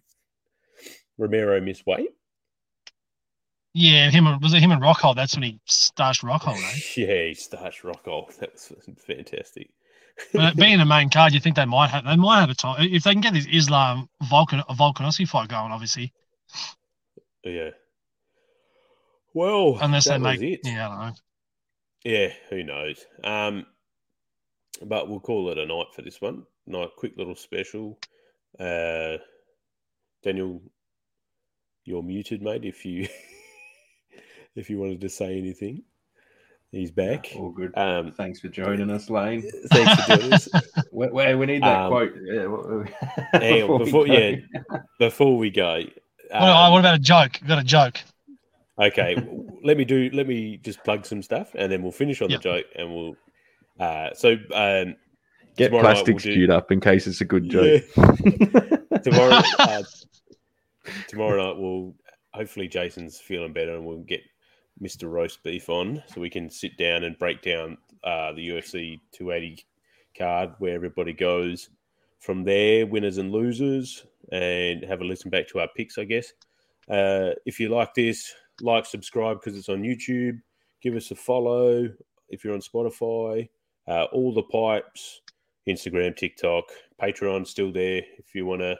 Romero 1.17 1.59
miss 1.61 1.85
weight? 1.85 2.09
yeah. 3.73 4.09
Him 4.09 4.25
was 4.41 4.53
it 4.53 4.61
him 4.61 4.71
and 4.71 4.81
Rockhold? 4.81 5.15
That's 5.15 5.35
when 5.35 5.43
he 5.43 5.59
starched 5.65 6.23
Rockhold. 6.23 6.57
Eh? 6.57 6.79
yeah, 7.05 7.27
he 7.27 7.33
starts 7.35 7.83
rock 7.83 8.07
off. 8.07 8.37
That 8.37 8.53
was 8.53 8.71
fantastic. 9.05 9.69
But 10.33 10.57
being 10.57 10.79
the 10.79 10.85
main 10.85 11.09
card, 11.09 11.33
you 11.33 11.39
think 11.39 11.55
they 11.55 11.65
might 11.65 11.89
have 11.91 12.03
they 12.05 12.15
might 12.17 12.41
have 12.41 12.49
a 12.49 12.55
time 12.55 12.75
if 12.91 13.03
they 13.03 13.11
can 13.13 13.21
get 13.21 13.33
this 13.33 13.47
Islam 13.49 14.09
Volkan 14.23 14.65
Volkanovski 14.67 15.27
fight 15.27 15.47
going. 15.49 15.71
Obviously, 15.71 16.11
Yeah. 17.43 17.69
Well, 19.33 19.77
unless 19.81 20.05
that 20.05 20.17
they 20.21 20.29
was 20.29 20.39
make 20.39 20.53
it. 20.53 20.59
yeah, 20.63 20.87
I 20.87 20.89
don't 20.89 21.07
know. 21.07 21.13
Yeah, 22.03 22.33
who 22.49 22.63
knows? 22.63 23.05
Um, 23.23 23.65
but 24.85 25.09
we'll 25.09 25.19
call 25.19 25.49
it 25.51 25.57
a 25.57 25.65
night 25.65 25.87
for 25.95 26.01
this 26.01 26.21
one. 26.21 26.43
Night, 26.67 26.89
quick 26.97 27.13
little 27.17 27.35
special. 27.35 27.99
Uh, 28.59 29.17
Daniel, 30.23 30.61
you're 31.85 32.03
muted, 32.03 32.41
mate. 32.41 32.65
If 32.65 32.85
you 32.85 33.07
if 34.55 34.69
you 34.69 34.77
wanted 34.79 35.01
to 35.01 35.09
say 35.09 35.37
anything, 35.37 35.83
he's 36.71 36.91
back. 36.91 37.31
All 37.35 37.51
good. 37.51 37.75
Um, 37.77 38.11
Thanks 38.11 38.39
for 38.39 38.49
joining 38.49 38.89
us, 38.89 39.09
Lane. 39.09 39.49
thanks 39.67 40.03
for 40.05 40.17
doing 40.17 40.29
this. 40.31 40.49
Where, 40.91 41.11
where 41.13 41.37
we 41.37 41.45
need 41.45 41.63
that 41.63 41.81
Um, 41.83 41.91
quote. 41.91 42.13
Yeah, 42.25 42.41
w- 42.43 42.85
Hang 43.33 43.63
on, 43.63 43.79
we 43.79 43.85
before 43.85 44.07
yeah, 44.07 44.35
before 44.97 45.37
we 45.37 45.49
go. 45.49 45.75
What, 45.77 45.93
oh, 46.31 46.45
um, 46.65 46.71
what 46.73 46.79
about 46.79 46.95
a 46.95 46.99
joke? 46.99 47.39
Got 47.47 47.59
a 47.59 47.63
joke? 47.63 47.99
Okay, 48.81 49.15
let 49.63 49.77
me 49.77 49.85
do. 49.85 50.09
Let 50.13 50.27
me 50.27 50.57
just 50.57 50.83
plug 50.83 51.05
some 51.05 51.21
stuff, 51.21 51.51
and 51.55 51.71
then 51.71 51.83
we'll 51.83 51.91
finish 51.91 52.21
on 52.21 52.29
Yep. 52.29 52.41
the 52.41 52.43
joke, 52.43 52.65
and 52.75 52.93
we'll. 52.93 53.15
Uh, 53.79 54.13
so 54.13 54.35
um, 54.53 54.95
Get 55.55 55.71
plastic 55.71 56.15
we'll 56.15 56.17
do- 56.17 56.33
queued 56.33 56.49
up 56.51 56.71
in 56.71 56.79
case 56.79 57.07
it's 57.07 57.21
a 57.21 57.25
good 57.25 57.49
joke. 57.49 57.83
Yeah. 57.95 58.97
tomorrow, 59.03 59.41
uh, 59.59 59.83
tomorrow 61.07 61.47
night 61.47 61.59
we'll 61.59 61.95
hopefully 62.33 62.67
Jason's 62.67 63.19
feeling 63.19 63.53
better, 63.53 63.75
and 63.75 63.85
we'll 63.85 63.99
get 63.99 64.21
Mister 64.79 65.09
Roast 65.09 65.43
Beef 65.43 65.69
on, 65.69 66.01
so 66.07 66.21
we 66.21 66.29
can 66.29 66.49
sit 66.49 66.77
down 66.77 67.03
and 67.03 67.17
break 67.19 67.41
down 67.41 67.77
uh, 68.03 68.31
the 68.33 68.49
UFC 68.49 68.99
280 69.11 69.65
card 70.17 70.51
where 70.59 70.73
everybody 70.73 71.13
goes 71.13 71.69
from 72.19 72.43
there, 72.43 72.85
winners 72.85 73.17
and 73.17 73.31
losers, 73.31 74.05
and 74.31 74.83
have 74.83 75.01
a 75.01 75.05
listen 75.05 75.29
back 75.29 75.47
to 75.49 75.59
our 75.59 75.69
picks, 75.75 75.97
I 75.97 76.03
guess. 76.03 76.31
Uh, 76.89 77.31
if 77.45 77.59
you 77.59 77.69
like 77.69 77.93
this, 77.93 78.33
like, 78.61 78.85
subscribe 78.85 79.39
because 79.39 79.57
it's 79.57 79.69
on 79.69 79.83
YouTube. 79.83 80.39
Give 80.81 80.95
us 80.95 81.11
a 81.11 81.15
follow 81.15 81.89
if 82.29 82.43
you're 82.43 82.53
on 82.53 82.61
Spotify. 82.61 83.47
Uh, 83.89 84.03
all 84.13 84.33
the 84.33 84.43
pipes, 84.43 85.21
Instagram, 85.67 86.15
TikTok, 86.15 86.65
Patreon 87.01 87.47
still 87.47 87.71
there. 87.71 88.03
If 88.19 88.35
you 88.35 88.45
want 88.45 88.61
to 88.61 88.77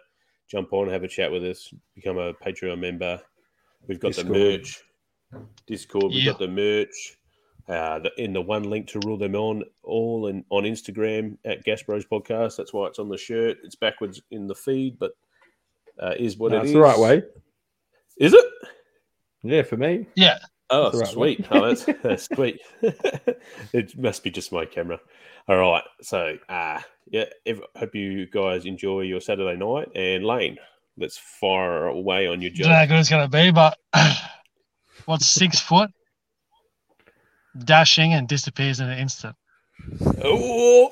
jump 0.49 0.71
on, 0.71 0.87
have 0.89 1.03
a 1.03 1.07
chat 1.07 1.31
with 1.31 1.43
us, 1.43 1.73
become 1.95 2.17
a 2.17 2.33
Patreon 2.35 2.79
member. 2.79 3.19
We've 3.87 3.99
got 3.99 4.13
the 4.13 4.23
Discord. 4.23 4.37
merch, 4.37 4.83
Discord. 5.67 6.05
We've 6.13 6.23
Yeah. 6.23 6.31
got 6.33 6.39
the 6.39 6.47
merch. 6.47 7.15
Uh, 7.67 7.99
the, 7.99 8.11
in 8.17 8.33
the 8.33 8.41
one 8.41 8.63
link 8.63 8.87
to 8.87 8.99
rule 9.05 9.17
them 9.17 9.35
on, 9.35 9.63
all 9.83 10.25
in, 10.27 10.43
on 10.49 10.63
Instagram 10.63 11.37
at 11.45 11.63
Gas 11.63 11.83
Bros 11.83 12.03
Podcast. 12.03 12.57
That's 12.57 12.73
why 12.73 12.87
it's 12.87 12.97
on 12.97 13.09
the 13.09 13.17
shirt. 13.17 13.57
It's 13.63 13.75
backwards 13.75 14.19
in 14.31 14.47
the 14.47 14.55
feed, 14.55 14.97
but 14.97 15.11
uh, 16.01 16.15
is 16.17 16.37
what 16.37 16.51
it 16.51 16.55
That's 16.55 16.67
is. 16.69 16.73
the 16.73 16.79
right 16.79 16.97
way. 16.97 17.21
Is 18.17 18.33
it? 18.33 18.45
Yeah, 19.43 19.61
for 19.61 19.77
me. 19.77 20.07
Yeah, 20.15 20.39
Oh, 20.71 20.91
right 20.91 21.07
sweet. 21.07 21.45
Oh, 21.49 21.67
that's, 21.67 21.85
that's 22.03 22.29
sweet. 22.35 22.59
it 22.81 23.97
must 23.97 24.23
be 24.23 24.31
just 24.31 24.51
my 24.51 24.65
camera. 24.65 24.99
All 25.47 25.57
right. 25.57 25.83
So, 26.01 26.37
uh, 26.47 26.79
yeah, 27.09 27.25
ev- 27.45 27.61
hope 27.75 27.95
you 27.95 28.27
guys 28.27 28.65
enjoy 28.65 29.01
your 29.01 29.19
Saturday 29.19 29.57
night. 29.57 29.89
And 29.95 30.23
Lane, 30.23 30.57
let's 30.97 31.17
fire 31.17 31.87
away 31.87 32.27
on 32.27 32.41
your 32.41 32.51
journey. 32.51 32.69
don't 32.69 32.71
know 32.71 32.77
how 32.77 32.85
good 32.85 32.99
it's 32.99 33.09
gonna 33.09 33.27
be, 33.27 33.51
but 33.51 33.77
what's 35.05 35.25
six 35.25 35.59
foot, 35.59 35.89
dashing 37.57 38.13
and 38.13 38.27
disappears 38.27 38.79
in 38.79 38.89
an 38.89 38.99
instant. 38.99 39.35
Oh, 40.23 40.91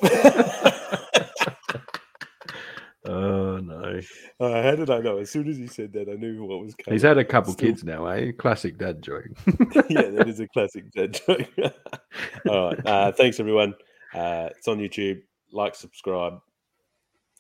Oh 3.08 3.58
no. 3.58 4.01
Uh, 4.39 4.62
how 4.62 4.76
did 4.76 4.89
I 4.89 4.99
know? 4.99 5.18
As 5.18 5.32
soon 5.32 5.47
as 5.49 5.58
he 5.58 5.68
said 5.68 5.93
that, 5.93 6.10
I 6.10 6.16
knew 6.16 6.43
what 6.43 6.60
was 6.60 6.76
coming. 6.76 6.95
He's 6.95 7.03
had 7.03 7.18
a 7.18 7.26
couple 7.26 7.53
Still- 7.53 7.70
kids 7.70 7.84
now, 7.84 8.05
eh? 8.08 8.32
Classic 8.38 8.78
dad 8.78 9.01
joke. 9.01 9.26
yeah, 9.89 10.10
that 10.10 10.26
is 10.28 10.39
a 10.39 10.47
classic 10.47 10.91
dad 10.91 11.20
joke. 11.26 11.47
All 12.49 12.70
right. 12.70 12.86
Uh, 12.86 13.12
thanks, 13.12 13.39
everyone. 13.39 13.74
Uh, 14.14 14.49
it's 14.58 14.68
on 14.68 14.80
YouTube. 14.80 15.22
Like, 15.51 15.76
subscribe. 15.76 16.39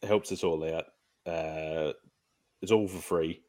It 0.01 0.07
helps 0.07 0.31
us 0.31 0.43
all 0.43 0.63
out. 0.63 0.85
Uh, 1.25 1.91
it's 2.61 2.71
all 2.71 2.87
for 2.87 3.01
free. 3.01 3.41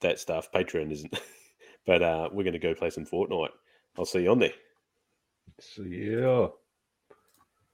That 0.00 0.18
stuff. 0.20 0.52
Patreon 0.52 0.92
isn't. 0.92 1.18
but 1.86 2.02
uh, 2.02 2.28
we're 2.32 2.44
going 2.44 2.52
to 2.52 2.58
go 2.58 2.74
play 2.74 2.90
some 2.90 3.06
Fortnite. 3.06 3.48
I'll 3.98 4.04
see 4.04 4.22
you 4.22 4.30
on 4.30 4.38
there. 4.38 4.52
See 5.60 6.10
ya. 6.12 6.48